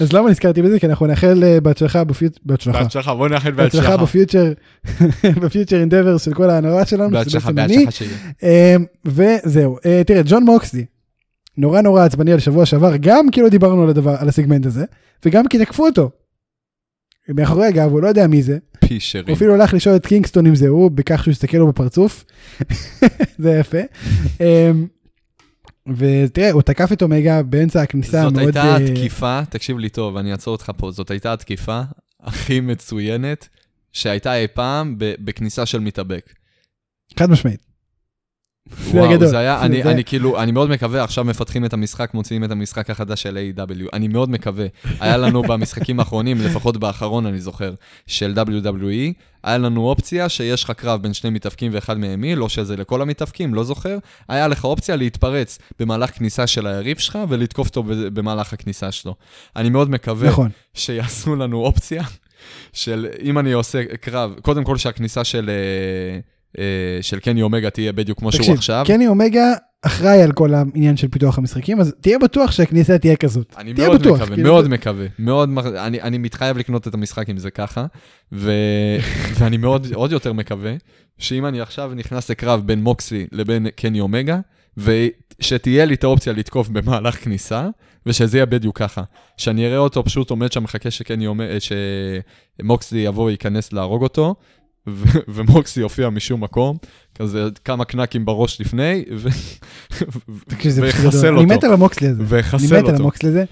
[0.00, 0.78] אז, למה נזכרתי בזה?
[0.78, 3.96] כי אנחנו נאחל אה, בהצלחה בפיוטר, בהצלחה, בהצלחה, בוא נאחל בהצלחה בהצלחה.
[4.02, 4.52] בפיוטר,
[5.42, 7.52] בפיוטר אינדברס של כל ההנהלה שלנו, בהצלחה.
[7.52, 8.08] בהצלחה שלי.
[8.42, 10.84] אה, וזהו, אה, תראה, ג'ון מוקסלי,
[11.56, 14.84] נורא נורא עצבני על שבוע שעבר, גם כי לא דיברנו על הסגמנט הזה,
[15.24, 16.10] וגם כי תקפו אותו.
[17.34, 19.34] מאחורי הגב, הוא לא יודע מי זה, הוא פישרים.
[19.34, 22.24] אפילו הלך לשאול את קינגסטון אם זה הוא, בכך שהוא הסתכל לו בפרצוף.
[23.38, 23.78] זה יפה.
[24.40, 24.86] אמ,
[25.96, 28.44] ותראה, הוא תקף את אומגה באמצע הכניסה זאת מאוד...
[28.44, 31.80] הייתה אה, התקיפה, תקשיב לי טוב, אני אעצור אותך פה, זאת הייתה התקיפה
[32.22, 33.48] הכי מצוינת
[33.92, 36.32] שהייתה אי פעם בכניסה של מתאבק.
[37.18, 37.67] חד משמעית.
[38.90, 39.26] וואו.
[39.26, 42.50] זה היה, אני, זה- אני כאילו, אני מאוד מקווה, עכשיו מפתחים את המשחק, מוציאים את
[42.50, 43.88] המשחק החדש של A.W.
[43.92, 44.66] אני מאוד מקווה.
[45.00, 47.74] היה לנו במשחקים האחרונים, לפחות באחרון אני זוכר,
[48.06, 49.12] של WWE,
[49.44, 53.02] היה לנו אופציה שיש לך קרב בין שני מתאבקים ואחד מהם מי, לא שזה לכל
[53.02, 53.98] המתאבקים, לא זוכר.
[54.28, 59.14] היה לך אופציה להתפרץ במהלך כניסה של היריב שלך ולתקוף אותו במהלך הכניסה שלו.
[59.56, 60.48] אני מאוד מקווה נכון.
[60.74, 62.02] שיעשו לנו אופציה
[62.72, 66.20] של אם אני עושה קרב, קודם כל שהכניסה של, אה,
[67.02, 68.84] של קני אומגה תהיה בדיוק כמו שהוא תקשיב, עכשיו.
[68.86, 73.54] קני אומגה אחראי על כל העניין של פיתוח המשחקים, אז תהיה בטוח שהכניסה תהיה כזאת.
[73.58, 77.30] אני תהיה מאוד בטוח, מקווה, כאילו, מאוד מקווה, מאוד, אני, אני מתחייב לקנות את המשחק
[77.30, 77.86] אם זה ככה,
[78.32, 78.52] ו,
[79.38, 80.74] ואני מאוד, עוד יותר מקווה,
[81.18, 84.40] שאם אני עכשיו נכנס לקרב בין מוקסלי לבין קני אומגה,
[84.76, 87.68] ושתהיה לי את האופציה לתקוף במהלך כניסה,
[88.06, 89.02] ושזה יהיה בדיוק ככה.
[89.36, 91.26] שאני אראה אותו פשוט עומד שם, מחכה שקני
[92.60, 94.34] שמוקסלי יבוא וייכנס להרוג אותו,
[94.92, 96.76] ו- ומוקסלי יופיע משום מקום,
[97.14, 99.28] כזה כמה קנקים בראש לפני, ו-
[100.50, 101.38] ויחסל גדול.
[101.38, 102.20] אני מת אותו, על המוקסלי הזה.
[102.20, 102.96] אני ויחסל מת על אותו.
[103.02, 103.44] המוקסלי הזה,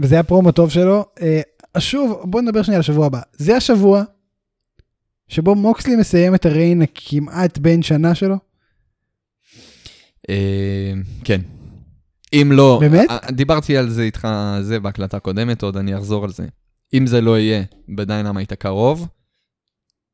[0.00, 1.04] וזה היה פרומו טוב שלו.
[1.22, 1.40] אה,
[1.74, 3.20] אז שוב, בוא נדבר שנייה על השבוע הבא.
[3.32, 4.02] זה השבוע
[5.28, 8.36] שבו מוקסלי מסיים את הריין הכמעט בן שנה שלו.
[10.30, 10.92] אה,
[11.24, 11.40] כן.
[12.32, 13.10] אם לא, באמת?
[13.10, 14.28] אה, דיברתי על זה איתך,
[14.60, 16.46] זה בהקלטה הקודמת, עוד אני אחזור על זה.
[16.94, 19.08] אם זה לא יהיה ב Dynamite הקרוב,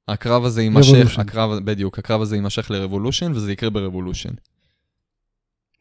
[0.09, 1.19] הקרב הזה יימשך.
[1.19, 4.31] הקרב, בדיוק, הקרב הזה יימשך ל Revolution, וזה יקרה ב Revolution.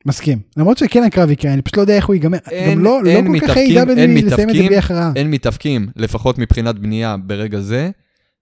[0.05, 0.39] מסכים.
[0.57, 2.37] למרות שכן הקרב יקרה, אני פשוט לא יודע איך הוא ייגמר.
[2.51, 3.59] אין- גם לא, לא אין כל כך AEW
[3.97, 4.63] אין לסיים את זה.
[4.63, 5.11] בלי הכרעה.
[5.15, 7.89] אין מתאבקים, לפחות מבחינת בנייה ברגע זה,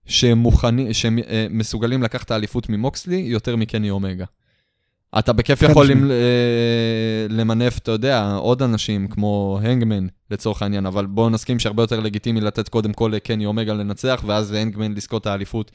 [0.06, 4.24] שהם מוכנים, שהם אה, מסוגלים לקחת את האליפות ממוקסלי יותר מקני אומגה.
[5.18, 5.86] אתה בכיף חד יכול.
[5.90, 6.16] למ- אה,
[7.28, 12.40] למנף, אתה יודע, עוד אנשים כמו הנגמן לצורך העניין, אבל בואו נסכים שהרבה יותר לגיטימי
[12.40, 15.70] לתת קודם כל לקני אומגה לנצח, ואז הנגמן לזכות את האליפות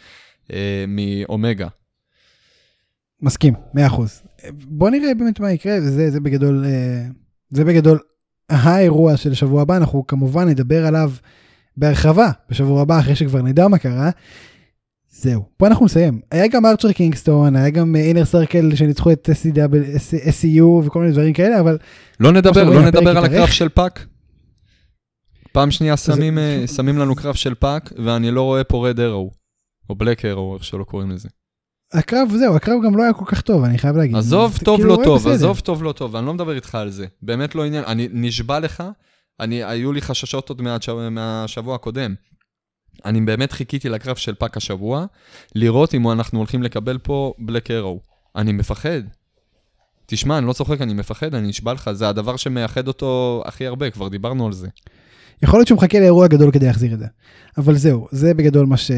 [0.54, 1.68] אה, מאומגה.
[3.22, 3.80] מסכים, 100%.
[4.54, 7.06] בוא נראה באמת מה יקרה, זה, זה בגדול, אה,
[7.50, 8.00] זה בגדול
[8.50, 11.12] האירוע של השבוע הבא, אנחנו כמובן נדבר עליו
[11.78, 14.10] בהרחבה בשבוע הבא, אחרי שכבר נדע מה קרה.
[15.22, 16.22] זהו, פה אנחנו נסיים.
[16.32, 19.30] היה גם ארצ'ר קינגסטון, היה גם Inner Circle שניצחו את
[20.30, 21.78] SCU וכל מיני דברים כאלה, אבל
[22.20, 23.26] לא נדבר, לא נדבר על.
[23.26, 24.06] הקרב של פאק.
[25.52, 29.32] פעם שנייה שמים, אה, שמים לנו קרב של פאק, ואני לא רואה פה red arrow,
[29.90, 31.30] או black arrow, איך שלא קוראים לזה.
[31.94, 34.16] הקרב, זהו, הקרב גם לא היה כל כך טוב, אני חייב להגיד.
[34.16, 35.34] עזוב טוב כאילו לא טוב, בסדר.
[35.34, 37.06] עזוב טוב לא טוב, אני לא מדבר איתך על זה.
[37.22, 38.84] באמת לא עניין, אני נשבע לך,
[39.40, 40.62] אני, היו לי חששות עוד
[41.12, 42.16] מהשבוע הקודם.
[43.06, 45.06] אני באמת חיכיתי לקרב של פאק השבוע,
[45.56, 48.00] לראות אם אנחנו הולכים לקבל פה Black Arrow.
[48.36, 49.02] אני מפחד.
[50.06, 53.90] תשמע, אני לא צוחק, אני מפחד, אני נשבע לך, זה הדבר שמייחד אותו הכי הרבה,
[53.90, 54.68] כבר דיברנו על זה.
[55.44, 57.06] יכול להיות שהוא מחכה לאירוע גדול כדי להחזיר את זה.
[57.58, 58.92] אבל זהו, זה בגדול מה, ש...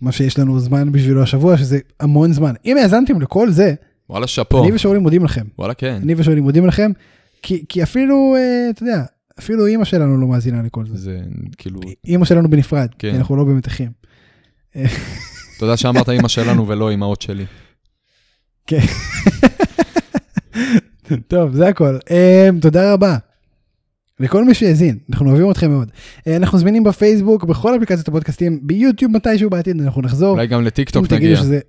[0.00, 2.54] מה שיש לנו זמן בשבילו השבוע, שזה המון זמן.
[2.64, 3.74] אם האזנתם לכל זה,
[4.10, 4.64] וואלה, שאפו.
[4.64, 5.44] אני ושאולי מודים לכם.
[5.58, 6.00] וואלה, כן.
[6.02, 6.90] אני ושאולי מודים לכם,
[7.42, 9.04] כי, כי אפילו, אה, אתה יודע,
[9.40, 10.96] אפילו אימא שלנו לא מאזינה לכל זה.
[10.96, 11.18] זה
[11.58, 13.14] כאילו, אימא שלנו בנפרד, כן.
[13.14, 13.90] אנחנו לא באמת אחים.
[15.58, 17.44] תודה שאמרת אימא שלנו ולא אמהות שלי.
[21.28, 21.98] טוב, זה הכל.
[22.10, 23.16] אה, תודה רבה.
[24.20, 25.90] לכל מי שהאזין, אנחנו אוהבים אתכם מאוד.
[26.26, 30.30] אה, אנחנו זמינים בפייסבוק, בכל אפליקציות הפודקאסטים, ביוטיוב מתישהו בעתיד, אנחנו נחזור.
[30.30, 31.36] אולי גם לטיקטוק נגיע.
[31.36, 31.60] שזה...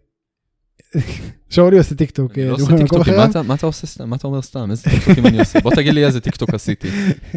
[1.49, 2.31] שאולי עושה טיקטוק.
[2.37, 3.41] אני אה, לא אתם עושה אחר?
[3.43, 4.09] מה אתה- עושה סתם?
[4.09, 4.71] מה אתה אומר סתם?
[4.71, 5.59] איזה טיקטוקים אני עושה?
[5.59, 6.87] בוא תגיד לי איזה טיקטוק עשיתי.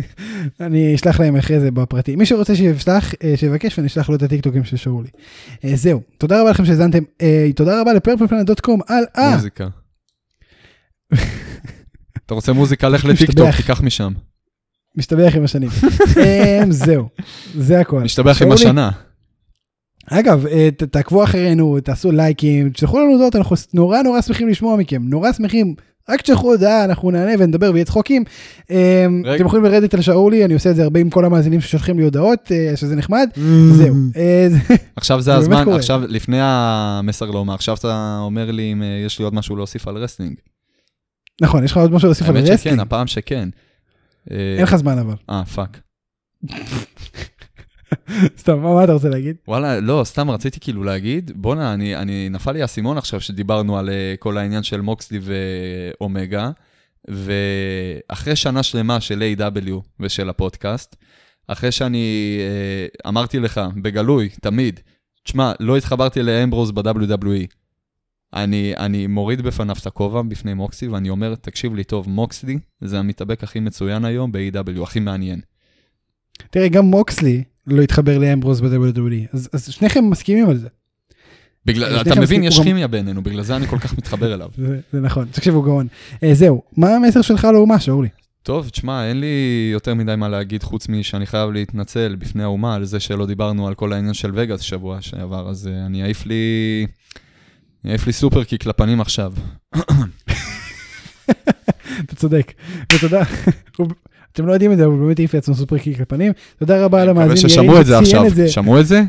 [0.61, 2.17] אני אשלח להם אחרי זה בפרטי.
[2.17, 5.09] מי שרוצה שישלח, אה, שיבקש ואני אשלח לו את הטיקטוקים של שאולי.
[5.65, 7.03] אה, זהו, תודה רבה לכם שהאזנתם.
[7.23, 9.69] אה, תודה רבה ל purpleplanet.com על אה, מוזיקה.
[12.27, 12.89] אתה רוצה מוזיקה?
[12.89, 13.51] לך לטיקטוק.
[13.57, 14.13] תיקח משם.
[14.97, 15.69] משתבח עם השנים.
[16.21, 17.09] אה, זהו,
[17.59, 18.01] זה הכל.
[18.01, 18.91] משתבח עם השנה.
[20.11, 25.03] אגב, אה, תעקבו אחרינו, תעשו לייקים, תשלחו לנו הודעות, אנחנו נורא נורא שמחים לשמוע מכם,
[25.05, 25.75] נורא שמחים.
[26.09, 28.25] רק תשלחו הודעה, אנחנו נענה ונדבר ויהיה צחוקים.
[28.71, 29.07] אה.
[29.37, 32.05] אתם יכולים לרדת על שאולי, אני עושה את זה הרבה עם כל המאזינים ששולחים לי
[32.05, 33.29] הודעות, אה, שזה נחמד.
[33.73, 33.95] זהו.
[34.17, 35.69] אה, זה- עכשיו זה הזמן.
[35.73, 39.97] עכשיו, לפני המסר לא עכשיו אתה אומר לי אם יש לי עוד משהו להוסיף על
[39.97, 40.35] wrestling.
[41.41, 42.81] נכון, יש לך עוד משהו להוסיף על האמת שכן?
[42.81, 43.49] הפעם שכן.
[44.31, 45.15] אין לך זמן אבל.
[45.31, 45.81] אה, fuck.
[48.41, 49.37] סתם, מה אתה רוצה להגיד?
[49.49, 53.89] וואלה, לא, סתם רציתי כאילו להגיד, בואנה, אני, אני, נפל לי האסימון עכשיו שדיברנו על
[53.89, 56.51] uh, כל העניין של מוקסלי ואומגה,
[57.09, 59.73] ואחרי שנה שלמה של A.W.
[60.01, 60.97] ושל הפודקאסט,
[61.47, 62.39] אחרי שאני
[63.05, 64.81] uh, אמרתי לך, בגלוי, תמיד,
[65.23, 67.47] תשמע, לא התחברתי לאמברוז ב-WWE.
[68.35, 72.99] אני, אני מוריד בפניו את הכובע בפני מוקסלי, ואני אומר, תקשיב לי טוב, מוקסלי זה
[72.99, 75.41] המתאבק הכי מצוין היום ב-A.W., הכי מעניין.
[76.51, 80.69] תראה, גם מוקסלי לא התחבר לאמברוז ב-WWE, אז אז שניכם מסכימים על זה.
[81.67, 84.49] בגלל, אתה מבין, יש הוא גם- כימיה בינינו, בגלל זה אני כל כך מתחבר אליו.
[84.57, 85.87] זה זה נכון, תקשיבו גאון.
[86.23, 88.09] אה, זהו, מה המסר שלך לאומה, שאולי?
[88.43, 89.37] טוב, תשמע, אין לי
[89.73, 93.75] יותר מדי מה להגיד, חוץ משאני חייב להתנצל בפני האומה על זה שלא דיברנו על
[93.75, 96.87] כל העניין של וגאס שבוע שעבר, אז uh, אני אעיף לי...
[97.85, 99.33] אני אעיף לי סופר קיק לפנים עכשיו.
[102.05, 102.53] אתה צודק.
[102.93, 103.23] ותודה.
[104.35, 106.33] אתם לא יודעים את זה, אבל באמת העיף לעצמו סופר קיק לפנים.
[106.59, 108.27] תודה רבה מקווה למאזין ששמעו את זה עכשיו.
[108.27, 108.49] את זה.
[108.49, 109.03] שמעו את זה?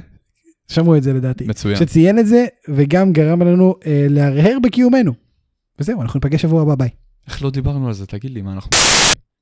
[0.67, 1.43] שמעו את זה לדעתי.
[1.47, 1.75] מצוין.
[1.75, 5.13] שציין את זה, וגם גרם לנו אה, להרהר בקיומנו.
[5.79, 6.89] וזהו, אנחנו ניפגש שבוע הבא, ביי.
[7.27, 8.05] איך לא דיברנו על זה?
[8.05, 8.71] תגיד לי, מה אנחנו...